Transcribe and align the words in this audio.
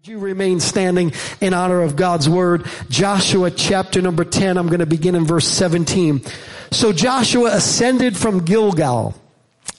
Would 0.00 0.08
you 0.08 0.18
remain 0.18 0.60
standing 0.60 1.12
in 1.42 1.52
honor 1.52 1.82
of 1.82 1.94
God's 1.94 2.26
word? 2.26 2.66
Joshua 2.88 3.50
chapter 3.50 4.00
number 4.00 4.24
10, 4.24 4.56
I'm 4.56 4.68
going 4.68 4.80
to 4.80 4.86
begin 4.86 5.14
in 5.14 5.26
verse 5.26 5.46
17. 5.46 6.22
So 6.70 6.90
Joshua 6.90 7.54
ascended 7.54 8.16
from 8.16 8.46
Gilgal, 8.46 9.14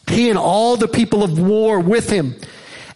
he 0.05 0.29
and 0.29 0.37
all 0.37 0.77
the 0.77 0.87
people 0.87 1.23
of 1.23 1.39
war 1.39 1.79
with 1.79 2.07
him 2.07 2.35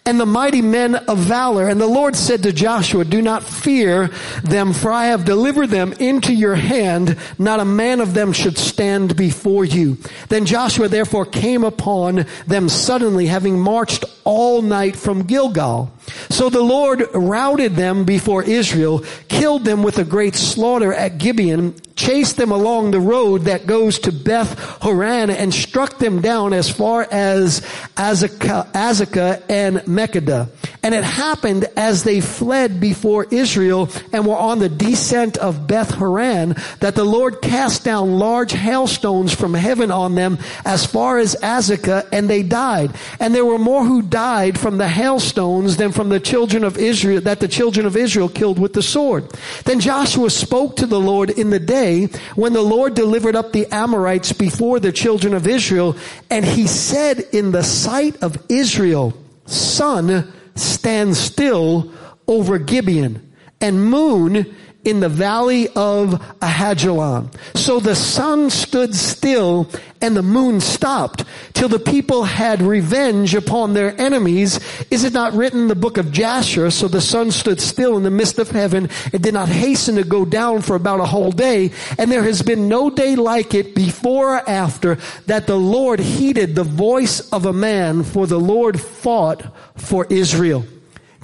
and 0.06 0.20
the 0.20 0.26
mighty 0.26 0.62
men 0.62 0.96
of 0.96 1.18
valor. 1.18 1.68
And 1.68 1.82
the 1.82 1.88
Lord 1.88 2.16
said 2.16 2.44
to 2.44 2.54
Joshua, 2.54 3.04
do 3.06 3.22
not 3.22 3.44
fear 3.44 4.10
them, 4.44 4.72
for 4.72 4.92
I 4.92 5.06
have 5.08 5.26
delivered 5.26 5.72
them 5.72 5.94
into 5.94 6.34
your 6.34 6.56
hand. 6.56 7.18
Not 7.40 7.60
a 7.60 7.66
man 7.66 8.00
of 8.02 8.14
them 8.14 8.32
should 8.32 8.58
stand 8.58 9.16
before 9.16 9.66
you. 9.66 9.98
Then 10.30 10.46
Joshua 10.46 10.88
therefore 10.88 11.26
came 11.26 11.64
upon 11.64 12.26
them 12.46 12.70
suddenly, 12.70 13.26
having 13.26 13.60
marched 13.60 14.06
all 14.24 14.62
night 14.62 14.96
from 14.96 15.24
Gilgal. 15.24 15.92
So 16.30 16.50
the 16.50 16.62
Lord 16.62 17.08
routed 17.14 17.76
them 17.76 18.06
before 18.06 18.44
Israel, 18.44 19.04
killed 19.28 19.66
them 19.66 19.82
with 19.82 19.98
a 19.98 20.04
great 20.04 20.36
slaughter 20.36 20.94
at 20.94 21.18
Gibeon, 21.18 21.76
chased 21.96 22.38
them 22.38 22.52
along 22.52 22.92
the 22.92 23.00
road 23.00 23.44
that 23.44 23.66
goes 23.66 24.00
to 24.00 24.12
Beth 24.12 24.60
Horon 24.82 25.30
and 25.30 25.54
struck 25.54 25.98
them 25.98 26.22
down 26.22 26.54
as 26.54 26.70
far 26.70 27.08
as 27.10 27.62
Azekah 27.96 29.42
and 29.50 29.88
Makkedah. 29.96 30.50
And 30.84 30.94
it 30.94 31.04
happened 31.04 31.66
as 31.76 32.04
they 32.04 32.22
fled 32.22 32.80
before 32.80 33.26
Israel 33.32 33.90
and 34.14 34.28
were 34.28 34.36
on 34.36 34.60
the 34.60 34.70
descent 34.70 35.38
of 35.38 35.68
Beth 35.68 35.92
Horon 35.92 36.56
that 36.80 36.94
the 36.96 37.04
Lord 37.04 37.42
cast 37.42 37.84
down 37.84 38.20
large 38.20 38.52
hailstones 38.52 39.34
from 39.34 39.54
heaven 39.54 39.90
on 39.90 40.16
them 40.16 40.38
as 40.64 40.86
far 40.86 41.18
as 41.18 41.36
Azekah 41.36 42.08
and 42.12 42.30
they 42.30 42.44
died. 42.44 42.94
And 43.20 43.34
there 43.34 43.46
were 43.46 43.58
more 43.58 43.84
who 43.84 44.02
died 44.02 44.60
from 44.60 44.78
the 44.78 44.88
hailstones 44.88 45.78
than 45.78 45.92
from 45.92 46.10
the 46.10 46.20
children 46.20 46.64
of 46.64 46.78
Israel, 46.78 47.22
that 47.22 47.40
the 47.40 47.48
children 47.48 47.86
of 47.86 47.98
Israel 47.98 48.30
killed 48.30 48.60
with 48.60 48.74
the 48.74 48.84
sword. 48.84 49.32
Then 49.64 49.80
Joshua 49.80 50.30
spoke 50.30 50.76
to 50.78 50.86
the 50.86 51.00
Lord 51.00 51.30
in 51.30 51.50
the 51.50 51.60
day 51.60 52.10
when 52.36 52.54
the 52.54 52.62
Lord 52.62 52.94
delivered 52.94 53.36
up 53.36 53.54
the 53.54 53.68
Amorites 53.74 54.34
before 54.34 54.80
the 54.80 54.92
children 54.92 55.34
of 55.34 55.48
Israel. 55.48 55.96
And 56.30 56.46
he 56.46 56.68
said 56.68 57.20
in 57.32 57.52
the 57.52 57.64
sight 57.64 58.22
of 58.22 58.38
Israel, 58.50 59.14
sun, 59.46 60.32
stands 60.56 61.20
still 61.20 61.92
over 62.28 62.58
Gibeon 62.58 63.34
and 63.62 63.90
moon 63.90 64.56
in 64.86 65.00
the 65.00 65.10
valley 65.10 65.68
of 65.76 66.22
Ajalon. 66.42 67.30
So 67.56 67.80
the 67.80 67.96
sun 67.96 68.50
stood 68.50 68.96
still 68.96 69.68
and 70.02 70.16
the 70.16 70.22
moon 70.22 70.62
stopped 70.62 71.24
till 71.54 71.68
the 71.68 71.80
people 71.80 72.24
had 72.24 72.62
revenge 72.62 73.34
upon 73.34 73.74
their 73.74 74.00
enemies. 74.00 74.60
Is 74.92 75.04
it 75.04 75.14
not 75.14 75.34
written 75.34 75.62
in 75.62 75.68
the 75.68 75.76
book 75.76 75.98
of 75.98 76.12
Jasher? 76.12 76.70
So 76.70 76.88
the 76.88 77.02
sun 77.02 77.32
stood 77.32 77.60
still 77.60 77.98
in 77.98 78.04
the 78.04 78.12
midst 78.12 78.38
of 78.38 78.52
heaven. 78.52 78.90
and 79.12 79.24
did 79.24 79.34
not 79.34 79.50
hasten 79.50 79.96
to 79.96 80.04
go 80.04 80.24
down 80.26 80.62
for 80.62 80.76
about 80.76 81.00
a 81.00 81.06
whole 81.06 81.32
day. 81.32 81.72
And 81.98 82.12
there 82.12 82.24
has 82.24 82.44
been 82.44 82.68
no 82.68 82.90
day 82.90 83.16
like 83.16 83.56
it 83.56 83.74
before 83.74 84.36
or 84.36 84.50
after 84.50 84.98
that 85.26 85.48
the 85.48 85.58
Lord 85.58 86.00
heeded 86.00 86.56
the 86.56 86.64
voice 86.64 87.22
of 87.32 87.46
a 87.46 87.54
man 87.54 88.04
for 88.04 88.28
the 88.28 88.40
Lord 88.40 88.80
fought 88.80 89.44
for 89.76 90.06
Israel. 90.10 90.66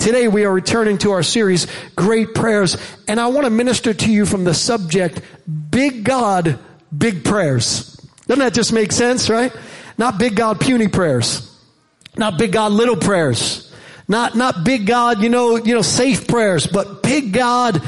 Today 0.02 0.28
we 0.28 0.46
are 0.46 0.52
returning 0.52 0.98
to 0.98 1.12
our 1.12 1.22
series, 1.22 1.68
Great 1.96 2.34
Prayers, 2.34 2.76
and 3.08 3.20
I 3.20 3.28
want 3.28 3.44
to 3.44 3.52
minister 3.52 3.94
to 3.94 4.12
you 4.12 4.26
from 4.26 4.44
the 4.44 4.54
subject, 4.56 5.22
Big 5.70 6.04
God, 6.04 6.58
Big 6.98 7.24
Prayers. 7.24 7.98
Doesn't 8.26 8.40
that 8.40 8.56
just 8.56 8.74
make 8.74 8.92
sense, 8.92 9.30
right? 9.30 9.56
Not 10.00 10.18
big 10.18 10.36
God, 10.36 10.60
puny 10.60 10.88
prayers. 10.88 11.56
Not 12.18 12.40
big 12.40 12.52
God, 12.52 12.72
little 12.72 12.96
prayers. 12.96 13.72
Not, 14.08 14.36
not 14.36 14.64
big 14.64 14.88
God, 14.88 15.22
you 15.22 15.30
know, 15.30 15.58
you 15.58 15.76
know, 15.76 15.84
safe 15.84 16.28
prayers, 16.28 16.66
but 16.66 17.04
big 17.04 17.32
God, 17.32 17.80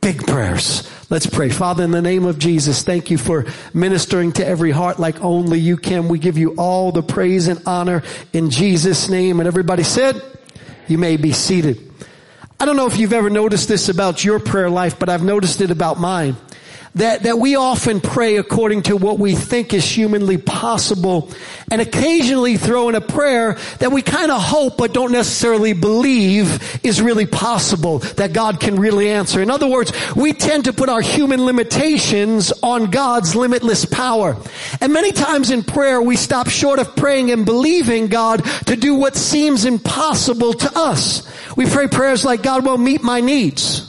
big 0.00 0.24
prayers. 0.28 0.88
Let's 1.10 1.26
pray. 1.26 1.48
Father, 1.48 1.82
in 1.82 1.90
the 1.90 2.00
name 2.00 2.24
of 2.24 2.38
Jesus, 2.38 2.84
thank 2.84 3.10
you 3.10 3.18
for 3.18 3.46
ministering 3.74 4.30
to 4.34 4.46
every 4.46 4.70
heart 4.70 5.00
like 5.00 5.20
only 5.24 5.58
you 5.58 5.76
can. 5.76 6.06
We 6.06 6.20
give 6.20 6.38
you 6.38 6.54
all 6.54 6.92
the 6.92 7.02
praise 7.02 7.48
and 7.48 7.60
honor 7.66 8.04
in 8.32 8.50
Jesus' 8.50 9.08
name. 9.08 9.40
And 9.40 9.48
everybody 9.48 9.82
said, 9.82 10.22
you 10.90 10.98
may 10.98 11.16
be 11.16 11.32
seated. 11.32 11.92
I 12.60 12.64
don't 12.64 12.76
know 12.76 12.86
if 12.86 12.98
you've 12.98 13.12
ever 13.12 13.30
noticed 13.30 13.68
this 13.68 13.88
about 13.88 14.24
your 14.24 14.38
prayer 14.38 14.68
life, 14.68 14.98
but 14.98 15.08
I've 15.08 15.22
noticed 15.22 15.60
it 15.60 15.70
about 15.70 16.00
mine 16.00 16.36
that, 16.94 17.22
that 17.24 17.38
we 17.38 17.56
often 17.56 18.00
pray 18.00 18.36
according 18.36 18.82
to 18.84 18.96
what 18.96 19.18
we 19.18 19.34
think 19.34 19.72
is 19.74 19.84
humanly 19.84 20.38
possible 20.38 21.30
and 21.70 21.80
occasionally 21.80 22.56
throw 22.56 22.88
in 22.88 22.94
a 22.94 23.00
prayer 23.00 23.54
that 23.78 23.92
we 23.92 24.02
kind 24.02 24.30
of 24.30 24.42
hope 24.42 24.78
but 24.78 24.92
don't 24.92 25.12
necessarily 25.12 25.72
believe 25.72 26.84
is 26.84 27.00
really 27.02 27.26
possible, 27.26 27.98
that 28.16 28.32
God 28.32 28.60
can 28.60 28.76
really 28.76 29.10
answer. 29.10 29.40
In 29.42 29.50
other 29.50 29.68
words, 29.68 29.92
we 30.14 30.32
tend 30.32 30.64
to 30.64 30.72
put 30.72 30.88
our 30.88 31.00
human 31.00 31.44
limitations 31.44 32.52
on 32.62 32.90
God's 32.90 33.36
limitless 33.36 33.84
power. 33.84 34.36
And 34.80 34.92
many 34.92 35.12
times 35.12 35.50
in 35.50 35.62
prayer 35.62 36.00
we 36.00 36.16
stop 36.16 36.48
short 36.48 36.78
of 36.78 36.96
praying 36.96 37.30
and 37.30 37.44
believing 37.44 38.08
God 38.08 38.44
to 38.66 38.76
do 38.76 38.94
what 38.94 39.16
seems 39.16 39.64
impossible 39.64 40.54
to 40.54 40.72
us. 40.74 41.28
We 41.56 41.66
pray 41.66 41.88
prayers 41.88 42.24
like 42.24 42.42
God 42.42 42.64
will 42.64 42.78
meet 42.78 43.02
my 43.02 43.20
needs. 43.20 43.87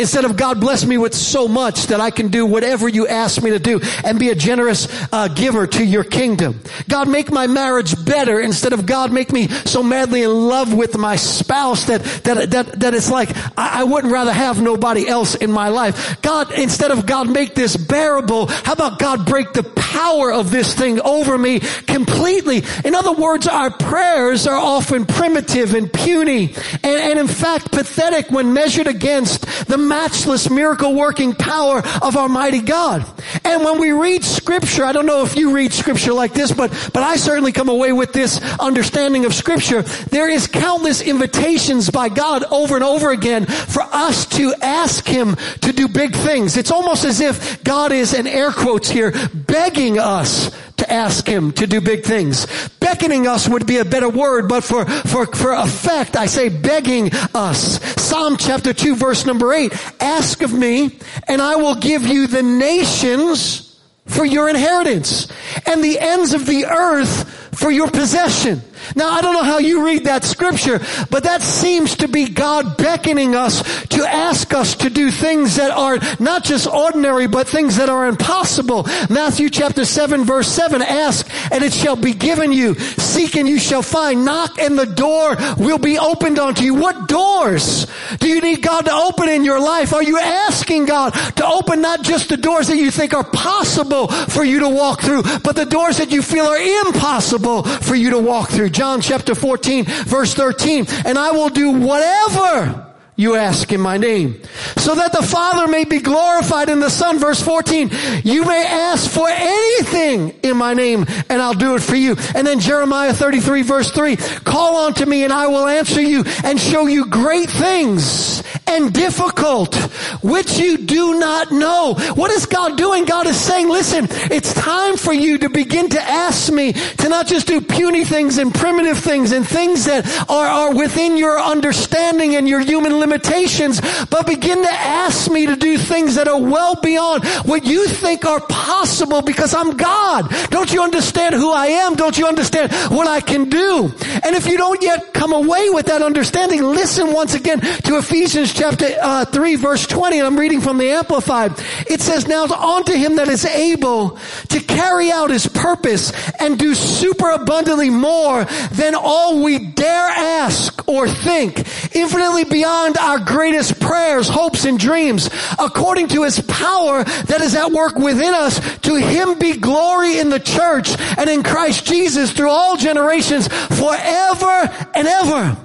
Instead 0.00 0.24
of 0.24 0.36
God 0.36 0.60
bless 0.60 0.84
me 0.84 0.96
with 0.96 1.12
so 1.12 1.48
much 1.48 1.88
that 1.88 2.00
I 2.00 2.12
can 2.12 2.28
do 2.28 2.46
whatever 2.46 2.88
you 2.88 3.08
ask 3.08 3.42
me 3.42 3.50
to 3.50 3.58
do 3.58 3.80
and 4.04 4.16
be 4.16 4.28
a 4.30 4.34
generous 4.36 4.86
uh, 5.12 5.26
giver 5.26 5.66
to 5.66 5.84
your 5.84 6.04
kingdom. 6.04 6.60
God 6.88 7.08
make 7.08 7.32
my 7.32 7.48
marriage 7.48 8.04
better 8.04 8.38
instead 8.38 8.72
of 8.72 8.86
God 8.86 9.10
make 9.10 9.32
me 9.32 9.48
so 9.48 9.82
madly 9.82 10.22
in 10.22 10.30
love 10.30 10.72
with 10.72 10.96
my 10.96 11.16
spouse 11.16 11.86
that 11.86 12.04
that 12.22 12.48
that, 12.52 12.78
that 12.78 12.94
it's 12.94 13.10
like 13.10 13.36
I, 13.58 13.80
I 13.80 13.84
wouldn't 13.84 14.12
rather 14.12 14.32
have 14.32 14.62
nobody 14.62 15.08
else 15.08 15.34
in 15.34 15.50
my 15.50 15.70
life. 15.70 16.22
God, 16.22 16.52
instead 16.52 16.92
of 16.92 17.04
God 17.04 17.28
make 17.28 17.56
this 17.56 17.76
bearable, 17.76 18.46
how 18.46 18.74
about 18.74 19.00
God 19.00 19.26
break 19.26 19.52
the 19.52 19.64
power 19.64 20.32
of 20.32 20.52
this 20.52 20.74
thing 20.74 21.00
over 21.00 21.36
me 21.36 21.58
completely? 21.58 22.62
In 22.84 22.94
other 22.94 23.14
words, 23.14 23.48
our 23.48 23.72
prayers 23.72 24.46
are 24.46 24.58
often 24.58 25.06
primitive 25.06 25.74
and 25.74 25.92
puny 25.92 26.54
and, 26.84 26.84
and 26.84 27.18
in 27.18 27.26
fact 27.26 27.72
pathetic 27.72 28.30
when 28.30 28.52
measured 28.52 28.86
against 28.86 29.66
the 29.66 29.87
matchless 29.88 30.50
miracle 30.50 30.94
working 30.94 31.34
power 31.34 31.82
of 32.02 32.16
our 32.16 32.28
mighty 32.28 32.60
God. 32.60 33.04
And 33.44 33.64
when 33.64 33.80
we 33.80 33.92
read 33.92 34.24
scripture, 34.24 34.84
I 34.84 34.92
don't 34.92 35.06
know 35.06 35.24
if 35.24 35.36
you 35.36 35.54
read 35.54 35.72
scripture 35.72 36.12
like 36.12 36.34
this, 36.34 36.52
but, 36.52 36.70
but 36.92 37.02
I 37.02 37.16
certainly 37.16 37.52
come 37.52 37.68
away 37.68 37.92
with 37.92 38.12
this 38.12 38.40
understanding 38.60 39.24
of 39.24 39.34
scripture. 39.34 39.82
There 39.82 40.28
is 40.28 40.46
countless 40.46 41.00
invitations 41.00 41.90
by 41.90 42.08
God 42.08 42.44
over 42.44 42.76
and 42.76 42.84
over 42.84 43.10
again 43.10 43.46
for 43.46 43.82
us 43.82 44.26
to 44.36 44.54
ask 44.60 45.06
Him 45.06 45.36
to 45.62 45.72
do 45.72 45.88
big 45.88 46.14
things. 46.14 46.56
It's 46.56 46.70
almost 46.70 47.04
as 47.04 47.20
if 47.20 47.64
God 47.64 47.92
is, 47.92 48.14
in 48.14 48.26
air 48.26 48.52
quotes 48.52 48.90
here, 48.90 49.12
begging 49.34 49.98
us 49.98 50.50
to 50.78 50.92
ask 50.92 51.26
Him 51.26 51.52
to 51.52 51.66
do 51.66 51.80
big 51.80 52.04
things. 52.04 52.46
Beckoning 52.80 53.26
us 53.26 53.48
would 53.48 53.66
be 53.66 53.78
a 53.78 53.84
better 53.84 54.08
word, 54.08 54.48
but 54.48 54.64
for, 54.64 54.84
for, 54.84 55.26
for 55.26 55.52
effect, 55.52 56.16
I 56.16 56.26
say 56.26 56.48
begging 56.48 57.10
us. 57.34 57.80
Psalm 58.00 58.36
chapter 58.36 58.72
2 58.72 58.96
verse 58.96 59.26
number 59.26 59.52
8, 59.52 59.72
ask 60.00 60.42
of 60.42 60.52
me 60.52 60.98
and 61.26 61.42
I 61.42 61.56
will 61.56 61.74
give 61.74 62.06
you 62.06 62.26
the 62.26 62.42
nations 62.42 63.64
for 64.06 64.24
your 64.24 64.48
inheritance 64.48 65.28
and 65.66 65.84
the 65.84 65.98
ends 65.98 66.32
of 66.32 66.46
the 66.46 66.64
earth 66.64 67.58
for 67.58 67.70
your 67.70 67.90
possession. 67.90 68.62
Now 68.96 69.10
I 69.10 69.20
don't 69.22 69.34
know 69.34 69.42
how 69.42 69.58
you 69.58 69.84
read 69.84 70.04
that 70.04 70.24
scripture, 70.24 70.80
but 71.10 71.24
that 71.24 71.42
seems 71.42 71.96
to 71.96 72.08
be 72.08 72.28
God 72.28 72.76
beckoning 72.76 73.34
us 73.34 73.86
to 73.88 74.04
ask 74.04 74.52
us 74.54 74.76
to 74.76 74.90
do 74.90 75.10
things 75.10 75.56
that 75.56 75.70
are 75.70 75.98
not 76.18 76.44
just 76.44 76.66
ordinary, 76.66 77.26
but 77.26 77.48
things 77.48 77.76
that 77.76 77.88
are 77.88 78.06
impossible. 78.06 78.84
Matthew 79.10 79.50
chapter 79.50 79.84
7 79.84 80.24
verse 80.24 80.48
7, 80.48 80.82
ask 80.82 81.28
and 81.52 81.62
it 81.64 81.72
shall 81.72 81.96
be 81.96 82.12
given 82.12 82.52
you. 82.52 82.74
Seek 82.74 83.36
and 83.36 83.48
you 83.48 83.58
shall 83.58 83.82
find. 83.82 84.24
Knock 84.24 84.58
and 84.58 84.78
the 84.78 84.86
door 84.86 85.36
will 85.56 85.78
be 85.78 85.98
opened 85.98 86.38
unto 86.38 86.64
you. 86.64 86.74
What 86.74 87.08
doors 87.08 87.86
do 88.18 88.28
you 88.28 88.40
need 88.40 88.62
God 88.62 88.86
to 88.86 88.92
open 88.92 89.28
in 89.28 89.44
your 89.44 89.60
life? 89.60 89.92
Are 89.92 90.02
you 90.02 90.18
asking 90.18 90.86
God 90.86 91.10
to 91.36 91.46
open 91.46 91.80
not 91.80 92.02
just 92.02 92.28
the 92.28 92.36
doors 92.36 92.68
that 92.68 92.76
you 92.76 92.90
think 92.90 93.14
are 93.14 93.24
possible 93.24 94.08
for 94.08 94.44
you 94.44 94.60
to 94.60 94.68
walk 94.68 95.00
through, 95.00 95.22
but 95.42 95.56
the 95.56 95.66
doors 95.66 95.98
that 95.98 96.10
you 96.10 96.22
feel 96.22 96.46
are 96.46 96.86
impossible 96.86 97.62
for 97.62 97.94
you 97.94 98.10
to 98.10 98.18
walk 98.18 98.50
through? 98.50 98.67
John 98.70 99.00
chapter 99.00 99.34
14 99.34 99.84
verse 99.84 100.34
13. 100.34 100.86
And 101.04 101.18
I 101.18 101.32
will 101.32 101.48
do 101.48 101.70
whatever 101.70 102.87
you 103.18 103.34
ask 103.34 103.72
in 103.72 103.80
my 103.80 103.98
name. 103.98 104.40
So 104.76 104.94
that 104.94 105.12
the 105.12 105.22
Father 105.22 105.66
may 105.66 105.84
be 105.84 105.98
glorified 105.98 106.68
in 106.68 106.78
the 106.78 106.88
Son. 106.88 107.18
Verse 107.18 107.42
14, 107.42 107.90
you 108.22 108.44
may 108.44 108.64
ask 108.64 109.10
for 109.10 109.28
anything 109.28 110.30
in 110.44 110.56
my 110.56 110.72
name 110.72 111.04
and 111.28 111.42
I'll 111.42 111.52
do 111.52 111.74
it 111.74 111.82
for 111.82 111.96
you. 111.96 112.16
And 112.34 112.46
then 112.46 112.60
Jeremiah 112.60 113.12
33 113.12 113.62
verse 113.62 113.90
3, 113.90 114.16
call 114.16 114.76
on 114.86 114.94
to 114.94 115.06
me 115.06 115.24
and 115.24 115.32
I 115.32 115.48
will 115.48 115.66
answer 115.66 116.00
you 116.00 116.22
and 116.44 116.60
show 116.60 116.86
you 116.86 117.06
great 117.06 117.50
things 117.50 118.42
and 118.68 118.92
difficult, 118.92 119.74
which 120.22 120.58
you 120.58 120.78
do 120.78 121.18
not 121.18 121.50
know. 121.50 121.94
What 122.14 122.30
is 122.30 122.46
God 122.46 122.76
doing? 122.76 123.04
God 123.04 123.26
is 123.26 123.36
saying, 123.36 123.68
listen, 123.68 124.06
it's 124.30 124.54
time 124.54 124.96
for 124.96 125.12
you 125.12 125.38
to 125.38 125.48
begin 125.48 125.88
to 125.90 126.00
ask 126.00 126.52
me 126.52 126.72
to 126.72 127.08
not 127.08 127.26
just 127.26 127.46
do 127.46 127.60
puny 127.60 128.04
things 128.04 128.38
and 128.38 128.54
primitive 128.54 128.98
things 128.98 129.32
and 129.32 129.46
things 129.46 129.86
that 129.86 130.06
are, 130.28 130.46
are 130.46 130.74
within 130.74 131.16
your 131.16 131.38
understanding 131.38 132.36
and 132.36 132.48
your 132.48 132.60
human 132.60 132.92
limitations, 133.00 133.07
but 133.10 134.26
begin 134.26 134.62
to 134.62 134.70
ask 134.70 135.30
me 135.30 135.46
to 135.46 135.56
do 135.56 135.78
things 135.78 136.14
that 136.16 136.28
are 136.28 136.40
well 136.40 136.76
beyond 136.80 137.24
what 137.44 137.64
you 137.64 137.86
think 137.86 138.24
are 138.24 138.40
possible 138.40 139.22
because 139.22 139.54
I'm 139.54 139.76
God. 139.76 140.28
Don't 140.50 140.72
you 140.72 140.82
understand 140.82 141.34
who 141.34 141.50
I 141.50 141.66
am? 141.66 141.94
Don't 141.94 142.18
you 142.18 142.26
understand 142.26 142.72
what 142.90 143.06
I 143.06 143.20
can 143.20 143.48
do? 143.48 143.92
And 144.24 144.36
if 144.36 144.46
you 144.46 144.56
don't 144.56 144.82
yet 144.82 145.12
come 145.14 145.32
away 145.32 145.70
with 145.70 145.86
that 145.86 146.02
understanding, 146.02 146.62
listen 146.62 147.12
once 147.12 147.34
again 147.34 147.60
to 147.60 147.98
Ephesians 147.98 148.52
chapter 148.52 148.88
uh, 149.00 149.24
3 149.24 149.56
verse 149.56 149.86
20. 149.86 150.20
I'm 150.20 150.38
reading 150.38 150.60
from 150.60 150.78
the 150.78 150.90
Amplified. 150.90 151.52
It 151.88 152.00
says, 152.00 152.26
now 152.26 152.44
unto 152.44 152.92
him 152.92 153.16
that 153.16 153.28
is 153.28 153.44
able 153.44 154.18
to 154.48 154.60
carry 154.60 155.10
out 155.10 155.30
his 155.30 155.46
purpose 155.46 156.12
and 156.40 156.58
do 156.58 156.74
super 156.74 157.30
abundantly 157.30 157.90
more 157.90 158.44
than 158.72 158.94
all 158.94 159.42
we 159.42 159.58
dare 159.58 160.08
ask 160.08 160.86
or 160.88 161.08
think, 161.08 161.58
infinitely 161.94 162.44
beyond 162.44 162.97
our 162.98 163.18
greatest 163.18 163.80
prayers, 163.80 164.28
hopes, 164.28 164.64
and 164.64 164.78
dreams, 164.78 165.30
according 165.58 166.08
to 166.08 166.24
his 166.24 166.40
power 166.40 167.04
that 167.04 167.40
is 167.40 167.54
at 167.54 167.72
work 167.72 167.96
within 167.96 168.34
us, 168.34 168.58
to 168.80 168.96
him 168.96 169.38
be 169.38 169.56
glory 169.56 170.18
in 170.18 170.30
the 170.30 170.40
church 170.40 170.90
and 171.16 171.28
in 171.30 171.42
Christ 171.42 171.86
Jesus 171.86 172.32
through 172.32 172.50
all 172.50 172.76
generations 172.76 173.48
forever 173.48 174.88
and 174.94 175.06
ever. 175.06 175.56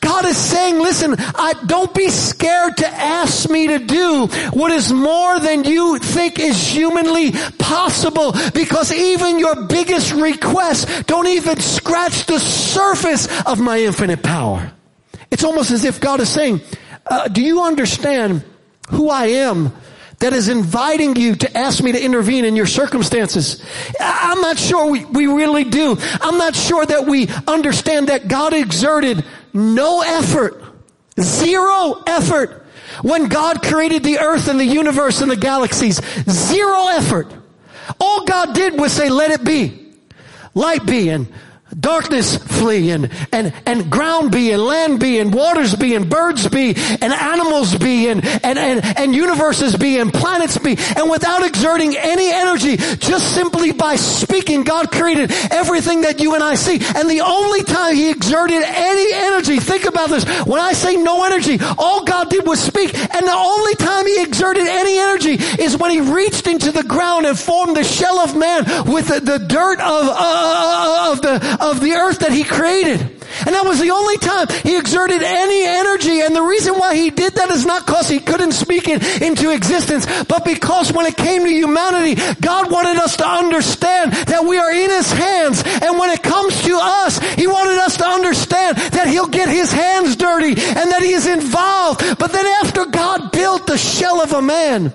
God 0.00 0.26
is 0.26 0.36
saying, 0.36 0.78
listen, 0.78 1.14
I, 1.18 1.54
don't 1.66 1.92
be 1.94 2.08
scared 2.08 2.76
to 2.78 2.86
ask 2.86 3.48
me 3.48 3.68
to 3.68 3.78
do 3.78 4.26
what 4.52 4.72
is 4.72 4.92
more 4.92 5.40
than 5.40 5.64
you 5.64 5.98
think 5.98 6.38
is 6.38 6.56
humanly 6.68 7.32
possible 7.58 8.32
because 8.54 8.92
even 8.92 9.38
your 9.38 9.64
biggest 9.66 10.12
requests 10.12 11.02
don't 11.04 11.26
even 11.26 11.58
scratch 11.60 12.26
the 12.26 12.38
surface 12.38 13.28
of 13.46 13.60
my 13.60 13.80
infinite 13.80 14.22
power. 14.22 14.72
It's 15.32 15.44
almost 15.44 15.70
as 15.70 15.84
if 15.84 16.00
God 16.00 16.20
is 16.20 16.28
saying, 16.28 16.60
uh, 17.06 17.26
do 17.28 17.42
you 17.42 17.62
understand 17.62 18.44
who 18.90 19.08
I 19.08 19.26
am 19.26 19.72
that 20.22 20.32
is 20.32 20.48
inviting 20.48 21.16
you 21.16 21.34
to 21.34 21.56
ask 21.56 21.82
me 21.82 21.90
to 21.90 22.00
intervene 22.00 22.44
in 22.44 22.54
your 22.54 22.66
circumstances. 22.66 23.60
I'm 23.98 24.40
not 24.40 24.56
sure 24.56 24.88
we, 24.88 25.04
we 25.04 25.26
really 25.26 25.64
do. 25.64 25.96
I'm 26.20 26.38
not 26.38 26.54
sure 26.54 26.86
that 26.86 27.06
we 27.06 27.28
understand 27.48 28.08
that 28.08 28.28
God 28.28 28.54
exerted 28.54 29.24
no 29.52 30.00
effort, 30.02 30.62
zero 31.20 32.02
effort 32.06 32.64
when 33.02 33.28
God 33.28 33.62
created 33.62 34.04
the 34.04 34.18
earth 34.18 34.46
and 34.46 34.60
the 34.60 34.64
universe 34.64 35.22
and 35.22 35.30
the 35.30 35.36
galaxies. 35.36 36.00
Zero 36.30 36.86
effort. 36.88 37.26
All 37.98 38.24
God 38.24 38.54
did 38.54 38.78
was 38.78 38.92
say, 38.92 39.10
let 39.10 39.32
it 39.32 39.42
be. 39.42 39.92
Light 40.54 40.86
be 40.86 41.08
and 41.08 41.26
darkness 41.78 42.36
flee 42.36 42.90
and, 42.90 43.10
and, 43.32 43.52
and 43.66 43.90
ground 43.90 44.32
be 44.32 44.52
and 44.52 44.62
land 44.62 45.00
be 45.00 45.18
and 45.18 45.32
waters 45.32 45.74
be 45.74 45.94
and 45.94 46.08
birds 46.08 46.48
be 46.48 46.74
and 46.76 47.12
animals 47.12 47.76
be 47.76 48.08
and, 48.08 48.24
and, 48.24 48.58
and, 48.58 48.98
and 48.98 49.14
universes 49.14 49.76
be 49.76 49.98
and 49.98 50.12
planets 50.12 50.58
be. 50.58 50.76
And 50.96 51.10
without 51.10 51.46
exerting 51.46 51.96
any 51.96 52.30
energy, 52.32 52.76
just 52.76 53.34
simply 53.34 53.72
by 53.72 53.96
speaking, 53.96 54.64
God 54.64 54.90
created 54.90 55.32
everything 55.50 56.02
that 56.02 56.20
you 56.20 56.34
and 56.34 56.42
I 56.42 56.54
see. 56.54 56.74
And 56.96 57.08
the 57.08 57.22
only 57.22 57.64
time 57.64 57.94
He 57.94 58.10
exerted 58.10 58.62
any 58.62 59.12
energy, 59.14 59.58
think 59.58 59.84
about 59.84 60.10
this, 60.10 60.24
when 60.46 60.60
I 60.60 60.72
say 60.72 60.96
no 60.96 61.24
energy, 61.24 61.58
all 61.78 62.04
God 62.04 62.30
did 62.30 62.46
was 62.46 62.60
speak. 62.60 62.94
And 62.94 63.26
the 63.26 63.32
only 63.32 63.74
time 63.76 64.06
He 64.06 64.22
exerted 64.22 64.66
any 64.66 64.98
energy 64.98 65.62
is 65.62 65.76
when 65.76 65.90
He 65.90 66.00
reached 66.00 66.46
into 66.46 66.70
the 66.70 66.84
ground 66.84 67.26
and 67.26 67.38
formed 67.38 67.76
the 67.76 67.84
shell 67.84 68.18
of 68.18 68.36
man 68.36 68.64
with 68.92 69.08
the, 69.08 69.20
the 69.20 69.38
dirt 69.38 69.80
of, 69.80 70.08
uh, 70.08 71.12
of 71.12 71.22
the, 71.22 71.58
of 71.62 71.80
the 71.80 71.92
earth 71.92 72.18
that 72.20 72.32
he 72.32 72.44
created. 72.44 73.00
And 73.00 73.54
that 73.54 73.64
was 73.64 73.80
the 73.80 73.90
only 73.90 74.18
time 74.18 74.46
he 74.62 74.76
exerted 74.76 75.22
any 75.22 75.64
energy. 75.64 76.20
And 76.20 76.36
the 76.36 76.42
reason 76.42 76.74
why 76.74 76.94
he 76.94 77.10
did 77.10 77.34
that 77.34 77.50
is 77.50 77.64
not 77.64 77.86
because 77.86 78.08
he 78.08 78.20
couldn't 78.20 78.52
speak 78.52 78.88
it 78.88 79.22
into 79.22 79.50
existence, 79.50 80.06
but 80.24 80.44
because 80.44 80.92
when 80.92 81.06
it 81.06 81.16
came 81.16 81.42
to 81.44 81.50
humanity, 81.50 82.20
God 82.40 82.70
wanted 82.70 82.96
us 82.98 83.16
to 83.16 83.26
understand 83.26 84.12
that 84.12 84.44
we 84.44 84.58
are 84.58 84.72
in 84.72 84.90
his 84.90 85.10
hands. 85.10 85.62
And 85.64 85.98
when 85.98 86.10
it 86.10 86.22
comes 86.22 86.60
to 86.62 86.78
us, 86.80 87.18
he 87.34 87.46
wanted 87.46 87.78
us 87.78 87.96
to 87.98 88.06
understand 88.06 88.76
that 88.76 89.08
he'll 89.08 89.28
get 89.28 89.48
his 89.48 89.72
hands 89.72 90.16
dirty 90.16 90.50
and 90.50 90.90
that 90.90 91.02
he 91.02 91.12
is 91.12 91.26
involved. 91.26 92.18
But 92.18 92.32
then 92.32 92.46
after 92.62 92.84
God 92.86 93.32
built 93.32 93.66
the 93.66 93.78
shell 93.78 94.20
of 94.20 94.32
a 94.32 94.42
man, 94.42 94.92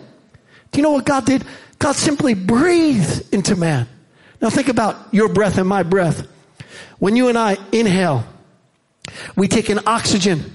do 0.71 0.77
you 0.77 0.83
know 0.83 0.91
what 0.91 1.05
God 1.05 1.25
did? 1.25 1.43
God 1.79 1.95
simply 1.95 2.33
breathed 2.33 3.33
into 3.33 3.55
man. 3.55 3.87
Now 4.41 4.49
think 4.49 4.67
about 4.67 5.13
your 5.13 5.29
breath 5.29 5.57
and 5.57 5.67
my 5.67 5.83
breath. 5.83 6.27
When 6.99 7.15
you 7.15 7.29
and 7.29 7.37
I 7.37 7.57
inhale, 7.71 8.25
we 9.35 9.47
take 9.47 9.69
in 9.69 9.79
oxygen. 9.85 10.51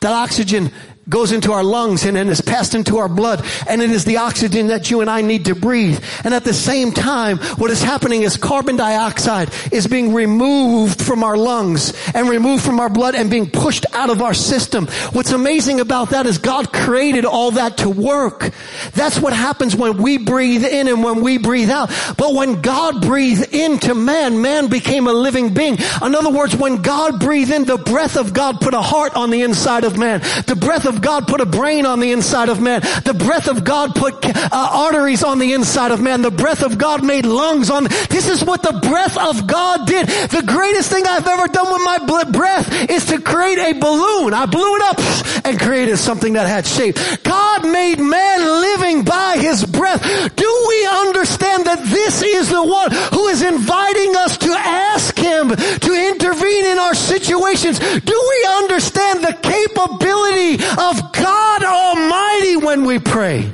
That 0.00 0.12
oxygen 0.12 0.70
goes 1.08 1.32
into 1.32 1.52
our 1.52 1.64
lungs 1.64 2.04
and 2.04 2.16
then 2.16 2.28
is 2.28 2.40
passed 2.40 2.74
into 2.74 2.98
our 2.98 3.08
blood. 3.08 3.44
And 3.68 3.82
it 3.82 3.90
is 3.90 4.04
the 4.04 4.18
oxygen 4.18 4.68
that 4.68 4.90
you 4.90 5.00
and 5.00 5.10
I 5.10 5.22
need 5.22 5.46
to 5.46 5.54
breathe. 5.54 6.02
And 6.24 6.32
at 6.32 6.44
the 6.44 6.54
same 6.54 6.92
time, 6.92 7.38
what 7.38 7.70
is 7.70 7.82
happening 7.82 8.22
is 8.22 8.36
carbon 8.36 8.76
dioxide 8.76 9.50
is 9.72 9.86
being 9.86 10.14
removed 10.14 11.02
from 11.02 11.24
our 11.24 11.36
lungs 11.36 11.92
and 12.14 12.28
removed 12.28 12.64
from 12.64 12.80
our 12.80 12.88
blood 12.88 13.14
and 13.14 13.30
being 13.30 13.50
pushed 13.50 13.86
out 13.92 14.10
of 14.10 14.22
our 14.22 14.34
system. 14.34 14.86
What's 15.12 15.32
amazing 15.32 15.80
about 15.80 16.10
that 16.10 16.26
is 16.26 16.38
God 16.38 16.72
created 16.72 17.24
all 17.24 17.52
that 17.52 17.78
to 17.78 17.90
work. 17.90 18.50
That's 18.92 19.18
what 19.18 19.32
happens 19.32 19.74
when 19.74 20.00
we 20.00 20.18
breathe 20.18 20.64
in 20.64 20.88
and 20.88 21.02
when 21.02 21.22
we 21.22 21.38
breathe 21.38 21.70
out. 21.70 21.90
But 22.16 22.34
when 22.34 22.62
God 22.62 23.02
breathed 23.02 23.52
into 23.52 23.94
man, 23.94 24.40
man 24.40 24.68
became 24.68 25.06
a 25.06 25.12
living 25.12 25.52
being. 25.52 25.78
In 26.02 26.14
other 26.14 26.30
words, 26.30 26.54
when 26.54 26.82
God 26.82 27.20
breathed 27.20 27.50
in, 27.50 27.64
the 27.64 27.78
breath 27.78 28.16
of 28.16 28.32
God 28.32 28.60
put 28.60 28.74
a 28.74 28.82
heart 28.82 29.14
on 29.14 29.30
the 29.30 29.42
inside 29.42 29.84
of 29.84 29.98
man. 29.98 30.20
The 30.46 30.56
breath 30.56 30.86
of 30.86 30.91
of 30.92 31.00
God 31.00 31.26
put 31.26 31.40
a 31.40 31.46
brain 31.46 31.86
on 31.86 32.00
the 32.00 32.12
inside 32.12 32.48
of 32.48 32.60
man. 32.60 32.80
The 33.04 33.14
breath 33.14 33.48
of 33.48 33.64
God 33.64 33.94
put 33.94 34.24
uh, 34.24 34.48
arteries 34.52 35.22
on 35.22 35.38
the 35.38 35.52
inside 35.52 35.90
of 35.90 36.00
man. 36.00 36.22
The 36.22 36.30
breath 36.30 36.62
of 36.62 36.78
God 36.78 37.04
made 37.04 37.26
lungs 37.26 37.70
on. 37.70 37.84
This 38.10 38.28
is 38.28 38.44
what 38.44 38.62
the 38.62 38.78
breath 38.88 39.16
of 39.16 39.46
God 39.46 39.86
did. 39.86 40.06
The 40.06 40.42
greatest 40.46 40.90
thing 40.90 41.06
I've 41.06 41.26
ever 41.26 41.48
done 41.48 41.72
with 41.72 41.82
my 41.82 42.24
breath 42.30 42.90
is 42.90 43.06
to 43.06 43.20
create 43.20 43.58
a 43.58 43.72
balloon. 43.72 44.34
I 44.34 44.46
blew 44.46 44.76
it 44.76 44.82
up 44.82 45.46
and 45.46 45.60
created 45.60 45.96
something 45.96 46.34
that 46.34 46.46
had 46.46 46.66
shape. 46.66 46.96
God 47.22 47.64
made 47.64 47.98
man 47.98 48.40
living 48.40 49.04
by 49.04 49.38
his 49.38 49.64
breath. 49.64 50.02
Do 50.36 50.66
we 50.68 50.86
understand 50.86 51.64
that 51.66 51.82
this 51.84 52.22
is 52.22 52.50
the 52.50 52.62
one 52.62 52.90
who 53.12 53.28
is 53.28 53.42
inviting 53.42 54.16
us 54.16 54.38
to 54.38 54.50
ask 54.52 55.16
him 55.16 55.48
to 55.48 55.92
intervene 56.10 56.66
in 56.66 56.78
our 56.78 56.94
situations? 56.94 57.78
Do 57.78 58.28
we 58.30 58.46
understand 58.60 59.24
the 59.24 59.36
capability 59.42 60.58
of 60.90 61.12
God 61.12 61.64
Almighty 61.64 62.56
when 62.56 62.84
we 62.84 62.98
pray. 62.98 63.52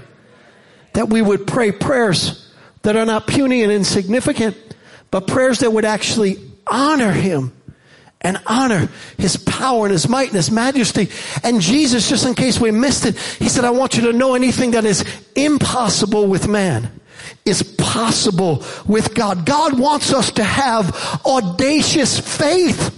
That 0.95 1.09
we 1.09 1.23
would 1.23 1.47
pray 1.47 1.73
prayers 1.73 2.53
that 2.83 2.97
are 2.97 3.05
not 3.05 3.27
puny 3.27 3.63
and 3.63 3.71
insignificant, 3.71 4.57
but 5.11 5.27
prayers 5.27 5.61
that 5.61 5.73
would 5.73 5.85
actually 5.85 6.39
honor 6.67 7.13
Him 7.13 7.53
and 8.21 8.41
honor 8.47 8.89
His 9.17 9.37
power 9.37 9.85
and 9.87 9.93
His 9.93 10.09
might 10.09 10.29
and 10.29 10.37
His 10.37 10.51
majesty. 10.51 11.09
And 11.45 11.61
Jesus, 11.61 12.09
just 12.09 12.27
in 12.27 12.35
case 12.35 12.59
we 12.59 12.71
missed 12.71 13.07
it, 13.07 13.17
He 13.17 13.49
said, 13.49 13.65
I 13.65 13.71
want 13.71 13.97
you 13.97 14.11
to 14.11 14.13
know 14.13 14.35
anything 14.35 14.73
that 14.73 14.85
is 14.85 15.05
impossible 15.37 16.27
with 16.27 16.49
man 16.49 16.91
is 17.45 17.63
possible 17.63 18.65
with 18.87 19.15
God. 19.15 19.47
God 19.47 19.79
wants 19.79 20.13
us 20.13 20.33
to 20.33 20.45
have 20.45 21.21
audacious 21.25 22.19
faith. 22.19 22.95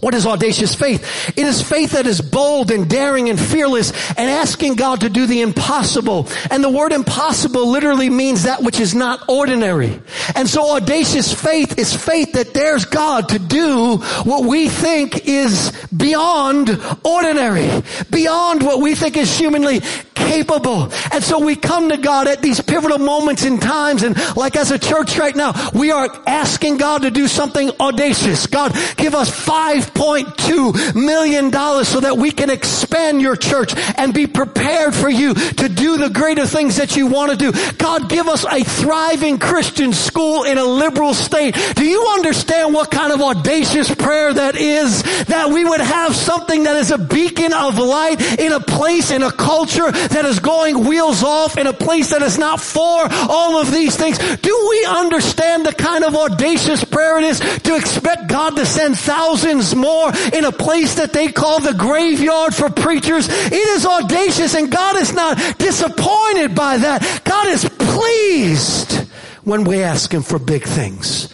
What 0.00 0.14
is 0.14 0.26
audacious 0.26 0.74
faith? 0.74 1.30
It 1.30 1.46
is 1.46 1.62
faith 1.62 1.92
that 1.92 2.06
is 2.06 2.20
bold 2.20 2.70
and 2.70 2.90
daring 2.90 3.30
and 3.30 3.40
fearless 3.40 3.90
and 4.18 4.30
asking 4.30 4.74
God 4.74 5.00
to 5.00 5.08
do 5.08 5.26
the 5.26 5.40
impossible. 5.40 6.28
And 6.50 6.62
the 6.62 6.68
word 6.68 6.92
impossible 6.92 7.66
literally 7.70 8.10
means 8.10 8.42
that 8.42 8.62
which 8.62 8.80
is 8.80 8.94
not 8.94 9.26
ordinary. 9.28 9.98
And 10.34 10.46
so 10.46 10.76
audacious 10.76 11.32
faith 11.32 11.78
is 11.78 11.96
faith 11.96 12.34
that 12.34 12.52
dares 12.52 12.84
God 12.84 13.30
to 13.30 13.38
do 13.38 13.96
what 14.24 14.44
we 14.44 14.68
think 14.68 15.26
is 15.26 15.72
beyond 15.96 16.68
ordinary, 17.02 17.82
beyond 18.10 18.62
what 18.62 18.82
we 18.82 18.94
think 18.94 19.16
is 19.16 19.38
humanly 19.38 19.80
capable. 20.28 20.92
And 21.10 21.24
so 21.24 21.40
we 21.40 21.56
come 21.56 21.88
to 21.88 21.96
God 21.96 22.28
at 22.28 22.42
these 22.42 22.60
pivotal 22.60 22.98
moments 22.98 23.44
in 23.44 23.58
times 23.58 24.02
and 24.02 24.16
like 24.36 24.56
as 24.56 24.70
a 24.70 24.78
church 24.78 25.18
right 25.18 25.34
now, 25.34 25.52
we 25.72 25.90
are 25.90 26.08
asking 26.26 26.76
God 26.76 27.02
to 27.02 27.10
do 27.10 27.26
something 27.26 27.70
audacious. 27.80 28.46
God, 28.46 28.74
give 28.96 29.14
us 29.14 29.30
$5.2 29.30 30.94
million 30.94 31.50
so 31.84 32.00
that 32.00 32.16
we 32.18 32.30
can 32.30 32.50
expand 32.50 33.22
your 33.22 33.36
church 33.36 33.74
and 33.96 34.12
be 34.12 34.26
prepared 34.26 34.94
for 34.94 35.08
you 35.08 35.34
to 35.34 35.68
do 35.68 35.96
the 35.96 36.10
greater 36.10 36.46
things 36.46 36.76
that 36.76 36.96
you 36.96 37.06
want 37.06 37.30
to 37.30 37.36
do. 37.36 37.52
God, 37.78 38.08
give 38.08 38.28
us 38.28 38.44
a 38.44 38.62
thriving 38.62 39.38
Christian 39.38 39.92
school 39.92 40.44
in 40.44 40.58
a 40.58 40.64
liberal 40.64 41.14
state. 41.14 41.56
Do 41.74 41.84
you 41.84 42.06
understand 42.12 42.74
what 42.74 42.90
kind 42.90 43.12
of 43.12 43.20
audacious 43.20 43.94
prayer 43.94 44.32
that 44.32 44.56
is? 44.56 45.02
That 45.24 45.50
we 45.50 45.64
would 45.64 45.80
have 45.80 46.14
something 46.14 46.64
that 46.64 46.76
is 46.76 46.90
a 46.90 46.98
beacon 46.98 47.52
of 47.52 47.78
light 47.78 48.20
in 48.38 48.52
a 48.52 48.60
place, 48.60 49.10
in 49.10 49.22
a 49.22 49.32
culture 49.32 49.90
that 49.90 50.17
is 50.24 50.40
going 50.40 50.86
wheels 50.86 51.22
off, 51.22 51.56
in 51.56 51.66
a 51.66 51.72
place 51.72 52.10
that 52.10 52.22
is 52.22 52.38
not 52.38 52.60
for 52.60 53.06
all 53.28 53.60
of 53.60 53.70
these 53.70 53.96
things. 53.96 54.18
Do 54.18 54.66
we 54.70 54.84
understand 54.84 55.66
the 55.66 55.72
kind 55.72 56.04
of 56.04 56.14
audacious 56.14 56.84
prayer 56.84 57.18
it 57.18 57.24
is 57.24 57.40
to 57.40 57.76
expect 57.76 58.28
God 58.28 58.56
to 58.56 58.66
send 58.66 58.98
thousands 58.98 59.74
more 59.74 60.12
in 60.32 60.44
a 60.44 60.52
place 60.52 60.94
that 60.96 61.12
they 61.12 61.30
call 61.32 61.60
the 61.60 61.74
graveyard 61.74 62.54
for 62.54 62.70
preachers? 62.70 63.28
It 63.28 63.52
is 63.52 63.86
audacious 63.86 64.54
and 64.54 64.70
God 64.70 64.96
is 64.96 65.12
not 65.12 65.38
disappointed 65.58 66.54
by 66.54 66.78
that. 66.78 67.22
God 67.24 67.48
is 67.48 67.68
pleased 67.68 69.08
when 69.44 69.64
we 69.64 69.82
ask 69.82 70.12
Him 70.12 70.22
for 70.22 70.38
big 70.38 70.64
things. 70.64 71.32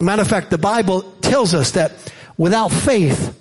Matter 0.00 0.22
of 0.22 0.28
fact, 0.28 0.50
the 0.50 0.58
Bible 0.58 1.02
tells 1.20 1.54
us 1.54 1.72
that 1.72 1.92
without 2.36 2.70
faith, 2.70 3.34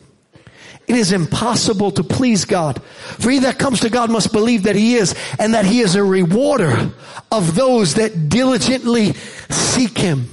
it 0.87 0.95
is 0.95 1.11
impossible 1.11 1.91
to 1.91 2.03
please 2.03 2.45
God. 2.45 2.81
For 2.83 3.31
he 3.31 3.39
that 3.39 3.57
comes 3.57 3.79
to 3.81 3.89
God 3.89 4.11
must 4.11 4.31
believe 4.31 4.63
that 4.63 4.75
he 4.75 4.95
is 4.95 5.15
and 5.39 5.53
that 5.53 5.65
he 5.65 5.79
is 5.79 5.95
a 5.95 6.03
rewarder 6.03 6.91
of 7.31 7.55
those 7.55 7.95
that 7.95 8.29
diligently 8.29 9.13
seek 9.49 9.97
him. 9.97 10.29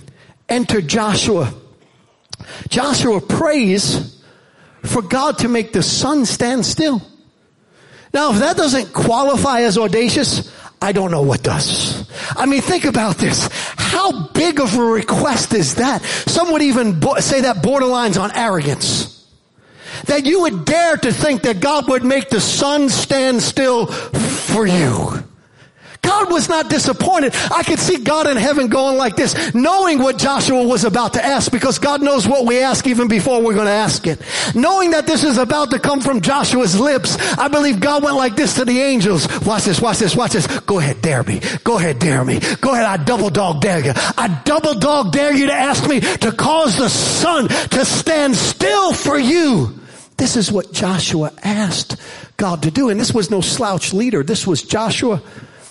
Enter 0.49 0.83
Joshua. 0.83 1.53
Joshua 2.69 3.21
prays 3.21 4.23
for 4.83 5.01
God 5.01 5.39
to 5.39 5.49
make 5.49 5.73
the 5.73 5.83
sun 5.83 6.27
stand 6.27 6.67
still. 6.67 7.01
Now, 8.13 8.33
if 8.33 8.41
that 8.41 8.59
doesn't 8.59 8.93
qualify 8.93 9.63
as 9.63 9.79
audacious, 9.79 10.53
I 10.83 10.93
don't 10.93 11.11
know 11.11 11.23
what 11.23 11.43
does. 11.43 12.11
I 12.37 12.45
mean, 12.45 12.61
think 12.61 12.85
about 12.85 13.17
this. 13.17 13.49
How 13.53 14.29
big 14.29 14.61
of 14.61 14.77
a 14.77 14.83
request 14.83 15.55
is 15.55 15.77
that? 15.77 16.03
Some 16.03 16.53
would 16.53 16.61
even 16.61 17.01
say 17.21 17.43
that 17.43 17.63
borderlines 17.63 18.21
on 18.21 18.33
arrogance 18.37 19.22
that 20.07 20.27
you 20.27 20.43
would 20.43 20.65
dare 20.65 20.97
to 20.97 21.13
think 21.13 21.43
that 21.43 21.61
God 21.61 21.89
would 21.89 22.05
make 22.05 22.29
the 22.29 22.41
sun 22.41 22.89
stand 22.89 23.43
still 23.43 23.87
for 23.87 24.67
you. 24.67 25.23
God 26.03 26.33
was 26.33 26.49
not 26.49 26.69
disappointed. 26.69 27.33
I 27.53 27.63
could 27.63 27.79
see 27.79 27.99
God 27.99 28.27
in 28.27 28.37
heaven 28.37 28.67
going 28.67 28.97
like 28.97 29.15
this, 29.15 29.55
knowing 29.55 30.01
what 30.01 30.19
Joshua 30.19 30.67
was 30.67 30.85
about 30.85 31.15
to 31.15 31.25
ask 31.25 31.51
because 31.51 31.79
God 31.79 32.03
knows 32.03 32.27
what 32.27 32.45
we 32.45 32.61
ask 32.61 32.87
even 32.89 33.07
before 33.07 33.41
we're 33.41 33.55
going 33.55 33.67
to 33.67 33.73
ask 33.73 34.07
it. 34.09 34.21
Knowing 34.55 34.91
that 34.91 35.07
this 35.07 35.23
is 35.23 35.39
about 35.39 35.71
to 35.71 35.79
come 35.79 36.01
from 36.01 36.21
Joshua's 36.21 36.79
lips, 36.79 37.17
I 37.39 37.47
believe 37.47 37.79
God 37.79 38.03
went 38.03 38.17
like 38.17 38.35
this 38.35 38.55
to 38.55 38.65
the 38.65 38.81
angels. 38.81 39.29
Watch 39.47 39.65
this, 39.65 39.81
watch 39.81 39.99
this, 39.99 40.17
watch 40.17 40.33
this. 40.33 40.47
Go 40.61 40.81
ahead, 40.81 41.01
dare 41.03 41.23
me. 41.23 41.41
Go 41.63 41.79
ahead, 41.79 42.01
dare 42.01 42.25
me. 42.25 42.41
Go 42.61 42.73
ahead, 42.75 42.85
I 42.85 42.97
double 42.97 43.31
dog 43.31 43.61
dare 43.61 43.85
you. 43.85 43.93
I 43.95 44.41
double 44.45 44.75
dog 44.75 45.13
dare 45.13 45.33
you 45.33 45.47
to 45.47 45.55
ask 45.55 45.89
me 45.89 46.01
to 46.01 46.33
cause 46.33 46.79
the 46.79 46.89
sun 46.89 47.47
to 47.47 47.85
stand 47.85 48.35
still 48.35 48.93
for 48.93 49.19
you. 49.19 49.82
This 50.23 50.37
is 50.37 50.53
what 50.53 50.71
Joshua 50.73 51.33
asked 51.43 51.97
God 52.37 52.63
to 52.63 52.71
do. 52.71 52.91
And 52.91 53.01
this 53.01 53.13
was 53.13 53.29
no 53.29 53.41
slouch 53.41 53.93
leader. 53.93 54.23
This 54.23 54.47
was 54.47 54.63
Joshua. 54.63 55.21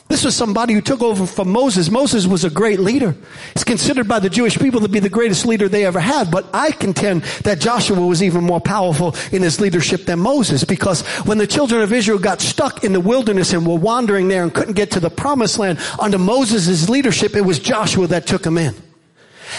This 0.09 0.25
was 0.25 0.35
somebody 0.35 0.73
who 0.73 0.81
took 0.81 1.01
over 1.01 1.25
from 1.25 1.49
Moses. 1.49 1.89
Moses 1.89 2.27
was 2.27 2.43
a 2.43 2.49
great 2.49 2.81
leader. 2.81 3.15
He's 3.53 3.63
considered 3.63 4.09
by 4.09 4.19
the 4.19 4.29
Jewish 4.29 4.59
people 4.59 4.81
to 4.81 4.89
be 4.89 4.99
the 4.99 5.07
greatest 5.07 5.45
leader 5.45 5.69
they 5.69 5.85
ever 5.85 6.01
had. 6.01 6.31
But 6.31 6.47
I 6.53 6.71
contend 6.71 7.21
that 7.45 7.61
Joshua 7.61 8.05
was 8.05 8.21
even 8.21 8.43
more 8.43 8.59
powerful 8.59 9.15
in 9.31 9.41
his 9.41 9.61
leadership 9.61 10.03
than 10.03 10.19
Moses 10.19 10.65
because 10.65 11.03
when 11.25 11.37
the 11.37 11.47
children 11.47 11.81
of 11.81 11.93
Israel 11.93 12.19
got 12.19 12.41
stuck 12.41 12.83
in 12.83 12.91
the 12.91 12.99
wilderness 12.99 13.53
and 13.53 13.65
were 13.65 13.77
wandering 13.77 14.27
there 14.27 14.43
and 14.43 14.53
couldn't 14.53 14.73
get 14.73 14.91
to 14.91 14.99
the 14.99 15.09
promised 15.09 15.59
land 15.59 15.79
under 15.97 16.17
Moses' 16.17 16.89
leadership, 16.89 17.37
it 17.37 17.45
was 17.45 17.57
Joshua 17.57 18.05
that 18.07 18.27
took 18.27 18.43
them 18.43 18.57
in. 18.57 18.75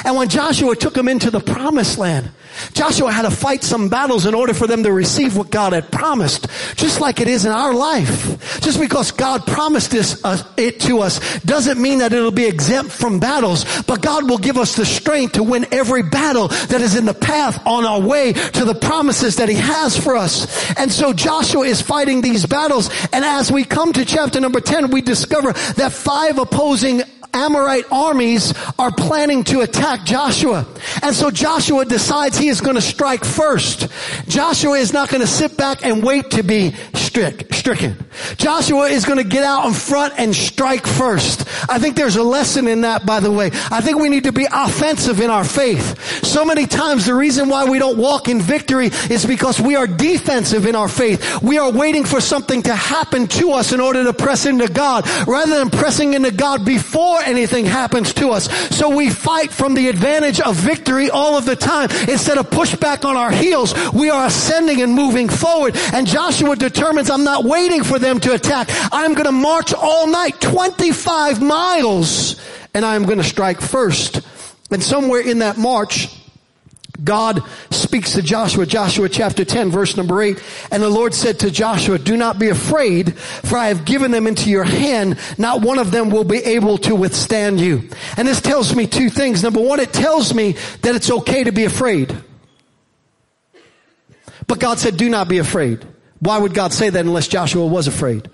And 0.04 0.16
when 0.16 0.28
Joshua 0.28 0.76
took 0.76 0.94
them 0.94 1.08
into 1.08 1.30
the 1.30 1.40
promised 1.40 1.98
land, 1.98 2.30
Joshua 2.72 3.10
had 3.10 3.22
to 3.22 3.30
fight 3.30 3.62
some 3.62 3.88
battles 3.88 4.26
in 4.26 4.34
order 4.34 4.54
for 4.54 4.66
them 4.66 4.82
to 4.82 4.92
receive 4.92 5.36
what 5.36 5.50
God 5.50 5.72
had 5.72 5.90
promised. 5.90 6.46
Just 6.76 7.00
like 7.00 7.20
it 7.20 7.28
is 7.28 7.44
in 7.44 7.52
our 7.52 7.72
life. 7.72 8.60
Just 8.60 8.78
because 8.78 9.10
God 9.10 9.46
promised 9.46 9.90
this, 9.90 10.22
uh, 10.24 10.42
it 10.56 10.80
to 10.80 11.00
us 11.00 11.40
doesn't 11.40 11.80
mean 11.80 11.98
that 11.98 12.12
it'll 12.12 12.30
be 12.30 12.46
exempt 12.46 12.92
from 12.92 13.20
battles, 13.20 13.64
but 13.82 14.02
God 14.02 14.28
will 14.28 14.38
give 14.38 14.58
us 14.58 14.76
the 14.76 14.84
strength 14.84 15.32
to 15.34 15.42
win 15.42 15.66
every 15.72 16.02
battle 16.02 16.48
that 16.48 16.80
is 16.80 16.96
in 16.96 17.04
the 17.04 17.14
path 17.14 17.64
on 17.66 17.84
our 17.84 18.00
way 18.00 18.32
to 18.32 18.64
the 18.64 18.74
promises 18.74 19.36
that 19.36 19.48
he 19.48 19.56
has 19.56 19.96
for 19.96 20.16
us. 20.16 20.72
And 20.78 20.92
so 20.92 21.12
Joshua 21.12 21.66
is 21.66 21.80
fighting 21.80 22.20
these 22.20 22.46
battles. 22.46 22.90
And 23.12 23.24
as 23.24 23.50
we 23.50 23.64
come 23.64 23.92
to 23.94 24.04
chapter 24.04 24.40
number 24.40 24.60
10, 24.60 24.90
we 24.90 25.00
discover 25.00 25.52
that 25.52 25.92
five 25.92 26.38
opposing 26.38 27.02
Amorite 27.34 27.84
armies 27.90 28.52
are 28.78 28.92
planning 28.92 29.44
to 29.44 29.60
attack 29.60 30.04
Joshua. 30.04 30.66
And 31.02 31.14
so 31.14 31.30
Joshua 31.30 31.84
decides 31.84 32.36
he 32.36 32.48
is 32.48 32.60
going 32.60 32.76
to 32.76 32.82
strike 32.82 33.24
first. 33.24 33.88
Joshua 34.28 34.78
is 34.78 34.92
not 34.92 35.08
going 35.08 35.22
to 35.22 35.26
sit 35.26 35.56
back 35.56 35.84
and 35.84 36.02
wait 36.02 36.30
to 36.32 36.42
be 36.42 36.74
strick, 37.12 37.52
stricken. 37.52 37.94
Joshua 38.38 38.86
is 38.86 39.04
going 39.04 39.18
to 39.18 39.24
get 39.24 39.44
out 39.44 39.66
in 39.66 39.74
front 39.74 40.14
and 40.16 40.34
strike 40.34 40.86
first. 40.86 41.42
I 41.68 41.78
think 41.78 41.94
there's 41.94 42.16
a 42.16 42.22
lesson 42.22 42.66
in 42.66 42.80
that, 42.80 43.04
by 43.04 43.20
the 43.20 43.30
way. 43.30 43.50
I 43.70 43.82
think 43.82 43.98
we 43.98 44.08
need 44.08 44.24
to 44.24 44.32
be 44.32 44.46
offensive 44.50 45.20
in 45.20 45.28
our 45.28 45.44
faith. 45.44 46.24
So 46.24 46.42
many 46.42 46.64
times 46.64 47.04
the 47.04 47.14
reason 47.14 47.50
why 47.50 47.66
we 47.66 47.78
don't 47.78 47.98
walk 47.98 48.28
in 48.28 48.40
victory 48.40 48.86
is 49.10 49.26
because 49.26 49.60
we 49.60 49.76
are 49.76 49.86
defensive 49.86 50.64
in 50.64 50.74
our 50.74 50.88
faith. 50.88 51.42
We 51.42 51.58
are 51.58 51.70
waiting 51.70 52.04
for 52.04 52.18
something 52.18 52.62
to 52.62 52.74
happen 52.74 53.26
to 53.26 53.50
us 53.50 53.72
in 53.72 53.80
order 53.80 54.04
to 54.04 54.14
press 54.14 54.46
into 54.46 54.68
God 54.68 55.06
rather 55.28 55.58
than 55.58 55.68
pressing 55.68 56.14
into 56.14 56.30
God 56.30 56.64
before 56.64 57.20
anything 57.20 57.66
happens 57.66 58.14
to 58.14 58.30
us. 58.30 58.50
So 58.74 58.96
we 58.96 59.10
fight 59.10 59.52
from 59.52 59.74
the 59.74 59.88
advantage 59.88 60.40
of 60.40 60.56
victory 60.56 61.10
all 61.10 61.36
of 61.36 61.44
the 61.44 61.56
time. 61.56 61.90
Instead 62.08 62.38
of 62.38 62.50
push 62.50 62.74
back 62.76 63.04
on 63.04 63.18
our 63.18 63.30
heels, 63.30 63.74
we 63.92 64.08
are 64.08 64.24
ascending 64.24 64.80
and 64.80 64.94
moving 64.94 65.28
forward. 65.28 65.76
And 65.92 66.06
Joshua 66.06 66.56
determines 67.02 67.10
I'm 67.10 67.24
not 67.24 67.44
waiting 67.44 67.84
for 67.84 67.98
them 67.98 68.20
to 68.20 68.34
attack. 68.34 68.68
I'm 68.92 69.14
going 69.14 69.26
to 69.26 69.32
march 69.32 69.74
all 69.74 70.06
night, 70.06 70.40
25 70.40 71.42
miles, 71.42 72.40
and 72.74 72.84
I'm 72.84 73.04
going 73.04 73.18
to 73.18 73.24
strike 73.24 73.60
first. 73.60 74.20
And 74.70 74.82
somewhere 74.82 75.20
in 75.20 75.40
that 75.40 75.58
march, 75.58 76.08
God 77.02 77.42
speaks 77.70 78.12
to 78.12 78.22
Joshua, 78.22 78.64
Joshua 78.64 79.08
chapter 79.08 79.44
10 79.44 79.70
verse 79.70 79.96
number 79.96 80.22
8, 80.22 80.40
and 80.70 80.82
the 80.82 80.88
Lord 80.88 81.14
said 81.14 81.40
to 81.40 81.50
Joshua, 81.50 81.98
do 81.98 82.16
not 82.16 82.38
be 82.38 82.48
afraid, 82.48 83.18
for 83.18 83.58
I 83.58 83.68
have 83.68 83.84
given 83.84 84.12
them 84.12 84.26
into 84.26 84.50
your 84.50 84.64
hand. 84.64 85.18
Not 85.36 85.62
one 85.62 85.78
of 85.78 85.90
them 85.90 86.10
will 86.10 86.24
be 86.24 86.38
able 86.38 86.78
to 86.78 86.94
withstand 86.94 87.60
you. 87.60 87.88
And 88.16 88.28
this 88.28 88.40
tells 88.40 88.76
me 88.76 88.86
two 88.86 89.10
things. 89.10 89.42
Number 89.42 89.60
one, 89.60 89.80
it 89.80 89.92
tells 89.92 90.32
me 90.32 90.52
that 90.82 90.94
it's 90.94 91.10
okay 91.10 91.44
to 91.44 91.52
be 91.52 91.64
afraid. 91.64 92.14
But 94.46 94.60
God 94.60 94.78
said, 94.78 94.96
do 94.96 95.08
not 95.08 95.28
be 95.28 95.38
afraid. 95.38 95.84
Why 96.22 96.38
would 96.38 96.54
God 96.54 96.72
say 96.72 96.88
that 96.88 97.00
unless 97.04 97.26
Joshua 97.26 97.66
was 97.66 97.88
afraid? 97.88 98.30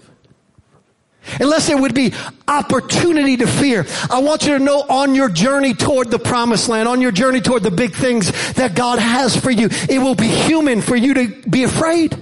Unless 1.40 1.68
there 1.68 1.80
would 1.80 1.94
be 1.94 2.12
opportunity 2.46 3.38
to 3.38 3.46
fear. 3.46 3.86
I 4.10 4.20
want 4.20 4.44
you 4.44 4.58
to 4.58 4.62
know 4.62 4.82
on 4.82 5.14
your 5.14 5.30
journey 5.30 5.72
toward 5.72 6.10
the 6.10 6.18
promised 6.18 6.68
land, 6.68 6.86
on 6.86 7.00
your 7.00 7.12
journey 7.12 7.40
toward 7.40 7.62
the 7.62 7.70
big 7.70 7.94
things 7.94 8.30
that 8.54 8.74
God 8.74 8.98
has 8.98 9.34
for 9.34 9.50
you, 9.50 9.70
it 9.88 10.00
will 10.00 10.14
be 10.14 10.28
human 10.28 10.82
for 10.82 10.96
you 10.96 11.14
to 11.14 11.28
be 11.48 11.64
afraid. 11.64 12.14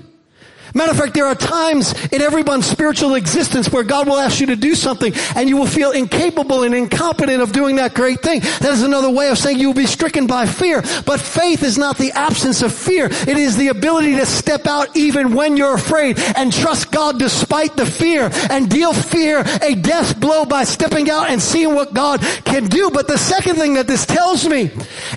Matter 0.77 0.91
of 0.93 0.99
fact, 0.99 1.15
there 1.15 1.25
are 1.25 1.35
times 1.35 1.95
in 2.09 2.21
everyone's 2.21 2.67
spiritual 2.67 3.15
existence 3.15 3.73
where 3.73 3.83
God 3.83 4.07
will 4.07 4.19
ask 4.19 4.41
you 4.41 4.47
to 4.49 4.57
do 4.57 4.75
something 4.75 5.15
and 5.35 5.49
you 5.49 5.57
will 5.57 5.67
feel 5.67 5.91
incapable 5.91 6.65
and 6.65 6.75
incompetent 6.75 7.41
of 7.41 7.53
doing 7.53 7.77
that 7.77 7.95
great 7.95 8.21
thing. 8.21 8.41
That 8.41 8.75
is 8.75 8.83
another 8.83 9.09
way 9.09 9.31
of 9.31 9.39
saying 9.39 9.59
you 9.59 9.69
will 9.69 9.75
be 9.75 9.87
stricken 9.87 10.27
by 10.27 10.45
fear. 10.45 10.83
But 11.07 11.19
faith 11.19 11.63
is 11.63 11.79
not 11.79 11.97
the 11.97 12.13
absence 12.13 12.61
of 12.61 12.75
fear. 12.75 13.07
It 13.07 13.39
is 13.39 13.57
the 13.57 13.69
ability 13.69 14.17
to 14.17 14.27
step 14.27 14.67
out 14.67 14.95
even 14.95 15.35
when 15.35 15.57
you're 15.57 15.75
afraid 15.75 16.19
and 16.37 16.53
trust 16.53 16.93
God 16.93 17.19
despite 17.19 17.75
the 17.77 17.87
fear 17.87 18.31
and 18.51 18.69
deal 18.69 18.93
fear 18.93 19.45
a 19.63 19.75
death 19.75 20.21
blow 20.21 20.45
by 20.45 20.65
stepping 20.65 21.09
out 21.09 21.31
and 21.31 21.41
seeing 21.41 21.75
what 21.75 21.95
God 21.95 22.21
can 22.45 22.67
do. 22.67 22.91
But 22.91 23.09
the 23.09 23.17
second 23.17 23.57
thing 23.57 23.75
that 23.75 23.87
this 23.87 24.05
tells 24.05 24.47
me 24.47 24.71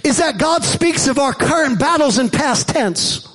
is 0.05 0.19
that 0.19 0.37
God 0.37 0.63
speaks 0.63 1.07
of 1.07 1.19
our 1.19 1.33
current 1.33 1.79
battles 1.79 2.17
in 2.17 2.29
past 2.29 2.69
tense. 2.69 3.28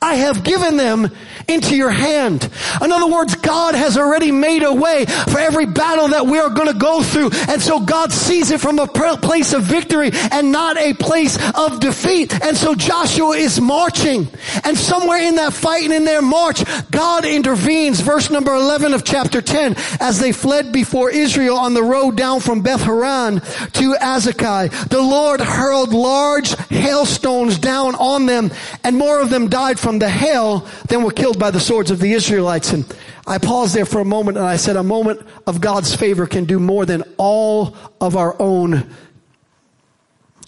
I 0.00 0.14
have 0.16 0.44
given 0.44 0.76
them 0.76 1.10
into 1.48 1.76
your 1.76 1.90
hand. 1.90 2.48
In 2.82 2.92
other 2.92 3.12
words, 3.12 3.34
God 3.36 3.74
has 3.74 3.96
already 3.96 4.32
made 4.32 4.62
a 4.62 4.72
way 4.72 5.04
for 5.04 5.38
every 5.38 5.66
battle 5.66 6.08
that 6.08 6.26
we 6.26 6.38
are 6.38 6.50
going 6.50 6.72
to 6.72 6.78
go 6.78 7.02
through. 7.02 7.30
And 7.48 7.60
so 7.60 7.80
God 7.80 8.12
sees 8.12 8.50
it 8.50 8.60
from 8.60 8.78
a 8.78 8.86
place 8.86 9.52
of 9.52 9.62
victory 9.62 10.10
and 10.30 10.52
not 10.52 10.76
a 10.78 10.94
place 10.94 11.38
of 11.54 11.80
defeat. 11.80 12.32
And 12.42 12.56
so 12.56 12.74
Joshua 12.74 13.36
is 13.36 13.60
marching 13.60 14.28
and 14.64 14.76
somewhere 14.76 15.20
in 15.20 15.36
that 15.36 15.52
fight 15.52 15.84
and 15.84 15.92
in 15.92 16.04
their 16.04 16.22
march, 16.22 16.62
God 16.90 17.24
intervenes. 17.24 18.00
Verse 18.00 18.30
number 18.30 18.54
11 18.54 18.94
of 18.94 19.04
chapter 19.04 19.40
10, 19.40 19.74
as 20.00 20.18
they 20.18 20.32
fled 20.32 20.72
before 20.72 21.10
Israel 21.10 21.56
on 21.56 21.74
the 21.74 21.82
road 21.82 22.16
down 22.16 22.40
from 22.40 22.62
Beth 22.62 22.82
Horon 22.82 23.40
to 23.40 23.94
Azekah, 24.00 24.88
the 24.88 25.02
Lord 25.02 25.40
hurled 25.40 25.92
large 25.92 26.54
hailstones 26.68 27.58
down 27.58 27.94
on 27.94 28.26
them 28.26 28.50
and 28.82 28.96
more 28.96 29.20
of 29.20 29.30
them 29.30 29.48
died 29.48 29.78
from 29.84 29.98
the 29.98 30.08
hail 30.08 30.66
than 30.88 31.02
were 31.02 31.12
killed 31.12 31.38
by 31.38 31.50
the 31.50 31.60
swords 31.60 31.90
of 31.90 32.00
the 32.00 32.14
Israelites. 32.14 32.72
And 32.72 32.86
I 33.26 33.36
paused 33.36 33.74
there 33.74 33.84
for 33.84 34.00
a 34.00 34.04
moment 34.04 34.38
and 34.38 34.46
I 34.46 34.56
said, 34.56 34.76
a 34.76 34.82
moment 34.82 35.20
of 35.46 35.60
God's 35.60 35.94
favor 35.94 36.26
can 36.26 36.46
do 36.46 36.58
more 36.58 36.86
than 36.86 37.02
all 37.18 37.76
of 38.00 38.16
our 38.16 38.34
own 38.40 38.90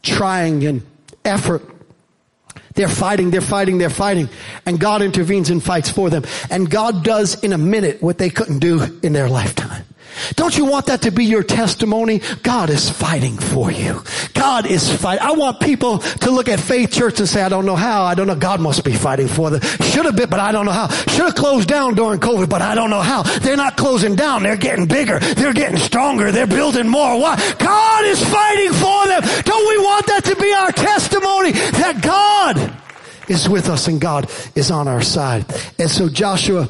trying 0.02 0.64
and 0.64 0.86
effort. 1.22 1.62
They're 2.74 2.88
fighting, 2.88 3.30
they're 3.30 3.42
fighting, 3.42 3.76
they're 3.76 3.90
fighting. 3.90 4.30
And 4.64 4.80
God 4.80 5.02
intervenes 5.02 5.50
and 5.50 5.62
fights 5.62 5.90
for 5.90 6.08
them. 6.08 6.24
And 6.50 6.70
God 6.70 7.04
does 7.04 7.42
in 7.44 7.52
a 7.52 7.58
minute 7.58 8.02
what 8.02 8.16
they 8.16 8.30
couldn't 8.30 8.60
do 8.60 8.98
in 9.02 9.12
their 9.12 9.28
lifetime. 9.28 9.84
Don't 10.34 10.56
you 10.56 10.64
want 10.64 10.86
that 10.86 11.02
to 11.02 11.10
be 11.10 11.24
your 11.24 11.42
testimony? 11.42 12.20
God 12.42 12.70
is 12.70 12.88
fighting 12.88 13.38
for 13.38 13.70
you. 13.70 14.02
God 14.34 14.66
is 14.66 14.94
fighting. 14.94 15.26
I 15.26 15.32
want 15.32 15.60
people 15.60 15.98
to 15.98 16.30
look 16.30 16.48
at 16.48 16.60
Faith 16.60 16.92
Church 16.92 17.18
and 17.20 17.28
say, 17.28 17.42
I 17.42 17.48
don't 17.48 17.66
know 17.66 17.76
how. 17.76 18.04
I 18.04 18.14
don't 18.14 18.26
know. 18.26 18.34
God 18.34 18.60
must 18.60 18.84
be 18.84 18.92
fighting 18.92 19.28
for 19.28 19.50
them. 19.50 19.60
Should 19.82 20.04
have 20.04 20.16
been, 20.16 20.28
but 20.28 20.40
I 20.40 20.52
don't 20.52 20.66
know 20.66 20.72
how. 20.72 20.88
Should 20.88 21.24
have 21.24 21.34
closed 21.34 21.68
down 21.68 21.94
during 21.94 22.20
COVID, 22.20 22.48
but 22.48 22.62
I 22.62 22.74
don't 22.74 22.90
know 22.90 23.02
how. 23.02 23.22
They're 23.22 23.56
not 23.56 23.76
closing 23.76 24.16
down. 24.16 24.42
They're 24.42 24.56
getting 24.56 24.86
bigger. 24.86 25.18
They're 25.18 25.52
getting 25.52 25.78
stronger. 25.78 26.32
They're 26.32 26.46
building 26.46 26.88
more. 26.88 27.18
Why? 27.20 27.36
God 27.58 28.04
is 28.04 28.22
fighting 28.22 28.72
for 28.72 29.06
them. 29.06 29.22
Don't 29.44 29.68
we 29.68 29.78
want 29.78 30.06
that 30.06 30.24
to 30.24 30.36
be 30.36 30.52
our 30.52 30.72
testimony 30.72 31.52
that 31.52 32.02
God 32.02 32.72
is 33.28 33.48
with 33.48 33.68
us 33.68 33.88
and 33.88 34.00
God 34.00 34.30
is 34.54 34.70
on 34.70 34.88
our 34.88 35.02
side. 35.02 35.44
And 35.78 35.90
so 35.90 36.08
Joshua 36.08 36.68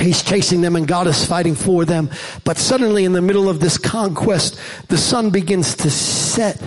He's 0.00 0.22
chasing 0.22 0.60
them 0.60 0.76
and 0.76 0.86
God 0.86 1.08
is 1.08 1.24
fighting 1.24 1.56
for 1.56 1.84
them. 1.84 2.10
But 2.44 2.56
suddenly 2.56 3.04
in 3.04 3.12
the 3.12 3.22
middle 3.22 3.48
of 3.48 3.58
this 3.58 3.78
conquest, 3.78 4.58
the 4.88 4.98
sun 4.98 5.30
begins 5.30 5.74
to 5.76 5.90
set 5.90 6.62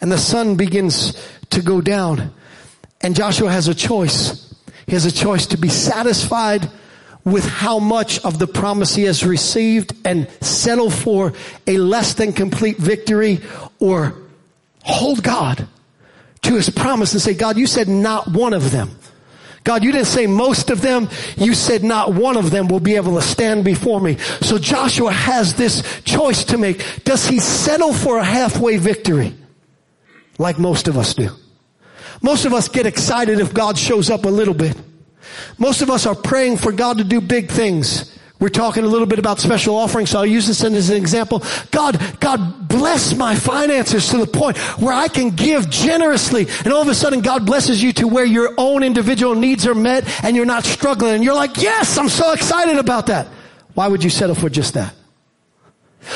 and 0.00 0.10
the 0.12 0.18
sun 0.18 0.56
begins 0.56 1.16
to 1.50 1.60
go 1.60 1.80
down. 1.80 2.32
And 3.00 3.16
Joshua 3.16 3.50
has 3.50 3.66
a 3.66 3.74
choice. 3.74 4.54
He 4.86 4.92
has 4.92 5.06
a 5.06 5.12
choice 5.12 5.46
to 5.46 5.56
be 5.56 5.68
satisfied 5.68 6.70
with 7.24 7.44
how 7.44 7.78
much 7.78 8.18
of 8.24 8.38
the 8.38 8.46
promise 8.46 8.94
he 8.94 9.04
has 9.04 9.24
received 9.24 9.94
and 10.04 10.28
settle 10.40 10.90
for 10.90 11.32
a 11.66 11.78
less 11.78 12.14
than 12.14 12.32
complete 12.32 12.78
victory 12.78 13.40
or 13.78 14.14
hold 14.82 15.22
God 15.22 15.68
to 16.42 16.54
his 16.54 16.68
promise 16.70 17.12
and 17.12 17.22
say, 17.22 17.34
God, 17.34 17.56
you 17.56 17.66
said 17.66 17.88
not 17.88 18.28
one 18.28 18.52
of 18.52 18.70
them 18.70 18.90
God, 19.64 19.84
you 19.84 19.92
didn't 19.92 20.08
say 20.08 20.26
most 20.26 20.70
of 20.70 20.80
them. 20.80 21.08
You 21.36 21.54
said 21.54 21.84
not 21.84 22.14
one 22.14 22.36
of 22.36 22.50
them 22.50 22.68
will 22.68 22.80
be 22.80 22.96
able 22.96 23.14
to 23.14 23.22
stand 23.22 23.64
before 23.64 24.00
me. 24.00 24.16
So 24.40 24.58
Joshua 24.58 25.12
has 25.12 25.54
this 25.54 26.02
choice 26.02 26.44
to 26.46 26.58
make. 26.58 27.04
Does 27.04 27.26
he 27.26 27.38
settle 27.38 27.92
for 27.92 28.18
a 28.18 28.24
halfway 28.24 28.76
victory? 28.78 29.34
Like 30.38 30.58
most 30.58 30.88
of 30.88 30.98
us 30.98 31.14
do. 31.14 31.30
Most 32.22 32.44
of 32.44 32.52
us 32.52 32.68
get 32.68 32.86
excited 32.86 33.40
if 33.40 33.54
God 33.54 33.78
shows 33.78 34.10
up 34.10 34.24
a 34.24 34.28
little 34.28 34.54
bit. 34.54 34.76
Most 35.58 35.82
of 35.82 35.90
us 35.90 36.06
are 36.06 36.14
praying 36.14 36.56
for 36.56 36.72
God 36.72 36.98
to 36.98 37.04
do 37.04 37.20
big 37.20 37.50
things. 37.50 38.11
We're 38.42 38.48
talking 38.48 38.82
a 38.82 38.88
little 38.88 39.06
bit 39.06 39.20
about 39.20 39.38
special 39.38 39.76
offerings, 39.76 40.10
so 40.10 40.18
I'll 40.18 40.26
use 40.26 40.48
this 40.48 40.64
as 40.64 40.90
an 40.90 40.96
example. 40.96 41.44
God, 41.70 41.96
God 42.18 42.66
bless 42.66 43.14
my 43.14 43.36
finances 43.36 44.08
to 44.08 44.18
the 44.18 44.26
point 44.26 44.58
where 44.80 44.92
I 44.92 45.06
can 45.06 45.30
give 45.30 45.70
generously, 45.70 46.48
and 46.64 46.72
all 46.72 46.82
of 46.82 46.88
a 46.88 46.94
sudden 46.96 47.20
God 47.20 47.46
blesses 47.46 47.80
you 47.80 47.92
to 47.92 48.08
where 48.08 48.24
your 48.24 48.52
own 48.58 48.82
individual 48.82 49.36
needs 49.36 49.64
are 49.64 49.76
met 49.76 50.08
and 50.24 50.34
you're 50.34 50.44
not 50.44 50.64
struggling, 50.64 51.14
and 51.14 51.22
you're 51.22 51.36
like, 51.36 51.56
yes, 51.56 51.96
I'm 51.96 52.08
so 52.08 52.32
excited 52.32 52.78
about 52.78 53.06
that. 53.06 53.28
Why 53.74 53.86
would 53.86 54.02
you 54.02 54.10
settle 54.10 54.34
for 54.34 54.50
just 54.50 54.74
that? 54.74 54.92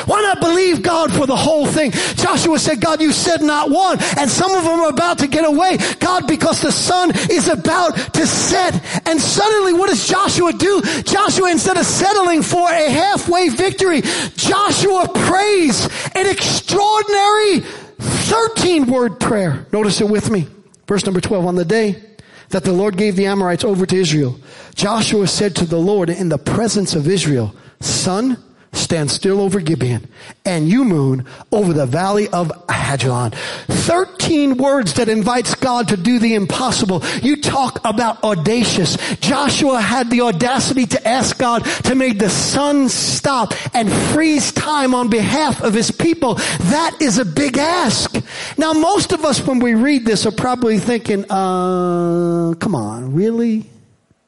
Why 0.05 0.21
not 0.21 0.41
believe 0.41 0.83
God 0.83 1.13
for 1.13 1.27
the 1.27 1.37
whole 1.37 1.67
thing? 1.67 1.93
Joshua 1.93 2.59
said, 2.59 2.81
God, 2.81 3.01
you 3.01 3.13
said 3.13 3.41
not 3.41 3.71
one. 3.71 3.99
And 4.19 4.31
some 4.31 4.53
of 4.53 4.65
them 4.65 4.81
are 4.81 4.89
about 4.89 5.19
to 5.19 5.29
get 5.29 5.45
away. 5.45 5.79
God, 6.01 6.27
because 6.27 6.61
the 6.61 6.73
sun 6.73 7.13
is 7.31 7.49
about 7.49 7.97
to 8.15 8.27
set. 8.27 8.75
And 9.07 9.21
suddenly 9.21 9.73
what 9.73 9.89
does 9.89 10.07
Joshua 10.07 10.53
do? 10.53 10.83
Joshua, 11.03 11.51
instead 11.51 11.77
of 11.77 11.87
settling 11.87 12.43
for 12.43 12.69
a 12.69 12.91
halfway 12.91 13.49
victory, 13.49 14.03
Joshua 14.37 15.09
prays 15.15 15.89
an 16.15 16.27
extraordinary 16.27 17.61
13 17.99 18.87
word 18.87 19.21
prayer. 19.21 19.67
Notice 19.73 20.01
it 20.01 20.09
with 20.09 20.31
me. 20.31 20.49
Verse 20.87 21.05
number 21.05 21.21
12. 21.21 21.47
On 21.47 21.55
the 21.55 21.65
day 21.65 22.03
that 22.51 22.65
the 22.65 22.73
Lord 22.73 22.97
gave 22.97 23.17
the 23.17 23.27
Amorites 23.27 23.65
over 23.65 23.87
to 23.87 23.97
Israel, 23.97 24.39
Joshua 24.75 25.27
said 25.27 25.57
to 25.57 25.65
the 25.65 25.79
Lord 25.79 26.11
in 26.11 26.29
the 26.29 26.39
presence 26.39 26.95
of 26.95 27.09
Israel, 27.09 27.55
Sun, 27.81 28.43
stand 28.73 29.11
still 29.11 29.41
over 29.41 29.61
Gibeon, 29.61 30.09
and 30.45 30.69
you 30.69 30.85
moon 30.85 31.27
over 31.51 31.73
the 31.73 31.87
valley 31.87 32.29
of 32.29 32.53
Ajalon. 32.69 33.35
Thirteen 33.67 34.57
words 34.57 34.95
that 34.95 35.09
invites 35.09 35.55
God 35.55 35.89
to 35.89 35.97
do 35.97 36.19
the 36.19 36.35
impossible. 36.35 37.03
You 37.23 37.41
talk 37.41 37.81
about 37.85 38.23
audacious. 38.23 38.97
Joshua 39.21 39.81
had 39.81 40.11
the 40.11 40.23
audacity 40.23 40.87
to 40.87 41.09
ask 41.09 41.39
God 41.39 41.65
to 41.85 41.95
make 41.95 42.19
the 42.19 42.31
sun 42.31 42.89
stop 42.89 43.55
and 43.75 43.91
freeze 43.93 44.53
time 44.53 44.95
on 44.95 45.09
behalf 45.09 45.63
of 45.63 45.75
his 45.75 45.91
people. 45.91 46.35
That 46.35 46.97
is 47.01 47.19
a 47.19 47.25
big 47.25 47.59
ask. 47.59 48.15
Now 48.59 48.73
most 48.73 49.13
of 49.13 49.25
us 49.25 49.45
when 49.47 49.59
we 49.59 49.75
read 49.75 50.05
this 50.05 50.27
are 50.27 50.33
probably 50.33 50.79
thinking, 50.79 51.25
uh, 51.31 52.55
come 52.59 52.75
on, 52.75 53.15
really? 53.15 53.71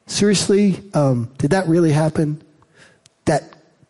Seriously? 0.07 0.81
Um, 0.93 1.29
did 1.37 1.51
that 1.51 1.67
really 1.67 1.91
happen? 1.91 2.41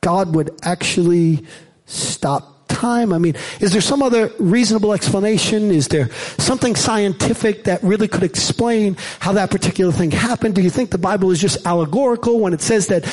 God 0.02 0.36
would 0.36 0.52
actually 0.64 1.46
stop 1.86 2.59
time? 2.80 3.12
I 3.12 3.18
mean, 3.18 3.36
is 3.60 3.72
there 3.72 3.82
some 3.82 4.02
other 4.02 4.32
reasonable 4.40 4.94
explanation? 4.94 5.72
Is 5.72 5.90
there 5.90 6.10
something 6.38 6.76
scientific 6.76 7.66
that 7.66 7.84
really 7.84 8.08
could 8.08 8.24
explain 8.24 8.96
how 9.20 9.34
that 9.34 9.52
particular 9.52 9.92
thing 9.92 10.12
happened? 10.12 10.56
Do 10.56 10.62
you 10.62 10.70
think 10.70 10.92
the 10.92 10.98
Bible 10.98 11.32
is 11.32 11.42
just 11.42 11.66
allegorical 11.66 12.40
when 12.40 12.54
it 12.54 12.62
says 12.62 12.88
that 12.88 13.04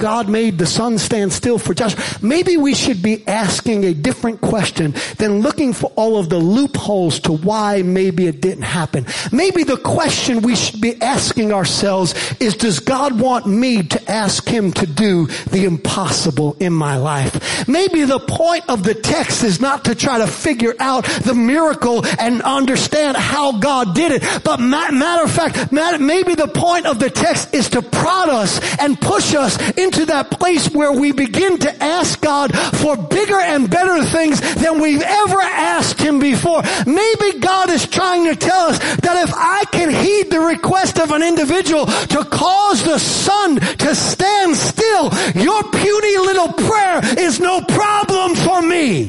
God 0.00 0.28
made 0.28 0.58
the 0.58 0.66
sun 0.66 0.98
stand 0.98 1.32
still 1.32 1.58
for 1.58 1.74
Joshua? 1.74 2.02
Maybe 2.22 2.56
we 2.56 2.74
should 2.74 3.02
be 3.02 3.26
asking 3.28 3.84
a 3.84 3.92
different 3.92 4.40
question 4.40 4.94
than 5.18 5.40
looking 5.40 5.72
for 5.72 5.92
all 5.96 6.18
of 6.18 6.30
the 6.30 6.38
loopholes 6.38 7.20
to 7.20 7.32
why 7.32 7.82
maybe 7.82 8.26
it 8.26 8.40
didn't 8.40 8.62
happen. 8.62 9.06
Maybe 9.32 9.64
the 9.64 9.76
question 9.76 10.40
we 10.40 10.56
should 10.56 10.80
be 10.80 11.00
asking 11.02 11.52
ourselves 11.52 12.14
is, 12.40 12.56
does 12.56 12.80
God 12.80 13.20
want 13.20 13.46
me 13.46 13.82
to 13.82 14.10
ask 14.10 14.48
Him 14.48 14.72
to 14.72 14.86
do 14.86 15.26
the 15.50 15.64
impossible 15.64 16.56
in 16.58 16.72
my 16.72 16.96
life? 16.96 17.68
Maybe 17.68 18.04
the 18.04 18.20
point 18.20 18.64
of 18.68 18.82
the 18.82 18.94
text 19.10 19.42
is 19.42 19.60
not 19.60 19.84
to 19.86 19.94
try 19.94 20.18
to 20.18 20.26
figure 20.26 20.74
out 20.78 21.04
the 21.24 21.34
miracle 21.34 22.06
and 22.18 22.42
understand 22.42 23.16
how 23.16 23.58
God 23.58 23.94
did 23.94 24.12
it. 24.12 24.42
But 24.44 24.60
matter 24.60 25.24
of 25.24 25.32
fact, 25.32 25.72
maybe 25.72 26.34
the 26.36 26.46
point 26.46 26.86
of 26.86 27.00
the 27.00 27.10
text 27.10 27.52
is 27.52 27.68
to 27.70 27.82
prod 27.82 28.28
us 28.28 28.60
and 28.78 29.00
push 29.00 29.34
us 29.34 29.58
into 29.76 30.06
that 30.06 30.30
place 30.30 30.70
where 30.70 30.92
we 30.92 31.10
begin 31.12 31.58
to 31.58 31.82
ask 31.82 32.20
God 32.20 32.56
for 32.76 32.96
bigger 32.96 33.40
and 33.40 33.68
better 33.68 34.04
things 34.04 34.40
than 34.54 34.80
we've 34.80 35.02
ever 35.02 35.40
asked 35.40 36.00
Him 36.00 36.20
before. 36.20 36.62
Maybe 36.86 37.40
God 37.40 37.70
is 37.70 37.88
trying 37.88 38.26
to 38.26 38.36
tell 38.36 38.66
us 38.70 38.78
that 38.78 39.28
if 39.28 39.34
I 39.34 39.64
can 39.72 39.90
heed 39.90 40.30
the 40.30 40.40
request 40.40 41.00
of 41.00 41.10
an 41.10 41.22
individual 41.22 41.86
to 41.86 42.24
cause 42.30 42.84
the 42.84 42.98
sun 42.98 43.56
to 43.56 43.94
stand 43.94 44.56
still, 44.56 45.10
your 45.34 45.62
puny 45.64 46.16
little 46.18 46.52
prayer 46.52 47.00
is 47.18 47.40
no 47.40 47.60
problem 47.62 48.36
for 48.36 48.62
me. 48.62 48.99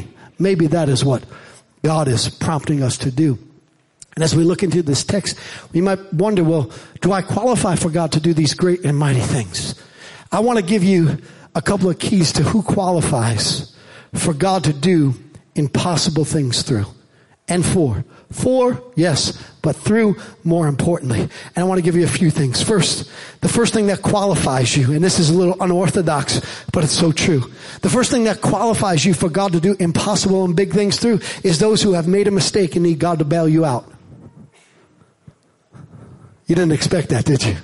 Maybe 0.41 0.67
that 0.67 0.89
is 0.89 1.05
what 1.05 1.23
God 1.83 2.07
is 2.07 2.29
prompting 2.29 2.83
us 2.83 2.97
to 2.99 3.11
do. 3.11 3.37
And 4.15 4.23
as 4.23 4.35
we 4.35 4.43
look 4.43 4.63
into 4.63 4.83
this 4.83 5.03
text, 5.03 5.37
we 5.71 5.81
might 5.81 6.13
wonder, 6.13 6.43
well, 6.43 6.71
do 6.99 7.13
I 7.13 7.21
qualify 7.21 7.75
for 7.75 7.89
God 7.89 8.11
to 8.13 8.19
do 8.19 8.33
these 8.33 8.53
great 8.53 8.83
and 8.83 8.97
mighty 8.97 9.21
things? 9.21 9.75
I 10.31 10.39
want 10.39 10.59
to 10.59 10.65
give 10.65 10.83
you 10.83 11.19
a 11.55 11.61
couple 11.61 11.89
of 11.89 11.99
keys 11.99 12.33
to 12.33 12.43
who 12.43 12.61
qualifies 12.61 13.75
for 14.13 14.33
God 14.33 14.63
to 14.65 14.73
do 14.73 15.13
impossible 15.55 16.25
things 16.25 16.61
through 16.61 16.85
and 17.47 17.65
for. 17.65 18.05
For, 18.31 18.81
yes, 18.95 19.37
but 19.61 19.75
through 19.75 20.15
more 20.43 20.67
importantly. 20.67 21.21
And 21.21 21.57
I 21.57 21.63
want 21.63 21.79
to 21.79 21.83
give 21.83 21.95
you 21.95 22.05
a 22.05 22.09
few 22.09 22.31
things. 22.31 22.63
First, 22.63 23.11
the 23.41 23.49
first 23.49 23.73
thing 23.73 23.87
that 23.87 24.01
qualifies 24.01 24.75
you, 24.75 24.93
and 24.93 25.03
this 25.03 25.19
is 25.19 25.29
a 25.29 25.33
little 25.33 25.61
unorthodox, 25.61 26.41
but 26.71 26.83
it's 26.83 26.93
so 26.93 27.11
true. 27.11 27.51
The 27.81 27.89
first 27.89 28.09
thing 28.09 28.23
that 28.23 28.41
qualifies 28.41 29.03
you 29.03 29.13
for 29.13 29.29
God 29.29 29.51
to 29.51 29.59
do 29.59 29.75
impossible 29.79 30.45
and 30.45 30.55
big 30.55 30.71
things 30.71 30.97
through 30.97 31.19
is 31.43 31.59
those 31.59 31.81
who 31.81 31.93
have 31.93 32.07
made 32.07 32.27
a 32.27 32.31
mistake 32.31 32.75
and 32.75 32.83
need 32.83 32.99
God 32.99 33.19
to 33.19 33.25
bail 33.25 33.49
you 33.49 33.65
out. 33.65 33.91
You 36.45 36.55
didn't 36.55 36.73
expect 36.73 37.09
that, 37.09 37.25
did 37.25 37.43
you? 37.43 37.57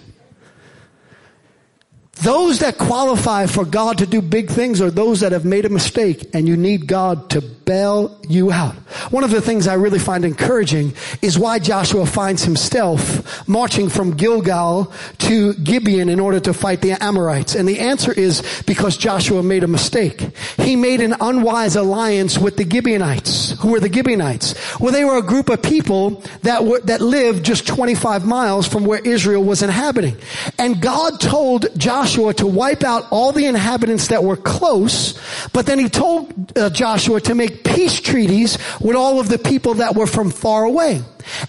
Those 2.22 2.60
that 2.60 2.78
qualify 2.78 3.46
for 3.46 3.64
God 3.64 4.00
to 4.00 4.08
do 4.08 4.22
big 4.22 4.50
things 4.50 4.82
are 4.82 4.90
those 4.90 5.20
that 5.20 5.32
have 5.32 5.46
made 5.46 5.66
a 5.66 5.70
mistake 5.70 6.30
and 6.34 6.48
you 6.48 6.58
need 6.58 6.88
God 6.88 7.30
to 7.32 7.42
bail 7.42 8.18
you 8.28 8.52
out. 8.52 8.74
One 9.12 9.24
of 9.24 9.30
the 9.30 9.42
things 9.42 9.68
I 9.68 9.74
really 9.74 10.00
find 10.00 10.24
encouraging 10.24 10.94
is 11.22 11.38
why 11.38 11.60
Joshua 11.60 12.06
finds 12.06 12.44
himself 12.44 13.48
marching 13.48 13.90
from 13.90 14.16
Gilgal 14.16 14.92
to 15.20 15.54
Gibeon 15.56 16.10
in 16.10 16.20
order 16.20 16.40
to 16.40 16.54
fight 16.54 16.82
the 16.82 16.94
Amorites. 17.04 17.56
And 17.56 17.68
the 17.68 17.80
answer 17.80 18.14
is 18.14 18.64
because 18.66 18.96
Joshua 18.96 19.44
made 19.44 19.64
a 19.64 19.68
mistake. 19.68 20.22
He 20.58 20.76
made 20.76 21.02
an 21.02 21.16
unwise 21.20 21.76
alliance 21.76 22.38
with 22.38 22.56
the 22.56 22.68
Gibeonites. 22.68 23.60
Who 23.60 23.72
were 23.72 23.82
the 23.82 23.92
Gibeonites? 23.92 24.56
Well, 24.80 24.94
they 24.94 25.04
were 25.04 25.18
a 25.18 25.22
group 25.22 25.50
of 25.50 25.62
people 25.62 26.24
that 26.44 26.64
were, 26.64 26.80
that 26.82 27.02
lived 27.02 27.44
just 27.44 27.68
25 27.68 28.26
miles 28.26 28.68
from 28.68 28.86
where 28.86 29.00
Israel 29.00 29.44
was 29.44 29.62
inhabiting. 29.62 30.18
And 30.58 30.82
God 30.82 31.20
told 31.20 31.78
Joshua 32.08 32.34
to 32.36 32.48
wipe 32.48 32.86
out 32.86 33.06
all 33.12 33.34
the 33.34 33.48
inhabitants 33.48 34.08
that 34.08 34.24
were 34.24 34.38
close, 34.38 35.20
but 35.52 35.66
then 35.66 35.78
he 35.78 35.90
told 35.90 36.58
uh, 36.58 36.70
Joshua 36.70 37.20
to 37.20 37.36
make 37.36 37.66
peace 37.66 38.00
treaties 38.00 38.58
with 38.80 38.96
all 38.96 39.20
of 39.20 39.28
the 39.28 39.38
people 39.38 39.74
that 39.76 39.94
were 39.94 40.08
from 40.08 40.32
far 40.32 40.64
away. 40.64 41.02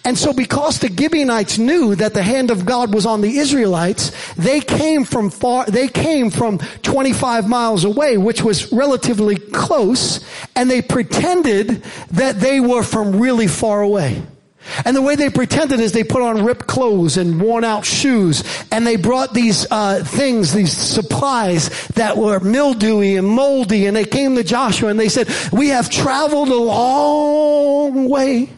And 0.05 0.19
so 0.19 0.33
because 0.33 0.81
the 0.81 0.89
Gibeonites 0.89 1.59
knew 1.59 1.95
that 1.95 2.13
the 2.13 2.25
hand 2.25 2.51
of 2.51 2.67
God 2.67 2.93
was 2.93 3.07
on 3.07 3.21
the 3.21 3.39
Israelites, 3.39 4.11
they 4.35 4.59
came 4.59 5.05
from 5.05 5.31
far, 5.31 5.65
they 5.67 5.87
came 5.87 6.29
from 6.31 6.59
25 6.59 7.49
miles 7.49 7.85
away, 7.85 8.19
which 8.19 8.43
was 8.43 8.73
relatively 8.73 9.37
close, 9.37 10.19
and 10.57 10.69
they 10.69 10.83
pretended 10.83 11.85
that 12.11 12.41
they 12.41 12.59
were 12.59 12.83
from 12.83 13.21
really 13.21 13.47
far 13.47 13.81
away. 13.81 14.21
And 14.85 14.97
the 14.97 15.03
way 15.03 15.17
they 15.17 15.31
pretended 15.31 15.81
is 15.81 15.93
they 15.93 16.05
put 16.05 16.23
on 16.23 16.45
ripped 16.45 16.67
clothes 16.67 17.17
and 17.17 17.41
worn 17.41 17.65
out 17.65 17.85
shoes, 17.85 18.45
and 18.71 18.87
they 18.87 18.97
brought 18.97 19.35
these 19.35 19.67
uh, 19.71 20.05
things, 20.05 20.53
these 20.53 20.73
supplies 20.73 21.69
that 21.95 22.17
were 22.17 22.41
mildewy 22.41 23.17
and 23.17 23.27
moldy, 23.27 23.87
and 23.87 23.97
they 23.97 24.05
came 24.05 24.37
to 24.37 24.45
Joshua 24.45 24.89
and 24.89 24.99
they 24.99 25.09
said, 25.09 25.29
"We 25.53 25.69
have 25.69 25.91
traveled 25.91 26.49
a 26.49 26.55
long 26.55 28.09
way." 28.09 28.51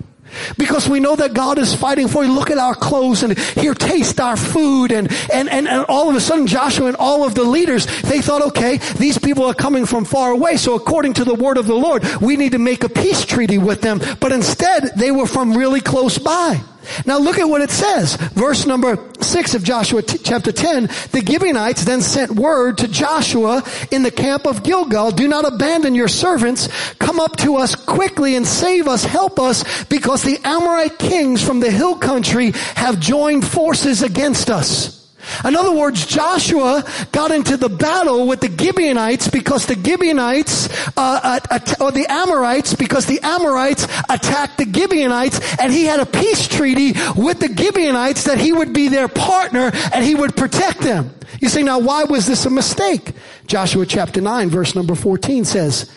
Because 0.58 0.88
we 0.88 1.00
know 1.00 1.16
that 1.16 1.34
God 1.34 1.58
is 1.58 1.74
fighting 1.74 2.08
for 2.08 2.24
you. 2.24 2.32
Look 2.32 2.50
at 2.50 2.58
our 2.58 2.74
clothes 2.74 3.22
and 3.22 3.38
here 3.38 3.74
taste 3.74 4.20
our 4.20 4.36
food 4.36 4.92
and, 4.92 5.10
and, 5.32 5.48
and, 5.48 5.68
and 5.68 5.84
all 5.88 6.08
of 6.10 6.16
a 6.16 6.20
sudden 6.20 6.46
Joshua 6.46 6.86
and 6.86 6.96
all 6.96 7.24
of 7.24 7.34
the 7.34 7.44
leaders, 7.44 7.86
they 8.02 8.20
thought, 8.20 8.42
okay, 8.48 8.78
these 8.98 9.18
people 9.18 9.44
are 9.44 9.54
coming 9.54 9.86
from 9.86 10.04
far 10.04 10.32
away. 10.32 10.56
So 10.56 10.74
according 10.74 11.14
to 11.14 11.24
the 11.24 11.34
word 11.34 11.58
of 11.58 11.66
the 11.66 11.74
Lord, 11.74 12.04
we 12.20 12.36
need 12.36 12.52
to 12.52 12.58
make 12.58 12.84
a 12.84 12.88
peace 12.88 13.24
treaty 13.24 13.58
with 13.58 13.80
them. 13.80 14.00
But 14.20 14.32
instead, 14.32 14.92
they 14.96 15.10
were 15.10 15.26
from 15.26 15.56
really 15.56 15.80
close 15.80 16.18
by. 16.18 16.60
Now 17.06 17.18
look 17.18 17.38
at 17.38 17.48
what 17.48 17.62
it 17.62 17.70
says. 17.70 18.16
Verse 18.16 18.66
number 18.66 18.98
6 19.20 19.54
of 19.54 19.64
Joshua 19.64 20.02
t- 20.02 20.18
chapter 20.18 20.52
10. 20.52 20.86
The 21.12 21.24
Gibeonites 21.24 21.84
then 21.84 22.00
sent 22.00 22.32
word 22.32 22.78
to 22.78 22.88
Joshua 22.88 23.62
in 23.90 24.02
the 24.02 24.10
camp 24.10 24.46
of 24.46 24.62
Gilgal, 24.62 25.10
do 25.12 25.28
not 25.28 25.44
abandon 25.44 25.94
your 25.94 26.08
servants. 26.08 26.68
Come 26.94 27.20
up 27.20 27.36
to 27.38 27.56
us 27.56 27.74
quickly 27.74 28.36
and 28.36 28.46
save 28.46 28.88
us, 28.88 29.04
help 29.04 29.38
us, 29.38 29.84
because 29.84 30.22
the 30.22 30.38
Amorite 30.44 30.98
kings 30.98 31.42
from 31.42 31.60
the 31.60 31.70
hill 31.70 31.96
country 31.96 32.52
have 32.74 33.00
joined 33.00 33.46
forces 33.46 34.02
against 34.02 34.50
us. 34.50 34.99
In 35.44 35.56
other 35.56 35.72
words, 35.72 36.06
Joshua 36.06 36.84
got 37.12 37.30
into 37.30 37.56
the 37.56 37.68
battle 37.68 38.26
with 38.26 38.40
the 38.40 38.48
Gibeonites 38.48 39.28
because 39.28 39.66
the 39.66 39.74
Gibeonites, 39.74 40.68
uh, 40.96 41.40
uh, 41.50 41.58
or 41.80 41.92
the 41.92 42.06
Amorites, 42.08 42.74
because 42.74 43.06
the 43.06 43.20
Amorites 43.22 43.84
attacked 44.08 44.58
the 44.58 44.70
Gibeonites, 44.70 45.40
and 45.60 45.72
he 45.72 45.84
had 45.84 46.00
a 46.00 46.06
peace 46.06 46.48
treaty 46.48 46.92
with 47.16 47.40
the 47.40 47.54
Gibeonites 47.54 48.24
that 48.24 48.38
he 48.38 48.52
would 48.52 48.72
be 48.72 48.88
their 48.88 49.08
partner 49.08 49.70
and 49.92 50.04
he 50.04 50.14
would 50.14 50.36
protect 50.36 50.80
them. 50.80 51.14
You 51.40 51.48
say, 51.48 51.62
now 51.62 51.78
why 51.78 52.04
was 52.04 52.26
this 52.26 52.44
a 52.46 52.50
mistake? 52.50 53.12
Joshua 53.46 53.86
chapter 53.86 54.20
9 54.20 54.50
verse 54.50 54.74
number 54.74 54.94
14 54.94 55.44
says, 55.44 55.90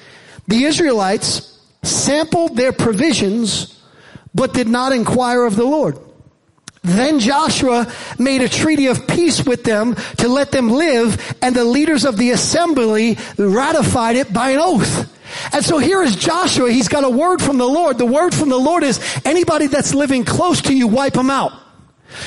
the 0.47 0.63
Israelites 0.63 1.59
sampled 1.83 2.55
their 2.55 2.71
provisions, 2.71 3.81
but 4.33 4.53
did 4.53 4.67
not 4.67 4.91
inquire 4.91 5.43
of 5.45 5.55
the 5.55 5.65
Lord. 5.65 5.97
Then 6.83 7.19
Joshua 7.19 7.91
made 8.19 8.41
a 8.41 8.49
treaty 8.49 8.87
of 8.87 9.07
peace 9.07 9.45
with 9.45 9.63
them 9.63 9.95
to 10.17 10.27
let 10.27 10.51
them 10.51 10.69
live, 10.69 11.35
and 11.41 11.55
the 11.55 11.63
leaders 11.63 12.03
of 12.03 12.17
the 12.17 12.31
assembly 12.31 13.17
ratified 13.37 14.17
it 14.17 14.33
by 14.33 14.51
an 14.51 14.59
oath. 14.59 15.09
And 15.53 15.63
so 15.63 15.77
here 15.77 16.03
is 16.03 16.15
Joshua. 16.15 16.69
He's 16.69 16.89
got 16.89 17.05
a 17.05 17.09
word 17.09 17.41
from 17.41 17.57
the 17.57 17.67
Lord. 17.67 17.97
The 17.97 18.05
word 18.05 18.35
from 18.35 18.49
the 18.49 18.57
Lord 18.57 18.83
is 18.83 18.99
anybody 19.25 19.67
that's 19.67 19.93
living 19.93 20.25
close 20.25 20.61
to 20.63 20.75
you, 20.75 20.87
wipe 20.87 21.13
them 21.13 21.29
out. 21.29 21.53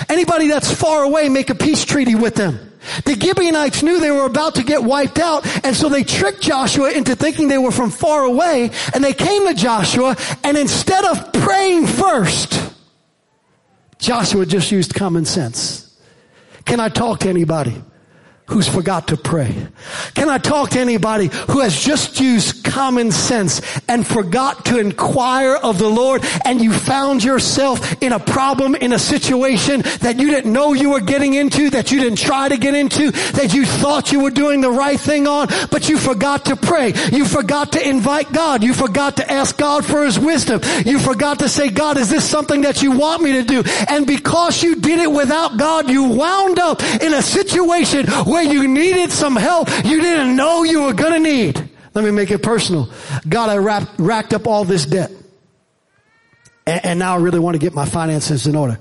Anybody 0.09 0.49
that's 0.49 0.73
far 0.73 1.05
away, 1.05 1.29
make 1.29 1.51
a 1.51 1.55
peace 1.55 1.85
treaty 1.85 2.15
with 2.15 2.35
them. 2.35 2.59
The 3.05 3.19
Gibeonites 3.19 3.83
knew 3.83 4.01
they 4.01 4.11
were 4.11 4.25
about 4.27 4.57
to 4.57 4.63
get 4.63 4.83
wiped 4.83 5.19
out, 5.19 5.47
and 5.65 5.77
so 5.77 5.89
they 5.89 6.05
tricked 6.05 6.41
Joshua 6.41 6.93
into 6.93 7.15
thinking 7.15 7.49
they 7.49 7.59
were 7.59 7.73
from 7.73 7.91
far 7.91 8.25
away, 8.25 8.71
and 8.95 9.05
they 9.05 9.13
came 9.13 9.47
to 9.47 9.55
Joshua, 9.55 10.17
and 10.43 10.57
instead 10.57 11.05
of 11.05 11.33
praying 11.33 11.87
first, 11.87 12.73
Joshua 13.99 14.47
just 14.47 14.71
used 14.71 14.95
common 14.95 15.25
sense. 15.25 15.97
Can 16.65 16.81
I 16.81 16.89
talk 16.89 17.21
to 17.21 17.29
anybody? 17.29 17.83
who's 18.47 18.69
forgot 18.69 19.09
to 19.09 19.17
pray? 19.17 19.67
Can 20.15 20.29
I 20.29 20.39
talk 20.39 20.71
to 20.71 20.81
anybody 20.81 21.29
who 21.51 21.61
has 21.61 21.79
just 21.79 22.21
used 22.21 22.56
common 22.67 23.11
sense 23.11 23.61
and 23.89 24.07
forgot 24.07 24.65
to 24.67 24.79
inquire 24.79 25.55
of 25.55 25.79
the 25.79 25.89
Lord 25.89 26.25
and 26.45 26.61
you 26.61 26.73
found 26.73 27.25
yourself 27.25 28.03
in 28.03 28.13
a 28.13 28.19
problem, 28.19 28.75
in 28.75 28.93
a 28.93 28.99
situation 28.99 29.83
that 30.01 30.19
you 30.19 30.31
didn't 30.31 30.53
know 30.53 30.73
you 30.73 30.91
were 30.91 31.01
getting 31.01 31.35
into, 31.35 31.71
that 31.71 31.91
you 31.93 32.01
didn't 32.01 32.19
try 32.19 32.49
to 32.49 32.57
get 32.57 32.75
into, 32.75 33.11
that 33.11 33.55
you 33.55 33.65
thought 33.65 34.13
you 34.13 34.21
were 34.21 34.31
doing 34.31 34.61
the 34.61 34.71
right 34.71 34.99
thing 34.99 35.27
on, 35.27 35.49
but 35.71 35.89
you 35.89 35.97
forgot 35.99 36.47
to 36.47 36.57
pray. 36.57 36.93
You 37.13 37.25
forgot 37.25 37.73
to 37.73 37.89
invite 37.89 38.33
God. 38.33 38.63
You 38.63 38.75
forgot 38.75 39.17
to 39.19 39.31
ask 39.31 39.57
God 39.57 39.85
for 39.85 40.05
His 40.05 40.19
wisdom. 40.19 40.61
You 40.85 40.99
forgot 40.99 41.39
to 41.41 41.49
say, 41.49 41.71
God, 41.71 41.97
is 41.97 42.11
this 42.11 42.29
something 42.29 42.63
that 42.63 42.83
you 42.83 42.93
want 42.93 43.23
me 43.23 43.33
to 43.33 43.43
do? 43.43 43.63
And 43.89 44.07
because 44.07 44.63
you 44.63 44.77
did 44.77 44.99
it 44.99 45.11
without 45.11 45.57
God, 45.57 45.89
you 45.89 46.05
wound 46.05 46.59
up 46.59 46.83
in 46.83 47.15
a 47.15 47.23
situation 47.23 48.07
where 48.25 48.43
you 48.43 48.69
needed 48.69 49.13
some 49.13 49.37
help 49.37 49.69
you 49.85 50.01
didn't 50.01 50.37
know 50.37 50.65
you 50.65 50.83
were 50.83 50.95
to 50.95 51.19
need. 51.19 51.76
Let 51.97 52.05
me 52.05 52.11
make 52.11 52.31
it 52.31 52.43
personal. 52.43 52.91
God, 53.27 53.49
I 53.49 53.57
wrapped, 53.57 53.99
racked 53.99 54.35
up 54.35 54.47
all 54.47 54.67
this 54.67 54.85
debt. 54.85 55.11
And, 56.67 56.85
and 56.85 56.99
now 56.99 57.15
I 57.15 57.21
really 57.21 57.39
want 57.39 57.55
to 57.55 57.59
get 57.59 57.73
my 57.73 57.87
finances 57.87 58.47
in 58.47 58.55
order. 58.55 58.79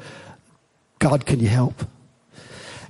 God, 1.00 1.26
can 1.26 1.40
you 1.40 1.48
help? 1.48 1.82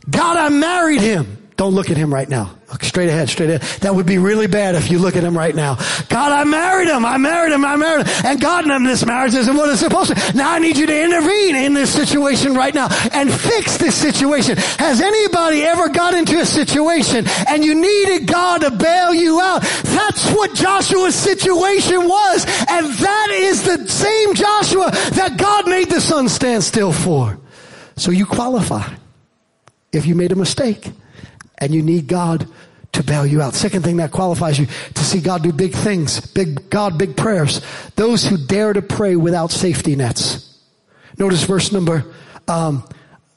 God, 0.09 0.37
I 0.37 0.49
married 0.49 1.01
him. 1.01 1.44
Don't 1.57 1.73
look 1.73 1.89
at 1.89 1.95
him 1.95 2.13
right 2.13 2.27
now. 2.27 2.53
Look 2.69 2.83
straight 2.83 3.07
ahead, 3.07 3.29
straight 3.29 3.49
ahead. 3.49 3.61
That 3.79 3.95
would 3.95 4.05
be 4.05 4.17
really 4.17 4.47
bad 4.47 4.75
if 4.75 4.91
you 4.91 4.99
look 4.99 5.15
at 5.15 5.23
him 5.23 5.37
right 5.37 5.55
now. 5.55 5.75
God, 6.09 6.33
I 6.33 6.43
married 6.43 6.89
him. 6.89 7.05
I 7.05 7.17
married 7.17 7.53
him. 7.53 7.63
I 7.63 7.77
married 7.77 8.05
him. 8.05 8.25
And 8.25 8.41
God, 8.41 8.69
and 8.69 8.85
this 8.85 9.05
marriage 9.05 9.33
isn't 9.33 9.55
what 9.55 9.69
it's 9.69 9.79
supposed 9.79 10.13
to. 10.13 10.37
Now 10.37 10.51
I 10.51 10.59
need 10.59 10.75
you 10.75 10.85
to 10.85 11.03
intervene 11.03 11.55
in 11.55 11.73
this 11.73 11.93
situation 11.93 12.55
right 12.55 12.73
now 12.73 12.89
and 13.13 13.31
fix 13.31 13.77
this 13.77 13.95
situation. 13.95 14.57
Has 14.57 14.99
anybody 14.99 15.63
ever 15.63 15.87
got 15.87 16.13
into 16.13 16.37
a 16.41 16.45
situation 16.45 17.25
and 17.47 17.63
you 17.63 17.73
needed 17.73 18.27
God 18.27 18.61
to 18.61 18.71
bail 18.71 19.13
you 19.13 19.39
out? 19.39 19.61
That's 19.61 20.29
what 20.31 20.53
Joshua's 20.55 21.15
situation 21.15 22.05
was. 22.05 22.45
And 22.67 22.87
that 22.87 23.27
is 23.31 23.63
the 23.63 23.87
same 23.87 24.33
Joshua 24.33 24.91
that 25.13 25.37
God 25.37 25.69
made 25.69 25.89
the 25.89 26.01
sun 26.01 26.27
stand 26.27 26.65
still 26.65 26.91
for. 26.91 27.39
So 27.95 28.11
you 28.11 28.25
qualify 28.25 28.93
if 29.93 30.05
you 30.05 30.15
made 30.15 30.33
a 30.33 30.35
mistake 30.35 30.91
and 31.57 31.73
you 31.73 31.81
need 31.81 32.07
God 32.07 32.47
to 32.95 33.03
bail 33.03 33.25
you 33.25 33.41
out. 33.41 33.53
Second 33.53 33.83
thing 33.83 33.97
that 33.97 34.11
qualifies 34.11 34.57
you 34.57 34.65
to 34.65 35.03
see 35.03 35.19
God 35.19 35.43
do 35.43 35.51
big 35.51 35.73
things, 35.73 36.19
big 36.19 36.69
God, 36.69 36.97
big 36.97 37.15
prayers. 37.15 37.61
Those 37.95 38.25
who 38.25 38.37
dare 38.37 38.73
to 38.73 38.81
pray 38.81 39.15
without 39.15 39.51
safety 39.51 39.95
nets. 39.95 40.57
Notice 41.17 41.43
verse 41.43 41.71
number 41.71 42.05
um, 42.47 42.87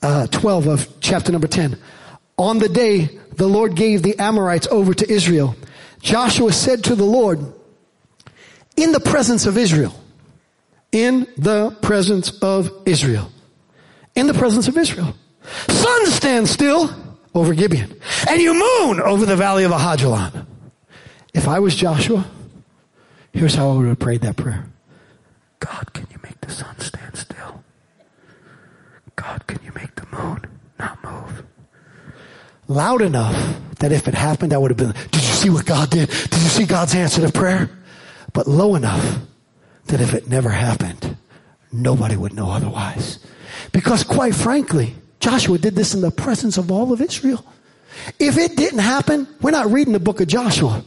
uh, 0.03 0.27
12 0.29 0.67
of 0.67 1.01
chapter 1.01 1.33
number 1.33 1.49
10. 1.49 1.79
On 2.37 2.59
the 2.59 2.69
day 2.69 3.19
the 3.37 3.49
Lord 3.49 3.75
gave 3.75 4.03
the 4.03 4.19
Amorites 4.19 4.67
over 4.69 4.95
to 4.95 5.11
Israel, 5.11 5.57
Joshua 6.01 6.53
said 6.53 6.85
to 6.85 6.95
the 6.95 7.05
Lord, 7.05 7.41
in 8.77 8.93
the 8.93 9.01
presence 9.01 9.47
of 9.47 9.59
Israel, 9.59 9.93
in 10.93 11.27
the 11.37 11.77
presence 11.83 12.31
of 12.41 12.71
Israel, 12.87 13.31
in 14.15 14.29
the 14.29 14.35
presence 14.35 14.69
of 14.69 14.79
Israel, 14.79 15.15
sun 15.69 16.07
stand 16.07 16.49
still 16.49 16.89
over 17.39 17.55
Gibeon. 17.55 17.95
And 18.29 18.41
you 18.41 18.55
moon 18.55 19.01
over 19.01 19.27
the 19.27 19.37
valley 19.37 19.65
of 19.65 19.73
Ahajalon. 19.73 20.47
If 21.35 21.47
I 21.47 21.59
was 21.59 21.75
Joshua, 21.75 22.27
here's 23.33 23.55
how 23.55 23.71
I 23.71 23.77
would 23.77 23.87
have 23.87 23.99
prayed 23.99 24.23
that 24.23 24.37
prayer. 24.37 24.67
God, 25.61 25.93
can 25.93 26.07
you 26.11 26.19
make 26.23 26.41
the 26.41 26.51
sun 26.51 26.79
stand 26.81 27.17
still? 27.17 27.63
God, 29.17 29.47
can 29.47 29.59
you 29.65 29.73
make 29.75 29.95
the 29.95 30.07
moon 30.17 30.43
not 30.79 31.03
move? 31.03 31.45
Loud 32.69 33.03
enough 33.03 33.61
that 33.79 33.93
if 33.93 34.09
it 34.09 34.15
happened, 34.15 34.53
I 34.53 34.59
would 34.59 34.71
have 34.71 34.79
been, 34.79 34.93
did 35.11 35.23
you 35.23 35.35
see 35.35 35.51
what 35.51 35.67
God 35.67 35.91
did? 35.91 36.09
Did 36.09 36.33
you 36.43 36.49
see 36.49 36.67
God's 36.67 36.95
answer 36.95 37.21
to 37.27 37.33
prayer? 37.33 37.71
But 38.33 38.47
low 38.47 38.75
enough 38.75 39.19
that 39.87 40.01
if 40.01 40.15
it 40.15 40.29
never 40.29 40.51
happened, 40.51 41.17
nobody 41.73 42.17
would 42.17 42.35
know 42.35 42.51
otherwise. 42.51 43.19
Because 43.73 44.05
quite 44.05 44.35
frankly, 44.35 44.95
Joshua 45.21 45.59
did 45.59 45.75
this 45.75 45.95
in 45.95 46.01
the 46.01 46.11
presence 46.11 46.59
of 46.59 46.71
all 46.71 46.93
of 46.93 47.01
Israel. 47.01 47.45
If 48.19 48.39
it 48.39 48.57
didn't 48.57 48.79
happen, 48.81 49.27
we're 49.41 49.51
not 49.51 49.71
reading 49.71 49.93
the 49.93 50.01
book 50.01 50.21
of 50.21 50.29
Joshua. 50.29 50.85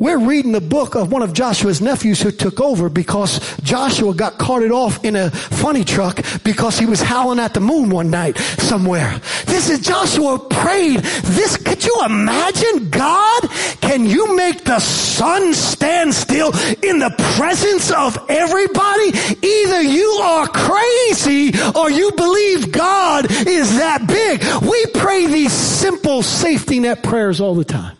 We're 0.00 0.18
reading 0.18 0.52
the 0.52 0.60
book 0.60 0.94
of 0.94 1.10
one 1.10 1.22
of 1.22 1.32
Joshua's 1.32 1.80
nephews 1.80 2.22
who 2.22 2.30
took 2.30 2.60
over 2.60 2.88
because 2.88 3.40
Joshua 3.62 4.14
got 4.14 4.38
carted 4.38 4.70
off 4.70 5.04
in 5.04 5.16
a 5.16 5.30
funny 5.30 5.82
truck 5.82 6.20
because 6.44 6.78
he 6.78 6.86
was 6.86 7.00
howling 7.02 7.40
at 7.40 7.52
the 7.52 7.58
moon 7.58 7.90
one 7.90 8.08
night 8.08 8.38
somewhere. 8.38 9.20
This 9.46 9.68
is 9.68 9.80
Joshua 9.80 10.38
prayed. 10.38 11.00
This, 11.00 11.56
could 11.56 11.84
you 11.84 11.96
imagine 12.04 12.90
God? 12.90 13.50
Can 13.80 14.06
you 14.06 14.36
make 14.36 14.62
the 14.62 14.78
sun 14.78 15.52
stand 15.52 16.14
still 16.14 16.52
in 16.84 17.00
the 17.00 17.12
presence 17.36 17.90
of 17.90 18.24
everybody? 18.28 19.10
Either 19.42 19.82
you 19.82 20.20
are 20.22 20.46
crazy 20.46 21.52
or 21.74 21.90
you 21.90 22.12
believe 22.12 22.70
God 22.70 23.26
is 23.28 23.76
that 23.78 24.06
big. 24.06 24.44
We 24.62 24.86
pray 24.94 25.26
these 25.26 25.52
simple 25.52 26.22
safety 26.22 26.78
net 26.78 27.02
prayers 27.02 27.40
all 27.40 27.56
the 27.56 27.64
time. 27.64 27.98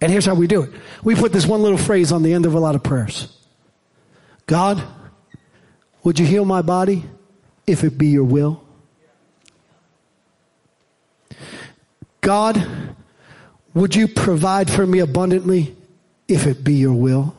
And 0.00 0.10
here's 0.10 0.24
how 0.24 0.34
we 0.34 0.46
do 0.46 0.62
it. 0.62 0.70
We 1.02 1.14
put 1.14 1.32
this 1.32 1.46
one 1.46 1.62
little 1.62 1.78
phrase 1.78 2.12
on 2.12 2.22
the 2.22 2.32
end 2.32 2.46
of 2.46 2.54
a 2.54 2.60
lot 2.60 2.74
of 2.74 2.82
prayers. 2.82 3.36
God, 4.46 4.82
would 6.02 6.18
you 6.18 6.26
heal 6.26 6.44
my 6.44 6.62
body 6.62 7.04
if 7.66 7.84
it 7.84 7.98
be 7.98 8.08
your 8.08 8.24
will? 8.24 8.64
God, 12.20 12.96
would 13.74 13.94
you 13.94 14.08
provide 14.08 14.70
for 14.70 14.86
me 14.86 14.98
abundantly 14.98 15.76
if 16.28 16.46
it 16.46 16.64
be 16.64 16.74
your 16.74 16.94
will? 16.94 17.34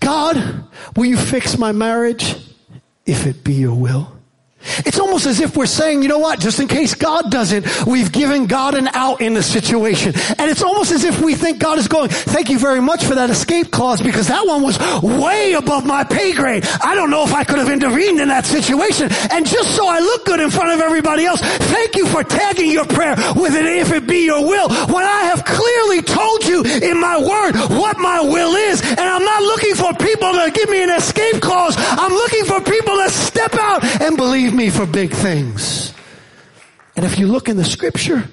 God, 0.00 0.66
will 0.94 1.04
you 1.04 1.16
fix 1.16 1.58
my 1.58 1.72
marriage 1.72 2.36
if 3.04 3.26
it 3.26 3.42
be 3.42 3.54
your 3.54 3.74
will? 3.74 4.15
It's 4.84 4.98
almost 4.98 5.26
as 5.26 5.40
if 5.40 5.56
we're 5.56 5.66
saying, 5.66 6.02
you 6.02 6.08
know 6.08 6.18
what, 6.18 6.40
just 6.40 6.60
in 6.60 6.68
case 6.68 6.94
God 6.94 7.30
doesn't, 7.30 7.86
we've 7.86 8.12
given 8.12 8.46
God 8.46 8.74
an 8.74 8.88
out 8.88 9.20
in 9.20 9.34
the 9.34 9.42
situation. 9.42 10.14
And 10.38 10.50
it's 10.50 10.62
almost 10.62 10.92
as 10.92 11.04
if 11.04 11.20
we 11.20 11.34
think 11.34 11.58
God 11.58 11.78
is 11.78 11.88
going, 11.88 12.10
thank 12.10 12.50
you 12.50 12.58
very 12.58 12.80
much 12.80 13.04
for 13.04 13.14
that 13.14 13.30
escape 13.30 13.70
clause 13.70 14.00
because 14.02 14.28
that 14.28 14.46
one 14.46 14.62
was 14.62 14.78
way 15.02 15.54
above 15.54 15.84
my 15.86 16.04
pay 16.04 16.32
grade. 16.32 16.66
I 16.82 16.94
don't 16.94 17.10
know 17.10 17.24
if 17.24 17.32
I 17.32 17.44
could 17.44 17.58
have 17.58 17.70
intervened 17.70 18.20
in 18.20 18.28
that 18.28 18.46
situation. 18.46 19.08
And 19.30 19.46
just 19.46 19.74
so 19.74 19.88
I 19.88 20.00
look 20.00 20.24
good 20.24 20.40
in 20.40 20.50
front 20.50 20.72
of 20.72 20.80
everybody 20.80 21.24
else, 21.24 21.40
thank 21.40 21.96
you 21.96 22.06
for 22.06 22.24
tagging 22.24 22.70
your 22.70 22.86
prayer 22.86 23.14
with 23.36 23.54
an 23.54 23.66
if 23.66 23.92
it 23.92 24.06
be 24.06 24.24
your 24.24 24.42
will 24.46 24.68
when 24.68 25.04
I 25.04 25.22
have 25.24 25.44
clearly 25.44 26.02
told 26.02 26.44
you 26.44 26.62
in 26.62 27.00
my 27.00 27.18
word 27.18 27.56
what 27.76 27.98
my 27.98 28.20
will 28.20 28.54
is. 28.54 28.82
And 28.82 29.00
I'm 29.00 29.24
not 29.24 29.42
looking 29.42 29.74
for 29.74 29.92
people 29.94 30.32
to 30.32 30.50
give 30.52 30.68
me 30.70 30.82
an 30.82 30.90
escape 30.90 31.40
clause. 31.40 31.74
I'm 31.78 32.12
looking 32.12 32.44
for 32.44 32.60
people 32.60 32.96
to 32.96 33.10
step 33.10 33.54
out 33.54 33.84
and 34.00 34.16
believe 34.16 34.54
me 34.56 34.70
for 34.70 34.86
big 34.86 35.10
things. 35.10 35.92
And 36.96 37.04
if 37.04 37.18
you 37.18 37.26
look 37.26 37.48
in 37.48 37.56
the 37.56 37.64
scripture, 37.64 38.28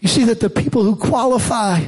you 0.00 0.08
see 0.08 0.24
that 0.24 0.40
the 0.40 0.50
people 0.50 0.82
who 0.82 0.96
qualify 0.96 1.84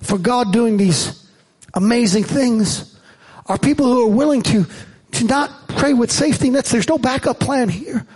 for 0.00 0.18
God 0.18 0.52
doing 0.52 0.76
these 0.76 1.26
amazing 1.74 2.24
things 2.24 2.98
are 3.46 3.58
people 3.58 3.86
who 3.86 4.06
are 4.06 4.10
willing 4.10 4.42
to, 4.42 4.66
to 5.12 5.24
not 5.24 5.68
pray 5.68 5.94
with 5.94 6.12
safety 6.12 6.50
nets. 6.50 6.70
There's 6.70 6.88
no 6.88 6.98
backup 6.98 7.40
plan 7.40 7.68
here. 7.68 8.06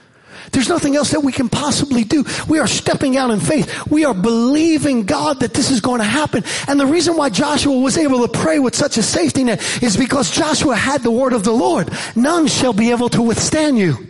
There's 0.53 0.69
nothing 0.69 0.97
else 0.97 1.13
that 1.13 1.21
we 1.21 1.33
can 1.33 1.49
possibly 1.49 2.03
do. 2.03 2.25
We 2.49 2.59
are 2.59 2.67
stepping 2.67 3.17
out 3.17 3.31
in 3.31 3.41
faith. 3.41 3.87
We 3.87 4.05
are 4.05 4.15
believing 4.15 5.05
God 5.05 5.41
that 5.41 5.55
this 5.55 5.71
is 5.71 5.81
going 5.81 6.01
to 6.01 6.05
happen. 6.05 6.43
And 6.67 6.79
the 6.79 6.87
reason 6.87 7.17
why 7.17 7.31
Joshua 7.31 7.79
was 7.79 7.97
able 7.97 8.27
to 8.27 8.39
pray 8.39 8.59
with 8.59 8.75
such 8.75 8.97
a 8.97 9.03
safety 9.03 9.45
net 9.45 9.61
is 9.83 9.97
because 9.97 10.31
Joshua 10.31 10.75
had 10.75 11.03
the 11.03 11.11
word 11.11 11.33
of 11.33 11.45
the 11.45 11.53
Lord. 11.53 11.91
None 12.17 12.49
shall 12.49 12.73
be 12.73 12.91
able 12.91 13.09
to 13.11 13.23
withstand 13.23 13.79
you. 13.79 14.10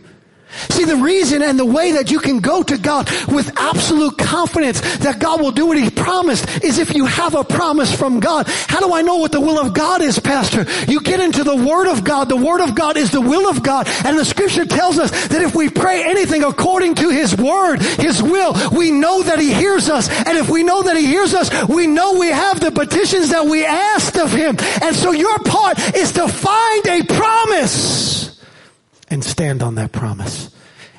See, 0.71 0.85
the 0.85 0.97
reason 0.97 1.43
and 1.43 1.59
the 1.59 1.65
way 1.65 1.93
that 1.93 2.11
you 2.11 2.19
can 2.19 2.41
go 2.41 2.63
to 2.63 2.77
God 2.77 3.09
with 3.29 3.53
absolute 3.57 4.19
confidence 4.19 4.81
that 4.99 5.19
God 5.21 5.41
will 5.41 5.53
do 5.53 5.67
what 5.67 5.79
He 5.79 5.91
promised 5.91 6.65
is 6.65 6.79
if 6.79 6.95
you 6.95 7.07
have 7.07 7.35
a 7.35 7.45
promise 7.45 7.95
from 7.95 8.21
God. 8.21 8.47
How 8.49 8.81
do 8.81 8.93
I 8.93 9.03
know 9.03 9.17
what 9.17 9.33
the 9.33 9.41
will 9.41 9.59
of 9.59 9.75
God 9.75 10.03
is, 10.03 10.19
Pastor? 10.19 10.67
You 10.91 11.01
get 11.03 11.21
into 11.21 11.45
the 11.45 11.57
Word 11.57 11.89
of 11.89 12.05
God. 12.05 12.29
The 12.29 12.37
Word 12.37 12.61
of 12.61 12.75
God 12.75 12.97
is 12.97 13.11
the 13.11 13.21
will 13.21 13.49
of 13.49 13.63
God. 13.63 13.89
And 14.05 14.19
the 14.19 14.25
Scripture 14.25 14.65
tells 14.65 14.99
us 14.99 15.11
that 15.29 15.43
if 15.43 15.55
we 15.55 15.69
pray 15.69 16.05
anything 16.05 16.43
according 16.43 16.97
to 16.97 17.11
His 17.11 17.37
Word, 17.37 17.81
His 17.81 18.23
will, 18.23 18.55
we 18.73 18.91
know 18.91 19.23
that 19.23 19.39
He 19.39 19.53
hears 19.53 19.89
us. 19.89 20.09
And 20.09 20.37
if 20.37 20.51
we 20.51 20.63
know 20.63 20.83
that 20.83 20.97
He 20.97 21.07
hears 21.07 21.35
us, 21.35 21.51
we 21.69 21.87
know 21.87 22.19
we 22.19 22.29
have 22.29 22.61
the 22.61 22.71
petitions 22.71 23.31
that 23.31 23.47
we 23.47 23.65
asked 23.65 24.17
of 24.17 24.33
Him. 24.33 24.57
And 24.83 24.97
so 24.97 25.13
your 25.13 25.39
part 25.41 25.79
is 25.95 26.13
to 26.13 26.29
find 26.29 26.87
a 26.87 27.03
promise 27.05 28.30
and 29.11 29.25
stand 29.25 29.63
on 29.63 29.75
that 29.75 29.93
promise. 29.93 30.51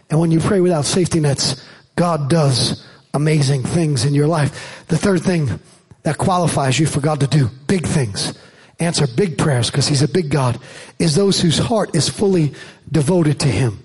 And 0.10 0.20
when 0.20 0.32
you 0.32 0.40
pray 0.40 0.60
without 0.60 0.86
safety 0.86 1.20
nets, 1.20 1.66
God 1.96 2.30
does 2.30 2.86
amazing 3.14 3.64
things 3.64 4.06
in 4.06 4.14
your 4.14 4.28
life. 4.28 4.86
The 4.88 4.98
third 4.98 5.22
thing 5.22 5.60
that 6.04 6.18
qualifies 6.18 6.80
you 6.80 6.86
for 6.86 7.00
God 7.00 7.22
to 7.22 7.28
do 7.28 7.50
big 7.68 7.86
things, 7.86 8.38
answer 8.80 9.08
big 9.08 9.38
prayers 9.38 9.70
because 9.70 9.88
He's 9.88 10.02
a 10.02 10.08
big 10.08 10.30
God, 10.30 10.60
is 11.00 11.16
those 11.16 11.40
whose 11.40 11.58
heart 11.58 11.96
is 11.96 12.10
fully 12.10 12.54
devoted 12.92 13.40
to 13.42 13.48
Him. 13.48 13.84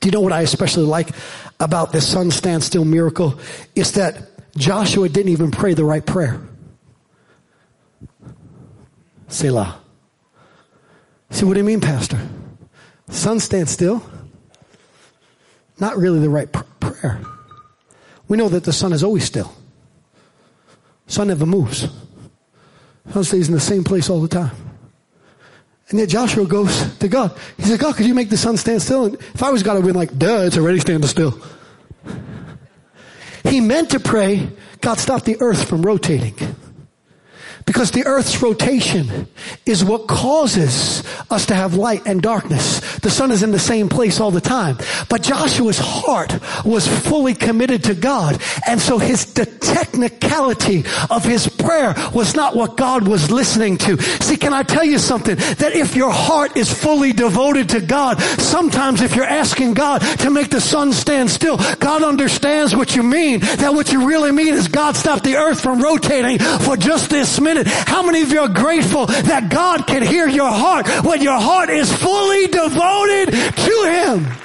Do 0.00 0.08
you 0.08 0.12
know 0.12 0.20
what 0.20 0.32
I 0.32 0.42
especially 0.42 0.86
like 0.86 1.10
about 1.60 1.92
this 1.92 2.10
sun 2.10 2.30
stand 2.30 2.62
still 2.62 2.84
miracle? 2.84 3.38
Is 3.74 3.92
that 3.92 4.34
Joshua 4.56 5.08
didn't 5.08 5.32
even 5.32 5.50
pray 5.50 5.74
the 5.74 5.84
right 5.84 6.04
prayer. 6.04 6.40
Selah. 9.28 9.80
See, 11.30 11.44
what 11.44 11.54
do 11.54 11.60
you 11.60 11.64
mean, 11.64 11.80
Pastor? 11.80 12.20
Sun 13.08 13.40
stands 13.40 13.70
still. 13.70 14.02
Not 15.78 15.96
really 15.96 16.20
the 16.20 16.30
right 16.30 16.50
pr- 16.50 16.62
prayer. 16.80 17.20
We 18.28 18.36
know 18.36 18.48
that 18.48 18.64
the 18.64 18.72
sun 18.72 18.92
is 18.92 19.02
always 19.02 19.24
still. 19.24 19.54
Sun 21.06 21.28
never 21.28 21.46
moves. 21.46 21.88
Sun 23.12 23.24
stays 23.24 23.48
in 23.48 23.54
the 23.54 23.60
same 23.60 23.84
place 23.84 24.08
all 24.08 24.20
the 24.20 24.28
time. 24.28 24.52
And 25.90 25.98
yet 25.98 26.08
Joshua 26.08 26.46
goes 26.46 26.96
to 26.98 27.08
God. 27.08 27.36
He 27.58 27.64
said, 27.64 27.78
God, 27.78 27.94
could 27.94 28.06
you 28.06 28.14
make 28.14 28.30
the 28.30 28.38
sun 28.38 28.56
stand 28.56 28.80
still? 28.80 29.04
And 29.04 29.14
if 29.16 29.42
I 29.42 29.50
was 29.50 29.62
God, 29.62 29.72
I 29.72 29.74
would 29.74 29.84
have 29.84 29.92
been 29.92 30.00
like, 30.00 30.16
duh, 30.16 30.46
it's 30.46 30.56
already 30.56 30.80
standing 30.80 31.06
still. 31.08 31.38
He 33.44 33.60
meant 33.60 33.90
to 33.90 34.00
pray, 34.00 34.48
God, 34.80 34.98
stop 34.98 35.24
the 35.24 35.36
earth 35.40 35.68
from 35.68 35.82
rotating. 35.82 36.34
Because 37.74 37.90
the 37.90 38.06
earth's 38.06 38.40
rotation 38.40 39.26
is 39.66 39.84
what 39.84 40.06
causes 40.06 41.02
us 41.28 41.46
to 41.46 41.56
have 41.56 41.74
light 41.74 42.06
and 42.06 42.22
darkness. 42.22 42.98
The 42.98 43.10
sun 43.10 43.32
is 43.32 43.42
in 43.42 43.50
the 43.50 43.58
same 43.58 43.88
place 43.88 44.20
all 44.20 44.30
the 44.30 44.40
time. 44.40 44.78
But 45.08 45.24
Joshua's 45.24 45.80
heart 45.80 46.38
was 46.64 46.86
fully 46.86 47.34
committed 47.34 47.82
to 47.84 47.96
God. 47.96 48.40
And 48.68 48.80
so 48.80 48.98
his, 48.98 49.34
the 49.34 49.46
technicality 49.46 50.84
of 51.10 51.24
his 51.24 51.48
prayer 51.48 51.96
was 52.14 52.36
not 52.36 52.54
what 52.54 52.76
God 52.76 53.08
was 53.08 53.32
listening 53.32 53.76
to. 53.78 54.00
See, 54.00 54.36
can 54.36 54.54
I 54.54 54.62
tell 54.62 54.84
you 54.84 55.00
something? 55.00 55.34
That 55.34 55.72
if 55.74 55.96
your 55.96 56.12
heart 56.12 56.56
is 56.56 56.72
fully 56.72 57.12
devoted 57.12 57.70
to 57.70 57.80
God, 57.80 58.20
sometimes 58.20 59.02
if 59.02 59.16
you're 59.16 59.24
asking 59.24 59.74
God 59.74 60.00
to 60.20 60.30
make 60.30 60.48
the 60.48 60.60
sun 60.60 60.92
stand 60.92 61.28
still, 61.28 61.56
God 61.80 62.04
understands 62.04 62.76
what 62.76 62.94
you 62.94 63.02
mean. 63.02 63.40
That 63.40 63.74
what 63.74 63.90
you 63.90 64.06
really 64.06 64.30
mean 64.30 64.54
is 64.54 64.68
God 64.68 64.94
stop 64.94 65.24
the 65.24 65.34
earth 65.34 65.60
from 65.60 65.82
rotating 65.82 66.38
for 66.38 66.76
just 66.76 67.10
this 67.10 67.40
minute 67.40 67.63
minute. 67.64 67.88
How 67.88 68.02
many 68.02 68.22
of 68.22 68.32
you 68.32 68.40
are 68.40 68.48
grateful 68.48 69.06
that 69.06 69.48
God 69.50 69.86
can 69.86 70.02
hear 70.02 70.28
your 70.28 70.50
heart 70.50 70.86
when 71.04 71.22
your 71.22 71.38
heart 71.38 71.70
is 71.70 71.92
fully 71.92 72.46
devoted 72.46 73.32
to 73.32 73.84
Him? 73.90 74.44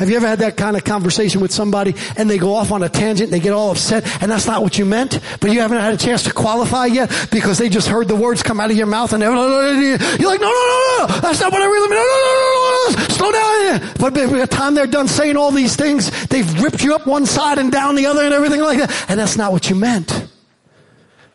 Have 0.00 0.08
you 0.08 0.16
ever 0.16 0.26
had 0.26 0.38
that 0.38 0.56
kind 0.56 0.78
of 0.78 0.84
conversation 0.84 1.42
with 1.42 1.52
somebody 1.52 1.94
and 2.16 2.30
they 2.30 2.38
go 2.38 2.54
off 2.54 2.72
on 2.72 2.82
a 2.82 2.88
tangent, 2.88 3.30
they 3.30 3.38
get 3.38 3.52
all 3.52 3.70
upset, 3.70 4.02
and 4.22 4.30
that's 4.30 4.46
not 4.46 4.62
what 4.62 4.78
you 4.78 4.86
meant, 4.86 5.20
but 5.40 5.52
you 5.52 5.60
haven't 5.60 5.78
had 5.78 5.92
a 5.92 5.98
chance 5.98 6.22
to 6.22 6.32
qualify 6.32 6.86
yet 6.86 7.28
because 7.30 7.58
they 7.58 7.68
just 7.68 7.86
heard 7.86 8.08
the 8.08 8.16
words 8.16 8.42
come 8.42 8.60
out 8.60 8.70
of 8.70 8.78
your 8.78 8.86
mouth 8.86 9.12
and 9.12 9.22
you're 9.22 9.36
like, 9.36 10.40
no, 10.40 10.46
no, 10.46 10.48
no, 10.48 11.06
no, 11.06 11.20
that's 11.20 11.38
not 11.42 11.52
what 11.52 11.60
I 11.60 11.66
really 11.66 11.88
mean. 11.90 11.98
No, 11.98 12.06
no, 12.06 12.16
no, 12.32 12.96
no, 12.96 13.08
no, 13.08 13.14
slow 13.14 13.30
down. 13.30 13.92
But 14.00 14.14
by 14.14 14.38
the 14.38 14.46
time 14.46 14.74
they're 14.74 14.86
done 14.86 15.06
saying 15.06 15.36
all 15.36 15.50
these 15.50 15.76
things, 15.76 16.10
they've 16.28 16.62
ripped 16.62 16.82
you 16.82 16.94
up 16.94 17.06
one 17.06 17.26
side 17.26 17.58
and 17.58 17.70
down 17.70 17.94
the 17.94 18.06
other 18.06 18.22
and 18.22 18.32
everything 18.32 18.62
like 18.62 18.78
that, 18.78 19.10
and 19.10 19.20
that's 19.20 19.36
not 19.36 19.52
what 19.52 19.68
you 19.68 19.76
meant. 19.76 20.19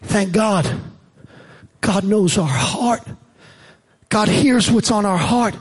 Thank 0.06 0.32
God. 0.32 0.70
God 1.82 2.04
knows 2.04 2.38
our 2.38 2.48
heart. 2.48 3.04
God 4.10 4.28
hears 4.28 4.72
what's 4.72 4.91
on 4.91 5.06
our 5.06 5.18
heart. 5.18 5.56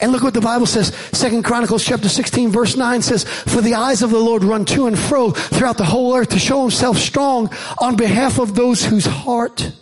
And 0.00 0.10
look 0.10 0.22
what 0.22 0.34
the 0.34 0.40
Bible 0.40 0.66
says. 0.66 0.88
Second 1.12 1.44
Chronicles 1.44 1.84
chapter 1.84 2.08
16 2.08 2.50
verse 2.50 2.76
9 2.76 3.02
says, 3.02 3.24
For 3.24 3.60
the 3.60 3.74
eyes 3.74 4.02
of 4.02 4.10
the 4.10 4.18
Lord 4.18 4.42
run 4.42 4.64
to 4.66 4.86
and 4.86 4.98
fro 4.98 5.30
throughout 5.30 5.78
the 5.78 5.84
whole 5.84 6.14
earth 6.16 6.30
to 6.30 6.38
show 6.38 6.62
himself 6.62 6.98
strong 6.98 7.54
on 7.78 7.96
behalf 7.96 8.38
of 8.38 8.54
those 8.54 8.84
whose 8.84 9.06
heart 9.06 9.72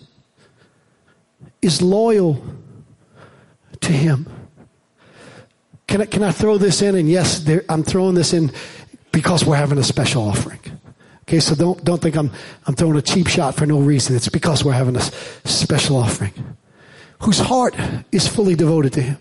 is 1.63 1.81
loyal 1.81 2.45
to 3.81 3.93
him. 3.93 4.29
Can 5.87 6.03
I, 6.03 6.05
can 6.05 6.23
I 6.23 6.33
throw 6.33 6.59
this 6.59 6.83
in? 6.83 6.95
And 6.95 7.09
yes, 7.09 7.41
there, 7.41 7.65
I'm 7.69 7.83
throwing 7.83 8.15
this 8.15 8.33
in 8.33 8.53
because 9.13 9.45
we're 9.45 9.57
having 9.57 9.79
a 9.79 9.83
special 9.83 10.23
offering. 10.23 10.61
Okay, 11.31 11.39
so 11.39 11.55
don't, 11.55 11.85
don't 11.85 12.03
think 12.03 12.17
I'm, 12.17 12.33
I'm 12.67 12.75
throwing 12.75 12.97
a 12.97 13.03
cheap 13.03 13.29
shot 13.29 13.55
for 13.55 13.65
no 13.65 13.79
reason. 13.79 14.17
It's 14.17 14.29
because 14.29 14.65
we're 14.65 14.73
having 14.73 14.97
a 14.97 15.01
special 15.01 15.97
offering. 15.97 16.33
Whose 17.21 17.39
heart 17.39 17.77
is 18.11 18.27
fully 18.27 18.57
devoted 18.57 18.95
to 18.95 19.01
Him. 19.01 19.19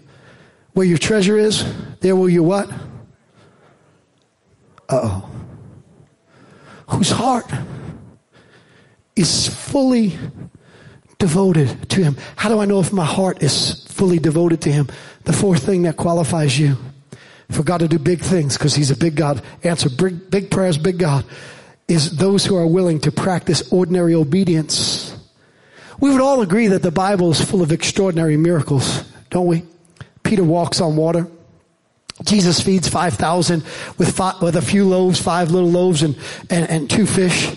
Where 0.74 0.88
your 0.88 0.98
treasure 0.98 1.38
is, 1.38 1.64
there 2.00 2.16
will 2.16 2.28
your 2.28 2.42
what? 2.42 2.68
Uh-oh. 4.90 5.30
Whose 6.88 7.12
heart 7.12 7.46
is 9.16 9.48
fully 9.48 10.18
devoted 11.20 11.92
to 11.92 12.04
Him. 12.04 12.18
How 12.38 12.50
do 12.50 12.58
I 12.58 12.66
know 12.66 12.80
if 12.80 12.92
my 12.92 13.06
heart 13.06 13.44
is 13.44 13.84
fully 13.86 14.18
devoted 14.18 14.62
to 14.62 14.72
Him? 14.72 14.88
The 15.26 15.34
fourth 15.34 15.64
thing 15.64 15.84
that 15.84 15.96
qualifies 15.96 16.58
you 16.58 16.76
for 17.52 17.62
God 17.62 17.82
to 17.82 17.88
do 17.88 18.00
big 18.00 18.22
things, 18.22 18.58
because 18.58 18.74
He's 18.74 18.90
a 18.90 18.98
big 18.98 19.16
God, 19.16 19.44
answer 19.64 19.90
big, 19.92 20.32
big 20.32 20.50
prayers, 20.50 20.80
big 20.80 20.98
God, 20.98 21.24
is 21.90 22.18
those 22.18 22.46
who 22.46 22.56
are 22.56 22.68
willing 22.68 23.00
to 23.02 23.12
practice 23.12 23.72
ordinary 23.72 24.14
obedience. 24.14 25.16
We 26.00 26.12
would 26.12 26.22
all 26.22 26.42
agree 26.42 26.68
that 26.68 26.84
the 26.84 26.92
Bible 26.92 27.32
is 27.32 27.42
full 27.42 27.62
of 27.62 27.72
extraordinary 27.72 28.38
miracles, 28.38 29.04
don't 29.30 29.48
we? 29.48 29.64
Peter 30.24 30.44
walks 30.44 30.80
on 30.80 30.96
water. 30.96 31.28
Jesus 32.24 32.62
feeds 32.62 32.88
5,000 32.88 33.64
with, 33.98 34.20
with 34.42 34.56
a 34.56 34.62
few 34.62 34.88
loaves, 34.88 35.22
five 35.22 35.52
little 35.52 35.70
loaves 35.70 36.04
and, 36.04 36.18
and, 36.50 36.70
and 36.70 36.90
two 36.90 37.06
fish. 37.06 37.56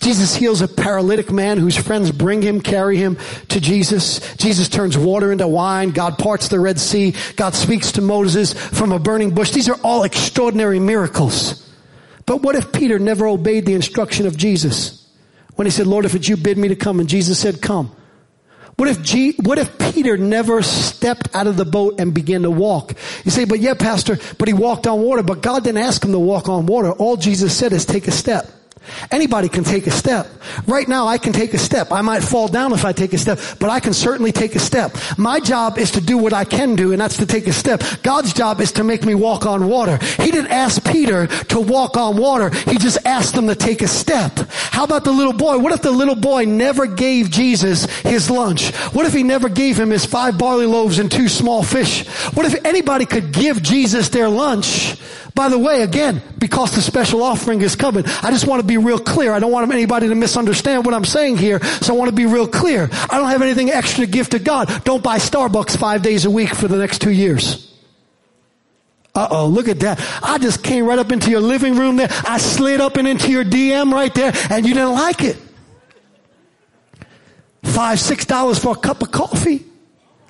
Jesus 0.00 0.34
heals 0.34 0.62
a 0.62 0.68
paralytic 0.68 1.30
man 1.30 1.58
whose 1.58 1.76
friends 1.76 2.10
bring 2.10 2.40
him, 2.40 2.60
carry 2.60 2.96
him 2.96 3.18
to 3.48 3.60
Jesus. 3.60 4.34
Jesus 4.36 4.68
turns 4.68 4.96
water 4.96 5.30
into 5.30 5.46
wine. 5.46 5.90
God 5.90 6.16
parts 6.16 6.48
the 6.48 6.60
Red 6.60 6.80
Sea. 6.80 7.14
God 7.36 7.54
speaks 7.54 7.92
to 7.92 8.00
Moses 8.00 8.52
from 8.52 8.92
a 8.92 8.98
burning 8.98 9.34
bush. 9.34 9.50
These 9.50 9.68
are 9.68 9.78
all 9.82 10.04
extraordinary 10.04 10.78
miracles. 10.78 11.63
But 12.26 12.42
what 12.42 12.56
if 12.56 12.72
Peter 12.72 12.98
never 12.98 13.26
obeyed 13.26 13.66
the 13.66 13.74
instruction 13.74 14.26
of 14.26 14.36
Jesus? 14.36 15.06
When 15.56 15.66
he 15.66 15.70
said, 15.70 15.86
Lord, 15.86 16.04
if 16.04 16.14
it's 16.14 16.28
you 16.28 16.36
bid 16.36 16.58
me 16.58 16.68
to 16.68 16.76
come, 16.76 17.00
and 17.00 17.08
Jesus 17.08 17.38
said, 17.38 17.62
come. 17.62 17.94
What 18.76 18.88
if 18.88 19.02
G, 19.02 19.34
what 19.42 19.58
if 19.58 19.78
Peter 19.78 20.16
never 20.16 20.60
stepped 20.62 21.32
out 21.34 21.46
of 21.46 21.56
the 21.56 21.64
boat 21.64 22.00
and 22.00 22.12
began 22.12 22.42
to 22.42 22.50
walk? 22.50 22.94
You 23.24 23.30
say, 23.30 23.44
but 23.44 23.60
yeah, 23.60 23.74
pastor, 23.74 24.18
but 24.36 24.48
he 24.48 24.54
walked 24.54 24.88
on 24.88 25.00
water, 25.00 25.22
but 25.22 25.42
God 25.42 25.62
didn't 25.62 25.82
ask 25.82 26.04
him 26.04 26.10
to 26.10 26.18
walk 26.18 26.48
on 26.48 26.66
water. 26.66 26.90
All 26.90 27.16
Jesus 27.16 27.56
said 27.56 27.72
is 27.72 27.84
take 27.84 28.08
a 28.08 28.10
step. 28.10 28.50
Anybody 29.10 29.48
can 29.48 29.64
take 29.64 29.86
a 29.86 29.90
step. 29.90 30.26
Right 30.66 30.88
now 30.88 31.06
I 31.06 31.18
can 31.18 31.32
take 31.32 31.54
a 31.54 31.58
step. 31.58 31.92
I 31.92 32.02
might 32.02 32.22
fall 32.22 32.48
down 32.48 32.72
if 32.72 32.84
I 32.84 32.92
take 32.92 33.12
a 33.12 33.18
step, 33.18 33.38
but 33.58 33.70
I 33.70 33.80
can 33.80 33.92
certainly 33.92 34.32
take 34.32 34.54
a 34.54 34.58
step. 34.58 34.96
My 35.16 35.40
job 35.40 35.78
is 35.78 35.92
to 35.92 36.00
do 36.00 36.18
what 36.18 36.32
I 36.32 36.44
can 36.44 36.76
do 36.76 36.92
and 36.92 37.00
that's 37.00 37.16
to 37.18 37.26
take 37.26 37.46
a 37.46 37.52
step. 37.52 37.82
God's 38.02 38.32
job 38.32 38.60
is 38.60 38.72
to 38.72 38.84
make 38.84 39.04
me 39.04 39.14
walk 39.14 39.46
on 39.46 39.68
water. 39.68 39.98
He 40.20 40.30
didn't 40.30 40.50
ask 40.50 40.84
Peter 40.84 41.26
to 41.26 41.60
walk 41.60 41.96
on 41.96 42.16
water. 42.16 42.50
He 42.50 42.78
just 42.78 42.98
asked 43.04 43.34
him 43.34 43.46
to 43.48 43.54
take 43.54 43.82
a 43.82 43.88
step. 43.88 44.38
How 44.50 44.84
about 44.84 45.04
the 45.04 45.12
little 45.12 45.32
boy? 45.32 45.58
What 45.58 45.72
if 45.72 45.82
the 45.82 45.90
little 45.90 46.14
boy 46.16 46.44
never 46.44 46.86
gave 46.86 47.30
Jesus 47.30 47.84
his 48.00 48.30
lunch? 48.30 48.74
What 48.92 49.06
if 49.06 49.12
he 49.12 49.22
never 49.22 49.48
gave 49.48 49.78
him 49.78 49.90
his 49.90 50.04
five 50.04 50.38
barley 50.38 50.66
loaves 50.66 50.98
and 50.98 51.10
two 51.10 51.28
small 51.28 51.62
fish? 51.62 52.06
What 52.34 52.46
if 52.46 52.64
anybody 52.64 53.06
could 53.06 53.32
give 53.32 53.62
Jesus 53.62 54.08
their 54.08 54.28
lunch? 54.28 54.96
By 55.34 55.48
the 55.48 55.58
way, 55.58 55.82
again, 55.82 56.22
because 56.38 56.76
the 56.76 56.80
special 56.80 57.20
offering 57.20 57.60
is 57.60 57.74
coming, 57.74 58.04
I 58.22 58.30
just 58.30 58.46
want 58.46 58.62
to 58.62 58.66
be 58.66 58.76
real 58.76 59.00
clear. 59.00 59.32
I 59.32 59.40
don't 59.40 59.50
want 59.50 59.70
anybody 59.72 60.06
to 60.06 60.14
misunderstand 60.14 60.84
what 60.84 60.94
I'm 60.94 61.04
saying 61.04 61.38
here, 61.38 61.60
so 61.64 61.92
I 61.92 61.98
want 61.98 62.08
to 62.08 62.14
be 62.14 62.24
real 62.24 62.46
clear. 62.46 62.88
I 62.92 63.18
don't 63.18 63.28
have 63.28 63.42
anything 63.42 63.70
extra 63.70 64.06
to 64.06 64.10
give 64.10 64.30
to 64.30 64.38
God. 64.38 64.84
Don't 64.84 65.02
buy 65.02 65.18
Starbucks 65.18 65.76
five 65.76 66.02
days 66.02 66.24
a 66.24 66.30
week 66.30 66.54
for 66.54 66.68
the 66.68 66.76
next 66.76 67.00
two 67.00 67.10
years. 67.10 67.72
Uh 69.12 69.26
oh, 69.30 69.46
look 69.46 69.68
at 69.68 69.80
that. 69.80 70.00
I 70.22 70.38
just 70.38 70.62
came 70.62 70.86
right 70.86 70.98
up 70.98 71.10
into 71.10 71.30
your 71.30 71.40
living 71.40 71.76
room 71.76 71.96
there. 71.96 72.08
I 72.10 72.38
slid 72.38 72.80
up 72.80 72.96
and 72.96 73.06
into 73.06 73.30
your 73.30 73.44
DM 73.44 73.92
right 73.92 74.14
there, 74.14 74.32
and 74.50 74.64
you 74.64 74.74
didn't 74.74 74.92
like 74.92 75.22
it. 75.22 75.36
Five, 77.64 77.98
six 77.98 78.24
dollars 78.24 78.60
for 78.60 78.76
a 78.76 78.78
cup 78.78 79.02
of 79.02 79.10
coffee. 79.10 79.64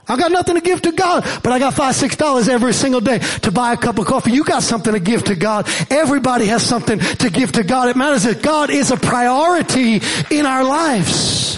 I 0.07 0.17
got 0.17 0.33
nothing 0.33 0.57
to 0.57 0.61
give 0.61 0.83
to 0.83 0.93
God, 0.93 1.25
but 1.43 1.53
I 1.53 1.59
got 1.59 1.75
five, 1.75 1.97
six 1.97 2.17
dollars 2.17 2.49
every 2.49 2.75
single 2.75 3.01
day 3.01 3.19
to 3.19 3.51
buy 3.51 3.73
a 3.73 3.77
cup 3.77 3.99
of 3.99 4.07
coffee. 4.07 4.33
You 4.33 4.45
got 4.45 4.63
something 4.63 4.93
to 4.93 5.01
give 5.01 5.25
to 5.25 5.35
God. 5.35 5.69
Everybody 5.91 6.47
has 6.47 6.63
something 6.65 6.99
to 6.99 7.31
give 7.31 7.53
to 7.53 7.65
God. 7.65 7.89
It 7.89 7.97
matters 7.97 8.25
that 8.25 8.43
God 8.43 8.71
is 8.71 8.91
a 8.91 8.97
priority 8.97 10.03
in 10.31 10.47
our 10.47 10.65
lives. 10.65 11.57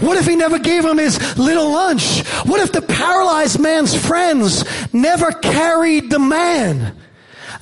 What 0.00 0.18
if 0.18 0.26
he 0.26 0.36
never 0.36 0.58
gave 0.58 0.84
him 0.84 0.98
his 0.98 1.38
little 1.38 1.70
lunch? 1.72 2.20
What 2.44 2.60
if 2.60 2.70
the 2.70 2.82
paralyzed 2.82 3.58
man's 3.58 3.94
friends 3.94 4.64
never 4.92 5.32
carried 5.32 6.10
the 6.10 6.18
man? 6.18 6.94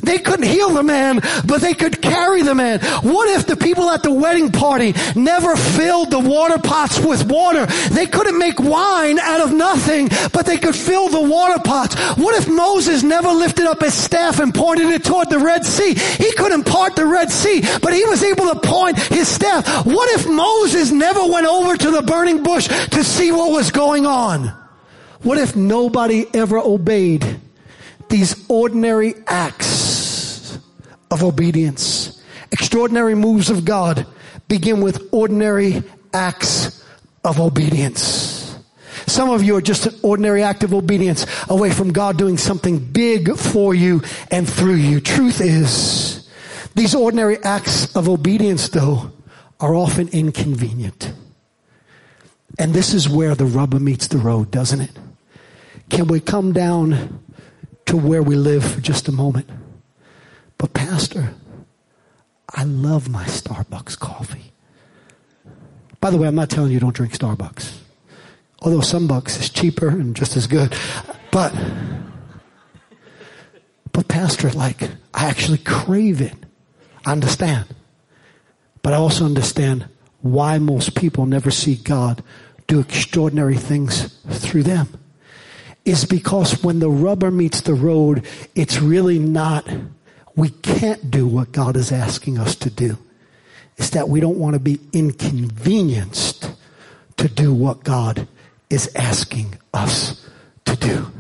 They 0.01 0.19
couldn't 0.19 0.47
heal 0.47 0.71
the 0.71 0.83
man, 0.83 1.21
but 1.45 1.61
they 1.61 1.75
could 1.75 2.01
carry 2.01 2.43
the 2.43 2.55
man. 2.55 2.81
What 3.03 3.29
if 3.31 3.47
the 3.47 3.57
people 3.57 3.91
at 3.91 4.03
the 4.03 4.13
wedding 4.13 4.53
party 4.53 4.95
never 5.17 5.57
filled 5.57 6.11
the 6.11 6.21
water 6.21 6.59
pots 6.59 6.99
with 7.01 7.29
water? 7.31 7.67
They 7.91 8.07
couldn't 8.07 8.39
make 8.39 8.61
wine 8.61 9.19
out 9.19 9.41
of 9.41 9.53
nothing, 9.53 10.09
but 10.33 10.47
they 10.47 10.57
could 10.57 10.77
fill 10.77 11.09
the 11.09 11.21
water 11.21 11.61
pots. 11.65 11.97
What 12.17 12.35
if 12.41 12.49
Moses 12.49 13.03
never 13.03 13.31
lifted 13.31 13.67
up 13.67 13.81
his 13.81 13.95
staff 13.95 14.39
and 14.39 14.55
pointed 14.55 14.87
it 14.87 15.05
toward 15.05 15.31
the 15.31 15.39
Red 15.39 15.65
Sea? 15.65 15.95
He 15.95 16.33
couldn't 16.33 16.65
part 16.65 16.95
the 16.95 17.07
Red 17.07 17.31
Sea, 17.31 17.61
but 17.83 17.93
he 17.93 18.05
was 18.05 18.23
able 18.23 18.53
to 18.53 18.61
point 18.61 18.99
his 18.99 19.29
staff. 19.29 19.85
What 19.85 20.09
if 20.19 20.29
Moses 20.29 20.93
never 20.93 21.27
went 21.27 21.47
over 21.47 21.77
to 21.77 21.91
the 21.91 22.03
burning 22.03 22.43
bush 22.43 22.69
to 22.69 23.03
see 23.03 23.33
what 23.33 23.51
was 23.51 23.71
going 23.71 24.07
on? 24.07 24.55
What 25.23 25.39
if 25.39 25.57
nobody 25.57 26.27
ever 26.33 26.59
obeyed 26.59 27.41
these 28.09 28.49
ordinary 28.49 29.15
acts 29.27 29.88
of 31.11 31.23
obedience. 31.23 32.23
Extraordinary 32.51 33.15
moves 33.15 33.51
of 33.51 33.65
God 33.65 34.07
begin 34.49 34.81
with 34.81 35.09
ordinary 35.13 35.83
acts 36.13 36.85
of 37.25 37.41
obedience. 37.41 38.59
Some 39.07 39.31
of 39.31 39.43
you 39.43 39.57
are 39.57 39.61
just 39.61 39.87
an 39.87 39.95
ordinary 40.03 40.43
act 40.43 40.63
of 40.63 40.75
obedience 40.75 41.27
away 41.49 41.71
from 41.71 41.93
God 41.93 42.19
doing 42.19 42.37
something 42.37 42.79
big 42.79 43.37
for 43.37 43.75
you 43.75 44.03
and 44.31 44.49
through 44.49 44.75
you. 44.75 45.01
Truth 45.01 45.41
is, 45.41 46.29
these 46.75 46.95
ordinary 46.95 47.39
acts 47.43 47.95
of 47.97 48.09
obedience 48.09 48.69
though 48.69 49.13
are 49.61 49.75
often 49.75 50.09
inconvenient. 50.09 51.13
And 52.59 52.75
this 52.75 52.93
is 52.93 53.09
where 53.09 53.35
the 53.35 53.47
rubber 53.47 53.79
meets 53.79 54.09
the 54.09 54.19
road, 54.19 54.51
doesn't 54.51 54.81
it? 54.81 54.99
Can 55.91 56.07
we 56.07 56.21
come 56.21 56.53
down 56.53 57.21
to 57.89 57.97
where 57.97 58.23
we 58.23 58.37
live 58.37 58.63
for 58.63 58.83
just 58.83 59.09
a 59.09 59.13
moment. 59.13 59.49
But 60.59 60.75
Pastor, 60.75 61.35
I 62.55 62.65
love 62.65 63.09
my 63.09 63.25
Starbucks 63.25 63.99
coffee. 63.99 64.53
By 66.01 66.11
the 66.11 66.19
way, 66.19 66.29
I'm 66.29 66.35
not 66.35 66.51
telling 66.51 66.73
you 66.73 66.81
don't 66.81 66.95
drink 66.95 67.13
Starbucks. 67.13 67.77
Although 68.61 68.81
some 68.81 69.07
bucks 69.07 69.39
is 69.39 69.51
cheaper 69.51 69.89
and 69.89 70.17
just 70.17 70.37
as 70.37 70.47
good. 70.47 70.75
But, 71.31 71.55
but 73.93 74.09
Pastor, 74.09 74.51
like, 74.51 74.83
I 75.15 75.27
actually 75.27 75.59
crave 75.59 76.21
it. 76.21 76.35
I 77.07 77.13
understand. 77.13 77.67
But 78.83 78.93
I 78.93 78.97
also 78.97 79.25
understand 79.25 79.89
why 80.21 80.59
most 80.59 80.95
people 80.95 81.27
never 81.27 81.51
see 81.51 81.77
God 81.77 82.23
do 82.67 82.81
extraordinary 82.81 83.57
things 83.57 84.09
through 84.29 84.65
them 84.65 84.89
is 85.85 86.05
because 86.05 86.63
when 86.63 86.81
the 86.81 86.91
rubber 86.91 87.31
meets 87.31 87.63
the 87.63 87.75
road, 87.75 88.27
it's 88.55 88.81
really 88.81 89.19
not, 89.19 89.67
we 90.39 90.51
can't 90.51 91.11
do 91.11 91.27
what 91.27 91.51
God 91.51 91.77
is 91.77 91.91
asking 91.91 92.39
us 92.39 92.55
to 92.57 92.71
do. 92.71 92.97
It's 93.77 93.91
that 93.91 94.09
we 94.09 94.21
don't 94.21 94.39
want 94.39 94.55
to 94.55 94.61
be 94.61 94.79
inconvenienced 94.93 96.51
to 97.17 97.29
do 97.29 97.53
what 97.53 97.83
God 97.83 98.29
is 98.71 98.95
asking 98.95 99.59
us 99.75 100.25
to 100.65 100.77
do. 100.77 101.11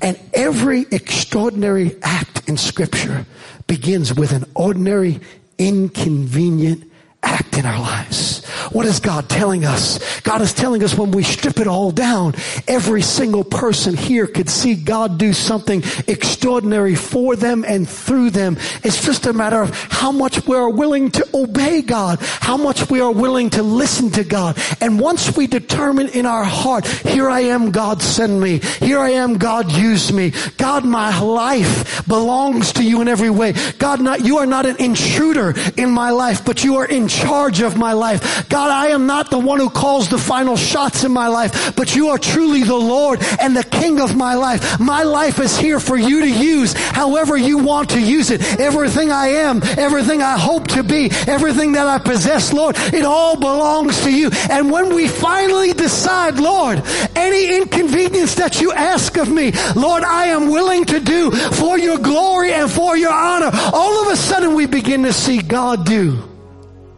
And 0.00 0.18
every 0.32 0.86
extraordinary 0.90 1.96
act 2.02 2.48
in 2.48 2.56
scripture 2.56 3.26
begins 3.66 4.14
with 4.14 4.32
an 4.32 4.44
ordinary, 4.54 5.20
inconvenient 5.58 6.85
act 7.26 7.58
in 7.58 7.66
our 7.66 7.78
lives. 7.80 8.44
What 8.72 8.86
is 8.86 9.00
God 9.00 9.28
telling 9.28 9.64
us? 9.64 10.20
God 10.20 10.40
is 10.40 10.52
telling 10.52 10.82
us 10.82 10.96
when 10.96 11.10
we 11.10 11.22
strip 11.22 11.58
it 11.60 11.66
all 11.66 11.90
down, 11.90 12.34
every 12.66 13.02
single 13.02 13.44
person 13.44 13.96
here 13.96 14.26
could 14.26 14.48
see 14.48 14.74
God 14.74 15.18
do 15.18 15.32
something 15.32 15.82
extraordinary 16.06 16.94
for 16.94 17.36
them 17.36 17.64
and 17.66 17.88
through 17.88 18.30
them. 18.30 18.56
It's 18.82 19.04
just 19.04 19.26
a 19.26 19.32
matter 19.32 19.60
of 19.60 19.70
how 19.90 20.12
much 20.12 20.46
we 20.46 20.56
are 20.56 20.70
willing 20.70 21.10
to 21.12 21.28
obey 21.34 21.82
God, 21.82 22.18
how 22.20 22.56
much 22.56 22.90
we 22.90 23.00
are 23.00 23.12
willing 23.12 23.50
to 23.50 23.62
listen 23.62 24.10
to 24.12 24.24
God. 24.24 24.58
And 24.80 25.00
once 25.00 25.36
we 25.36 25.46
determine 25.46 26.08
in 26.08 26.26
our 26.26 26.44
heart, 26.44 26.86
here 26.86 27.28
I 27.28 27.40
am, 27.40 27.70
God 27.70 28.02
send 28.02 28.40
me. 28.40 28.58
Here 28.58 28.98
I 28.98 29.10
am, 29.10 29.38
God 29.38 29.72
use 29.72 30.12
me. 30.12 30.32
God, 30.58 30.84
my 30.84 31.18
life 31.20 32.06
belongs 32.06 32.72
to 32.74 32.84
you 32.84 33.00
in 33.00 33.08
every 33.08 33.30
way. 33.30 33.54
God, 33.78 34.00
not, 34.00 34.24
you 34.24 34.38
are 34.38 34.46
not 34.46 34.66
an 34.66 34.76
intruder 34.78 35.54
in 35.76 35.90
my 35.90 36.10
life, 36.10 36.44
but 36.44 36.64
you 36.64 36.76
are 36.76 36.86
in 36.86 37.08
charge 37.16 37.60
of 37.60 37.76
my 37.76 37.92
life. 37.92 38.48
God, 38.48 38.70
I 38.70 38.88
am 38.88 39.06
not 39.06 39.30
the 39.30 39.38
one 39.38 39.58
who 39.58 39.70
calls 39.70 40.08
the 40.08 40.18
final 40.18 40.56
shots 40.56 41.04
in 41.04 41.12
my 41.12 41.28
life, 41.28 41.74
but 41.74 41.96
you 41.96 42.08
are 42.08 42.18
truly 42.18 42.62
the 42.62 42.76
Lord 42.76 43.22
and 43.40 43.56
the 43.56 43.64
King 43.64 44.00
of 44.00 44.14
my 44.16 44.34
life. 44.34 44.78
My 44.78 45.02
life 45.02 45.38
is 45.38 45.56
here 45.56 45.80
for 45.80 45.96
you 45.96 46.20
to 46.20 46.30
use 46.30 46.74
however 46.74 47.36
you 47.36 47.58
want 47.58 47.90
to 47.90 48.00
use 48.00 48.30
it. 48.30 48.60
Everything 48.60 49.10
I 49.10 49.28
am, 49.28 49.62
everything 49.78 50.22
I 50.22 50.38
hope 50.38 50.68
to 50.68 50.82
be, 50.82 51.10
everything 51.26 51.72
that 51.72 51.86
I 51.86 51.98
possess, 51.98 52.52
Lord, 52.52 52.76
it 52.78 53.04
all 53.04 53.36
belongs 53.36 54.02
to 54.02 54.10
you. 54.10 54.30
And 54.50 54.70
when 54.70 54.94
we 54.94 55.08
finally 55.08 55.72
decide, 55.72 56.38
Lord, 56.38 56.82
any 57.14 57.56
inconvenience 57.56 58.34
that 58.36 58.60
you 58.60 58.72
ask 58.72 59.16
of 59.16 59.28
me, 59.28 59.52
Lord, 59.74 60.04
I 60.04 60.26
am 60.26 60.48
willing 60.50 60.84
to 60.86 61.00
do 61.00 61.30
for 61.30 61.78
your 61.78 61.98
glory 61.98 62.52
and 62.52 62.70
for 62.70 62.96
your 62.96 63.12
honor. 63.12 63.50
All 63.72 64.02
of 64.02 64.12
a 64.12 64.16
sudden 64.16 64.54
we 64.54 64.66
begin 64.66 65.02
to 65.04 65.12
see 65.12 65.40
God 65.40 65.86
do 65.86 66.35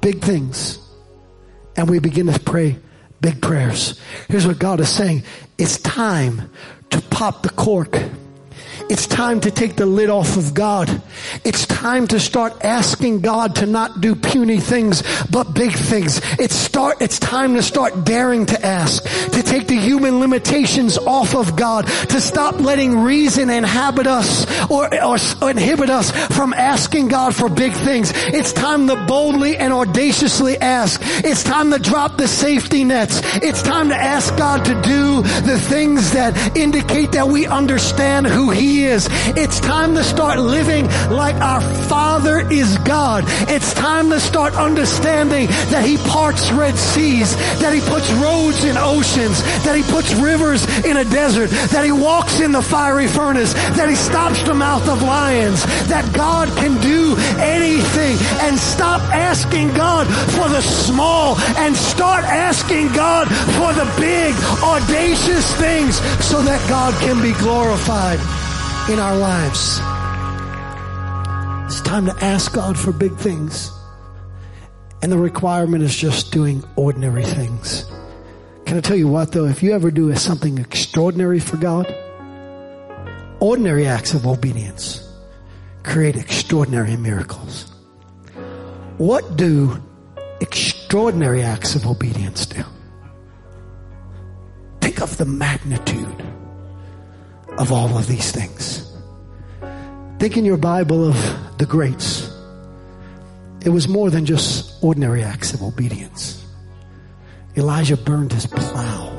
big 0.01 0.21
things. 0.21 0.79
And 1.77 1.89
we 1.89 1.99
begin 1.99 2.27
to 2.27 2.39
pray 2.41 2.79
big 3.21 3.41
prayers. 3.41 4.01
Here's 4.29 4.47
what 4.47 4.59
God 4.59 4.81
is 4.81 4.89
saying. 4.89 5.23
It's 5.59 5.79
time 5.79 6.51
to 6.91 7.01
pop 7.01 7.43
the 7.43 7.51
cork 7.51 7.99
it's 8.91 9.07
time 9.07 9.41
to 9.41 9.51
take 9.51 9.77
the 9.77 9.87
lid 9.87 10.09
off 10.09 10.37
of 10.37 10.55
God. 10.55 11.03
It's 11.45 11.67
time 11.67 12.07
to 12.09 12.21
start 12.21 12.65
asking 12.65 13.21
God 13.21 13.57
to 13.57 13.67
not 13.67 14.01
do 14.01 14.15
puny 14.15 14.59
things, 14.59 15.03
but 15.31 15.53
big 15.55 15.73
things. 15.73 16.21
It's 16.39 16.55
start, 16.55 17.03
it's 17.03 17.19
time 17.19 17.55
to 17.57 17.63
start 17.63 18.05
daring 18.05 18.47
to 18.47 18.65
ask, 18.65 19.03
to 19.33 19.43
take 19.43 19.67
the 19.67 19.77
human 19.77 20.21
limitations 20.21 20.97
off 20.97 21.35
of 21.35 21.57
God, 21.57 21.87
to 21.87 22.21
stop 22.21 22.61
letting 22.61 23.01
reason 23.01 23.51
inhabit 23.51 24.07
us 24.07 24.47
or, 24.71 24.87
or, 25.05 25.17
or 25.43 25.51
inhibit 25.51 25.91
us 25.91 26.11
from 26.35 26.55
asking 26.55 27.09
God 27.09 27.35
for 27.35 27.49
big 27.49 27.73
things. 27.73 28.13
It's 28.15 28.53
time 28.53 28.87
to 28.89 28.97
boldly 29.07 29.57
and 29.57 29.73
audaciously 29.73 30.57
ask. 30.59 31.01
It's 31.25 31.45
time 31.45 31.71
to 31.73 31.79
drop 31.79 32.17
the 32.17 32.29
safety 32.29 32.85
nets. 32.85 33.21
It's 33.43 33.63
time 33.63 33.89
to 33.91 33.97
ask 33.97 34.37
God 34.37 34.65
to 34.65 34.75
do 34.83 35.23
the 35.23 35.59
things 35.59 36.13
that 36.13 36.57
indicate 36.57 37.13
that 37.13 37.29
we 37.29 37.47
understand 37.47 38.27
who 38.27 38.51
He 38.51 38.78
is. 38.85 39.09
It's 39.37 39.61
time 39.61 39.95
to 39.95 40.05
start 40.05 40.39
living 40.39 40.87
like 41.11 41.37
our 41.37 41.61
Father 41.89 42.41
is 42.51 42.77
God. 42.79 43.25
It's 43.49 43.73
time 43.75 44.11
to 44.11 44.21
start 44.21 44.55
understanding 44.55 45.47
that 45.71 45.85
He 45.85 45.97
parts 45.97 46.51
Red 46.53 46.77
Seas, 46.77 47.37
that 47.61 47.73
He 47.75 47.81
puts 47.81 48.11
roads 48.13 48.65
in 48.65 48.77
oceans, 48.77 49.43
that 49.65 49.77
He 49.77 49.83
puts 49.83 50.15
rivers 50.15 50.65
in 50.85 50.97
a 50.97 51.05
desert, 51.05 51.51
that 51.73 51.85
He 51.85 51.93
walks 51.93 52.41
in 52.41 52.53
the 52.53 52.63
fiery 52.63 53.07
furnace, 53.07 53.53
that 53.55 53.89
He 53.89 53.97
stops 53.97 54.43
the 54.43 54.55
mouth 54.55 54.89
of 54.89 55.03
lions, 55.03 55.65
that 55.89 56.13
God 56.15 56.49
can 56.57 56.81
do 56.81 57.17
anything 57.39 58.17
and 58.41 58.59
stop 58.59 59.01
asking 59.15 59.75
God 59.75 60.07
for 60.33 60.49
the 60.49 60.63
small 60.63 61.37
and 61.57 61.77
start 61.77 62.25
asking 62.25 62.93
God 62.93 63.29
for 63.29 63.73
the 63.75 63.89
big, 64.01 64.35
audacious 64.63 65.55
things 65.57 65.97
so 66.25 66.43
that 66.43 66.61
God 66.69 66.95
can 67.01 67.21
be 67.23 67.33
glorified 67.41 68.38
in 68.91 68.99
our 68.99 69.17
lives. 69.17 69.81
It's 71.71 71.83
time 71.83 72.07
to 72.07 72.17
ask 72.25 72.55
God 72.55 72.79
for 72.79 72.91
big 72.91 73.15
things. 73.17 73.71
And 75.03 75.13
the 75.13 75.19
requirement 75.19 75.85
is 75.85 75.95
just 75.95 76.33
doing 76.33 76.65
ordinary 76.75 77.25
things. 77.25 77.85
Can 78.65 78.79
I 78.79 78.81
tell 78.81 78.97
you 78.97 79.07
what 79.07 79.33
though? 79.33 79.45
If 79.45 79.63
you 79.63 79.73
ever 79.73 79.91
do 79.91 80.15
something 80.17 80.57
extraordinary 80.57 81.39
for 81.39 81.59
God, 81.59 81.87
ordinary 83.41 83.87
acts 83.87 84.15
of 84.15 84.27
obedience 84.27 85.07
create 85.83 86.17
extraordinary 86.17 86.97
miracles. 86.97 87.71
What 88.97 89.37
do 89.37 89.83
extraordinary 90.41 91.43
acts 91.43 91.75
of 91.75 91.87
obedience 91.87 92.47
do? 92.47 92.65
Think 94.81 95.03
of 95.03 95.17
the 95.19 95.27
magnitude 95.27 96.25
of 97.59 97.73
all 97.73 97.99
of 97.99 98.07
these 98.07 98.31
things. 98.31 98.85
Think 100.19 100.37
in 100.37 100.45
your 100.45 100.57
Bible 100.57 101.09
of 101.09 101.59
the 101.59 101.67
greats. 101.67 102.31
It 103.65 103.71
was 103.71 103.89
more 103.89 104.11
than 104.11 104.25
just 104.25 104.83
ordinary 104.83 105.23
acts 105.23 105.53
of 105.53 105.63
obedience. 105.63 106.47
Elijah 107.57 107.97
burned 107.97 108.33
his 108.33 108.47
plow. 108.47 109.15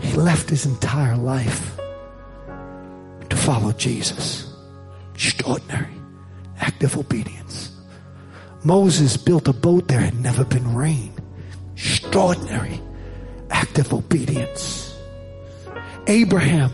He 0.00 0.16
left 0.16 0.48
his 0.48 0.64
entire 0.64 1.16
life 1.16 1.78
to 3.28 3.36
follow 3.36 3.72
Jesus. 3.72 4.50
Extraordinary 5.14 5.94
act 6.60 6.82
of 6.82 6.96
obedience. 6.96 7.70
Moses 8.64 9.16
built 9.16 9.48
a 9.48 9.52
boat 9.52 9.88
there 9.88 10.00
had 10.00 10.18
never 10.20 10.44
been 10.44 10.74
rain. 10.74 11.12
Extraordinary 11.74 12.80
act 13.50 13.78
of 13.78 13.92
obedience. 13.92 14.87
Abraham 16.08 16.72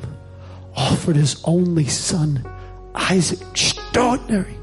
offered 0.77 1.17
his 1.17 1.43
only 1.45 1.87
son, 1.87 2.49
Isaac. 2.95 3.41
Extraordinary 3.51 4.57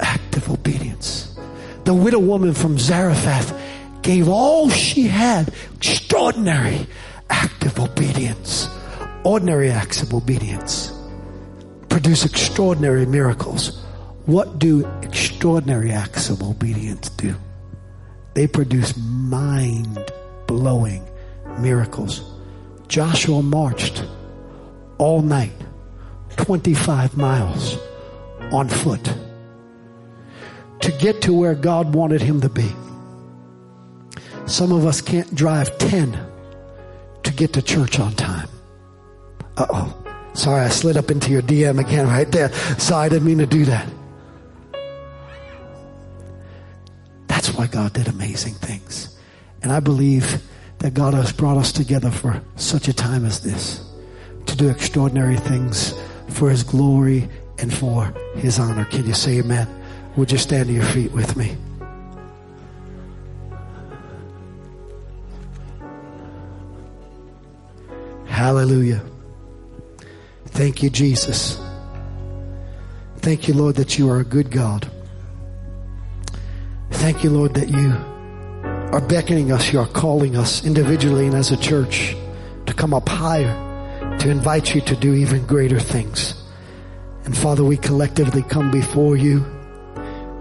act 0.00 0.36
of 0.36 0.50
obedience. 0.50 1.38
The 1.84 1.94
widow 1.94 2.18
woman 2.18 2.54
from 2.54 2.78
Zarephath 2.78 3.58
gave 4.02 4.28
all 4.28 4.68
she 4.70 5.04
had. 5.04 5.52
Extraordinary 5.76 6.86
act 7.30 7.64
of 7.64 7.78
obedience. 7.78 8.68
Ordinary 9.24 9.70
acts 9.70 10.02
of 10.02 10.12
obedience 10.14 10.92
produce 11.88 12.24
extraordinary 12.24 13.06
miracles. 13.06 13.84
What 14.26 14.58
do 14.58 14.86
extraordinary 15.02 15.92
acts 15.92 16.30
of 16.30 16.42
obedience 16.42 17.10
do? 17.10 17.34
They 18.34 18.46
produce 18.46 18.96
mind 18.96 20.10
blowing 20.46 21.06
miracles. 21.58 22.31
Joshua 22.92 23.42
marched 23.42 24.04
all 24.98 25.22
night, 25.22 25.54
25 26.36 27.16
miles 27.16 27.78
on 28.52 28.68
foot 28.68 29.14
to 30.80 30.92
get 30.98 31.22
to 31.22 31.32
where 31.32 31.54
God 31.54 31.94
wanted 31.94 32.20
him 32.20 32.42
to 32.42 32.50
be. 32.50 32.70
Some 34.44 34.72
of 34.72 34.84
us 34.84 35.00
can't 35.00 35.34
drive 35.34 35.78
10 35.78 36.18
to 37.22 37.32
get 37.32 37.54
to 37.54 37.62
church 37.62 37.98
on 37.98 38.12
time. 38.12 38.50
Uh 39.56 39.66
oh. 39.70 40.04
Sorry, 40.34 40.60
I 40.60 40.68
slid 40.68 40.98
up 40.98 41.10
into 41.10 41.30
your 41.30 41.40
DM 41.40 41.80
again 41.80 42.06
right 42.08 42.30
there. 42.30 42.52
Sorry, 42.78 43.06
I 43.06 43.08
didn't 43.08 43.24
mean 43.24 43.38
to 43.38 43.46
do 43.46 43.64
that. 43.64 43.88
That's 47.26 47.54
why 47.54 47.68
God 47.68 47.94
did 47.94 48.08
amazing 48.08 48.52
things. 48.52 49.18
And 49.62 49.72
I 49.72 49.80
believe 49.80 50.42
that 50.82 50.94
God 50.94 51.14
has 51.14 51.30
brought 51.30 51.58
us 51.58 51.70
together 51.70 52.10
for 52.10 52.42
such 52.56 52.88
a 52.88 52.92
time 52.92 53.24
as 53.24 53.40
this 53.40 53.84
to 54.46 54.56
do 54.56 54.68
extraordinary 54.68 55.36
things 55.36 55.94
for 56.28 56.50
His 56.50 56.64
glory 56.64 57.28
and 57.58 57.72
for 57.72 58.12
His 58.34 58.58
honor. 58.58 58.84
Can 58.86 59.06
you 59.06 59.14
say 59.14 59.38
amen? 59.38 59.68
Would 60.16 60.32
you 60.32 60.38
stand 60.38 60.66
to 60.66 60.74
your 60.74 60.84
feet 60.86 61.12
with 61.12 61.36
me? 61.36 61.56
Hallelujah. 68.26 69.04
Thank 70.46 70.82
you, 70.82 70.90
Jesus. 70.90 71.60
Thank 73.18 73.46
you, 73.46 73.54
Lord, 73.54 73.76
that 73.76 73.98
you 73.98 74.10
are 74.10 74.18
a 74.18 74.24
good 74.24 74.50
God. 74.50 74.90
Thank 76.90 77.22
you, 77.22 77.30
Lord, 77.30 77.54
that 77.54 77.68
you 77.68 78.11
are 78.92 79.00
beckoning 79.00 79.50
us, 79.50 79.72
you 79.72 79.80
are 79.80 79.86
calling 79.86 80.36
us 80.36 80.64
individually 80.66 81.26
and 81.26 81.34
as 81.34 81.50
a 81.50 81.56
church 81.56 82.14
to 82.66 82.74
come 82.74 82.92
up 82.92 83.08
higher, 83.08 84.18
to 84.18 84.28
invite 84.28 84.74
you 84.74 84.82
to 84.82 84.94
do 84.94 85.14
even 85.14 85.46
greater 85.46 85.80
things. 85.80 86.34
And 87.24 87.36
Father, 87.36 87.64
we 87.64 87.78
collectively 87.78 88.42
come 88.42 88.70
before 88.70 89.16
you. 89.16 89.44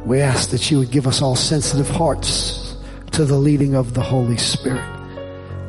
We 0.05 0.19
ask 0.19 0.49
that 0.49 0.69
you 0.69 0.79
would 0.79 0.91
give 0.91 1.07
us 1.07 1.21
all 1.21 1.37
sensitive 1.37 1.89
hearts 1.89 2.75
to 3.11 3.23
the 3.23 3.37
leading 3.37 3.73
of 3.73 3.93
the 3.93 4.01
Holy 4.01 4.37
Spirit. 4.37 4.83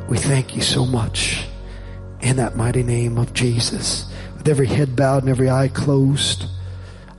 We 0.09 0.19
thank 0.19 0.57
you 0.57 0.63
so 0.63 0.85
much 0.85 1.47
in 2.21 2.37
that 2.37 2.57
mighty 2.57 2.83
name 2.83 3.17
of 3.17 3.33
Jesus. 3.33 4.13
With 4.37 4.49
every 4.49 4.67
head 4.67 4.97
bowed 4.97 5.23
and 5.23 5.31
every 5.31 5.51
eye 5.51 5.69
closed. 5.69 6.47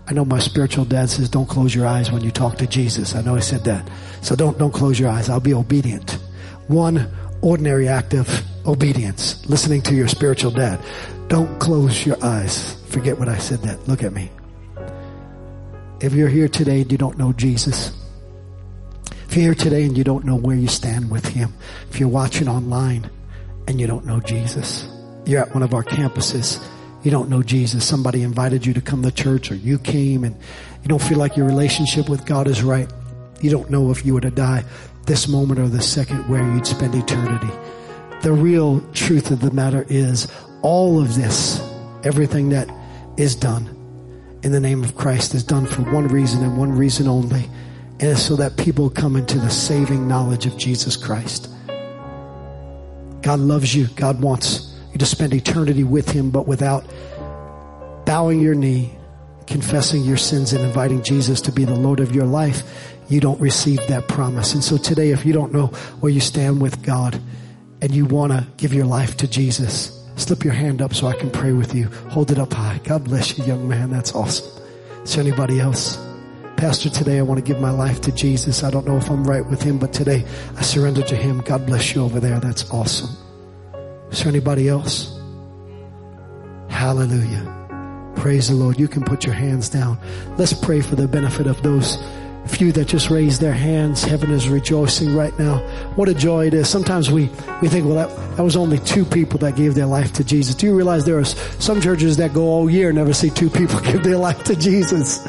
I 0.08 0.14
know 0.14 0.26
my 0.26 0.40
spiritual 0.40 0.84
dad 0.84 1.10
says 1.10 1.30
don't 1.30 1.48
close 1.48 1.74
your 1.74 1.88
eyes 1.88 2.12
when 2.12 2.24
you 2.24 2.32
talk 2.32 2.58
to 2.58 2.68
Jesus. 2.68 3.16
I 3.16 3.22
know 3.22 3.36
he 3.36 3.42
said 3.42 3.64
that. 3.64 3.90
So 4.24 4.36
don't, 4.36 4.58
don't 4.58 4.74
close 4.74 5.00
your 5.00 5.10
eyes. 5.10 5.30
I'll 5.30 5.40
be 5.40 5.54
obedient. 5.54 6.12
One 6.68 7.10
ordinary 7.42 7.88
act 7.88 8.14
of 8.14 8.30
obedience, 8.66 9.46
listening 9.48 9.82
to 9.84 9.96
your 9.96 10.08
spiritual 10.08 10.52
dad. 10.52 10.80
Don't 11.28 11.60
close 11.60 12.06
your 12.06 12.24
eyes. 12.24 12.82
Forget 12.88 13.20
what 13.20 13.28
I 13.28 13.38
said 13.38 13.60
that. 13.64 13.88
Look 13.88 14.04
at 14.04 14.14
me. 14.14 14.32
If 16.00 16.14
you're 16.14 16.30
here 16.30 16.48
today 16.48 16.82
and 16.82 16.92
you 16.92 16.98
don't 16.98 17.18
know 17.18 17.34
Jesus, 17.34 17.92
if 19.28 19.36
you're 19.36 19.46
here 19.46 19.56
today 19.56 19.84
and 19.84 19.98
you 19.98 20.04
don't 20.04 20.26
know 20.26 20.36
where 20.36 20.56
you 20.56 20.68
stand 20.68 21.12
with 21.12 21.28
him, 21.28 21.54
if 21.90 22.00
you're 22.00 22.10
watching 22.10 22.48
online 22.48 23.10
and 23.68 23.80
you 23.80 23.88
don't 23.88 24.06
know 24.06 24.20
Jesus, 24.20 24.88
you're 25.26 25.42
at 25.42 25.54
one 25.54 25.64
of 25.64 25.74
our 25.74 25.84
campuses 25.84 26.66
you 27.04 27.12
don't 27.12 27.30
know 27.30 27.44
Jesus, 27.44 27.86
somebody 27.86 28.24
invited 28.24 28.66
you 28.66 28.74
to 28.74 28.82
come 28.82 29.04
to 29.04 29.12
church 29.12 29.52
or 29.52 29.56
you 29.56 29.78
came 29.78 30.24
and 30.24 30.36
you 30.82 30.88
don't 30.88 31.02
feel 31.02 31.18
like 31.18 31.36
your 31.36 31.46
relationship 31.46 32.08
with 32.08 32.26
God 32.26 32.48
is 32.48 32.64
right, 32.64 32.90
You 33.44 33.50
don't 33.50 33.70
know 33.70 33.92
if 33.92 34.06
you 34.06 34.14
were 34.14 34.22
to 34.22 34.32
die 34.32 34.64
this 35.06 35.28
moment 35.28 35.60
or 35.60 35.68
the 35.68 35.82
second 35.82 36.30
where 36.30 36.42
you'd 36.42 36.66
spend 36.66 36.96
eternity. 36.96 37.52
The 38.22 38.32
real 38.32 38.80
truth 38.94 39.32
of 39.32 39.42
the 39.42 39.52
matter 39.52 39.86
is 39.90 40.30
all 40.62 41.02
of 41.02 41.16
this, 41.16 41.60
everything 42.06 42.50
that 42.50 42.70
is 43.18 43.36
done 43.36 43.68
in 44.44 44.54
the 44.54 44.62
name 44.62 44.82
of 44.82 44.96
Christ 44.96 45.36
is 45.36 45.44
done 45.44 45.66
for 45.66 45.82
one 45.82 46.08
reason 46.08 46.42
and 46.42 46.58
one 46.58 46.72
reason 46.72 47.10
only. 47.10 47.50
And 48.00 48.04
it's 48.12 48.22
so 48.22 48.38
that 48.38 48.56
people 48.56 48.90
come 48.90 49.18
into 49.18 49.38
the 49.38 49.50
saving 49.50 50.08
knowledge 50.08 50.46
of 50.46 50.58
Jesus 50.58 50.96
Christ. 50.96 51.50
God 53.22 53.40
loves 53.40 53.76
you. 53.76 53.88
God 53.96 54.22
wants 54.22 54.74
you 54.94 55.00
to 55.00 55.06
spend 55.06 55.34
eternity 55.34 55.84
with 55.84 56.10
Him, 56.10 56.30
but 56.30 56.48
without 56.48 56.86
bowing 58.06 58.40
your 58.40 58.56
knee, 58.56 58.98
confessing 59.48 60.04
your 60.04 60.18
sins 60.18 60.54
and 60.54 60.64
inviting 60.64 61.04
Jesus 61.04 61.42
to 61.42 61.52
be 61.52 61.66
the 61.66 61.76
Lord 61.76 62.00
of 62.00 62.16
your 62.16 62.26
life, 62.26 62.64
you 63.10 63.20
don't 63.20 63.40
receive 63.40 63.86
that 63.88 64.08
promise. 64.08 64.54
And 64.54 64.64
so 64.64 64.78
today, 64.78 65.12
if 65.12 65.26
you 65.26 65.34
don't 65.34 65.54
know 65.54 65.68
where 66.00 66.12
you 66.12 66.20
stand 66.20 66.62
with 66.62 66.84
God 66.84 67.20
and 67.82 67.94
you 67.94 68.06
want 68.06 68.32
to 68.32 68.48
give 68.58 68.74
your 68.74 68.86
life 68.86 69.18
to 69.18 69.28
Jesus, 69.28 70.04
slip 70.16 70.44
your 70.44 70.54
hand 70.54 70.82
up 70.82 70.94
so 70.94 71.08
I 71.08 71.16
can 71.16 71.30
pray 71.30 71.52
with 71.52 71.76
you. 71.76 71.88
Hold 72.10 72.32
it 72.32 72.40
up 72.40 72.54
high. 72.54 72.80
God 72.84 73.04
bless 73.04 73.38
you, 73.38 73.44
young 73.46 73.68
man. 73.68 73.90
That's 73.90 74.16
awesome. 74.16 74.64
Is 75.04 75.16
there 75.16 75.24
anybody 75.24 75.60
else? 75.60 75.98
Pastor, 76.56 76.90
today 76.90 77.20
I 77.20 77.24
want 77.24 77.40
to 77.40 77.46
give 77.46 77.60
my 77.60 77.72
life 77.72 78.00
to 78.02 78.12
Jesus. 78.12 78.64
I 78.64 78.72
don't 78.72 78.88
know 78.88 78.96
if 78.96 79.10
I'm 79.10 79.26
right 79.26 79.46
with 79.46 79.62
him, 79.62 79.80
but 79.80 79.92
today 79.92 80.26
I 80.56 80.62
surrender 80.62 81.02
to 81.04 81.16
him. 81.16 81.42
God 81.42 81.66
bless 81.66 81.94
you 81.94 82.04
over 82.04 82.20
there. 82.20 82.40
That's 82.40 82.70
awesome. 82.72 83.10
Is 84.12 84.20
there 84.20 84.30
anybody 84.30 84.70
else? 84.70 85.20
Hallelujah. 86.70 87.63
Praise 88.16 88.50
the 88.50 88.56
Lord. 88.56 88.80
You 88.80 88.88
can 88.88 89.04
put 89.04 89.26
your 89.26 89.34
hands 89.34 89.70
down. 89.70 89.98
Let's 90.38 90.54
pray 90.54 90.82
for 90.82 90.96
the 90.96 91.08
benefit 91.08 91.48
of 91.48 91.62
those 91.64 91.98
few 92.48 92.72
that 92.74 92.86
just 92.86 93.10
raised 93.10 93.42
their 93.42 93.54
hands. 93.54 94.04
Heaven 94.04 94.32
is 94.32 94.50
rejoicing 94.50 95.16
right 95.16 95.38
now. 95.40 95.60
What 95.96 96.10
a 96.10 96.14
joy 96.14 96.48
it 96.48 96.54
is. 96.54 96.70
Sometimes 96.70 97.10
we, 97.10 97.30
we 97.62 97.70
think, 97.70 97.86
well, 97.86 97.96
that, 97.96 98.38
that 98.38 98.44
was 98.44 98.56
only 98.56 98.80
two 98.80 99.06
people 99.06 99.40
that 99.40 99.56
gave 99.56 99.76
their 99.76 99.86
life 99.86 100.14
to 100.14 100.24
Jesus. 100.24 100.56
Do 100.56 100.68
you 100.68 100.76
realize 100.76 101.06
there 101.06 101.20
are 101.20 101.26
some 101.26 101.82
churches 101.82 102.18
that 102.18 102.34
go 102.34 102.44
all 102.44 102.70
year 102.70 102.92
never 102.92 103.14
see 103.14 103.30
two 103.30 103.50
people 103.50 103.80
give 103.92 104.04
their 104.04 104.18
life 104.18 104.44
to 104.46 104.56
Jesus? 104.56 105.26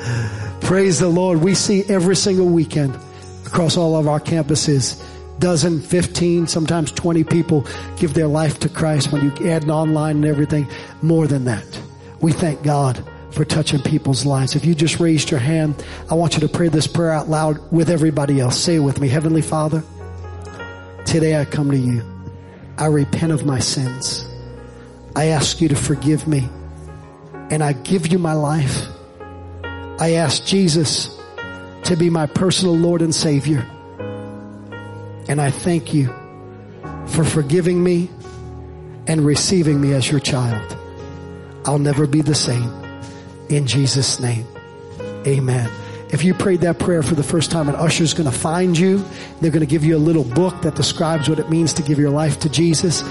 Praise 0.61 0.99
the 0.99 1.09
Lord. 1.09 1.41
We 1.41 1.55
see 1.55 1.85
every 1.89 2.17
single 2.17 2.47
weekend 2.47 2.99
across 3.47 3.77
all 3.77 3.97
of 3.97 4.09
our 4.09 4.21
campuses 4.21 5.03
dozen, 5.39 5.81
15, 5.81 6.47
sometimes 6.47 6.93
20 6.93 7.25
people 7.25 7.67
give 7.97 8.15
their 8.15 8.27
life 8.27 8.61
to 8.61 8.69
Christ 8.69 9.13
when 9.13 9.25
you 9.25 9.51
add 9.51 9.69
online 9.69 10.17
and 10.17 10.25
everything. 10.25 10.67
More 11.03 11.27
than 11.27 11.45
that. 11.45 11.65
We 12.25 12.33
thank 12.33 12.63
God 12.63 13.07
for 13.33 13.45
touching 13.45 13.83
people's 13.83 14.25
lives. 14.25 14.57
If 14.57 14.65
you 14.65 14.75
just 14.75 14.99
raised 14.99 15.31
your 15.31 15.41
hand, 15.41 15.85
I 16.11 16.15
want 16.15 16.33
you 16.33 16.41
to 16.41 16.49
pray 16.49 16.69
this 16.69 16.87
prayer 16.87 17.13
out 17.13 17.29
loud 17.29 17.71
with 17.71 17.91
everybody 17.91 18.41
else. 18.41 18.59
Say 18.59 18.77
it 18.77 18.79
with 18.79 18.99
me. 18.99 19.09
Heavenly 19.09 19.43
Father, 19.43 19.85
today 21.05 21.39
I 21.39 21.45
come 21.45 21.71
to 21.71 21.77
you. 21.77 22.03
I 22.79 22.87
repent 22.87 23.31
of 23.31 23.45
my 23.45 23.59
sins. 23.59 24.27
I 25.15 25.27
ask 25.27 25.61
you 25.61 25.69
to 25.69 25.77
forgive 25.77 26.27
me 26.27 26.49
and 27.51 27.63
I 27.63 27.75
give 27.75 28.07
you 28.07 28.19
my 28.19 28.33
life. 28.33 28.87
I 30.01 30.13
ask 30.13 30.47
Jesus 30.47 31.15
to 31.83 31.95
be 31.95 32.09
my 32.09 32.25
personal 32.25 32.75
Lord 32.75 33.03
and 33.03 33.15
Savior. 33.15 33.67
And 35.29 35.43
I 35.43 35.51
thank 35.51 35.93
you 35.93 36.07
for 37.09 37.23
forgiving 37.23 37.85
me 37.85 38.09
and 39.07 39.27
receiving 39.27 39.79
me 39.79 39.93
as 39.93 40.11
your 40.11 40.21
child. 40.21 40.74
I'll 41.65 41.79
never 41.79 42.07
be 42.07 42.23
the 42.23 42.35
same. 42.35 42.71
In 43.49 43.67
Jesus' 43.67 44.21
name. 44.21 44.47
Amen. 45.27 45.71
If 46.11 46.23
you 46.23 46.35
prayed 46.35 46.61
that 46.61 46.79
prayer 46.79 47.03
for 47.03 47.15
the 47.15 47.23
first 47.23 47.51
time, 47.51 47.69
an 47.69 47.75
usher 47.75 48.05
is 48.05 48.15
going 48.15 48.31
to 48.31 48.37
find 48.37 48.79
you. 48.79 49.05
They're 49.41 49.51
going 49.51 49.61
to 49.61 49.67
give 49.67 49.85
you 49.85 49.97
a 49.97 49.99
little 49.99 50.25
book 50.25 50.63
that 50.63 50.77
describes 50.77 51.29
what 51.29 51.39
it 51.39 51.51
means 51.51 51.73
to 51.75 51.83
give 51.83 51.99
your 51.99 52.11
life 52.11 52.39
to 52.41 52.49
Jesus. 52.49 53.03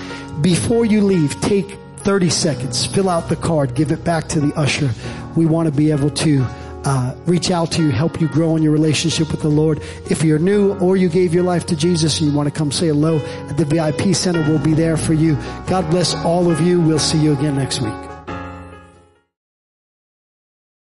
Before 0.42 0.86
you 0.86 1.02
leave, 1.02 1.40
take 1.42 1.78
30 1.98 2.30
seconds, 2.30 2.86
fill 2.86 3.10
out 3.10 3.30
the 3.30 3.36
card, 3.36 3.76
give 3.76 3.92
it 3.92 4.04
back 4.04 4.28
to 4.30 4.40
the 4.40 4.54
usher. 4.58 4.90
We 5.36 5.46
want 5.46 5.68
to 5.68 5.76
be 5.76 5.92
able 5.92 6.12
to 6.12 6.46
uh, 6.86 7.16
reach 7.26 7.52
out 7.52 7.72
to 7.74 7.84
you, 7.84 7.92
help 7.92 8.22
you 8.22 8.28
grow 8.28 8.56
in 8.56 8.64
your 8.64 8.74
relationship 8.74 9.32
with 9.32 9.42
the 9.42 9.50
Lord. 9.50 9.82
If 10.10 10.24
you're 10.24 10.40
new 10.40 10.78
or 10.80 10.98
you 10.98 11.10
gave 11.10 11.34
your 11.34 11.44
life 11.44 11.66
to 11.68 11.76
Jesus 11.76 12.20
and 12.20 12.30
you 12.30 12.36
want 12.36 12.48
to 12.48 12.58
come 12.58 12.72
say 12.72 12.88
hello 12.88 13.18
at 13.18 13.58
the 13.58 13.66
VIP 13.66 14.16
center, 14.16 14.42
we'll 14.42 14.64
be 14.64 14.74
there 14.74 14.98
for 14.98 15.14
you. 15.14 15.36
God 15.68 15.90
bless 15.90 16.14
all 16.16 16.52
of 16.52 16.62
you. 16.62 16.82
We'll 16.82 17.00
see 17.00 17.20
you 17.20 17.34
again 17.34 17.56
next 17.56 17.82
week. 17.82 18.13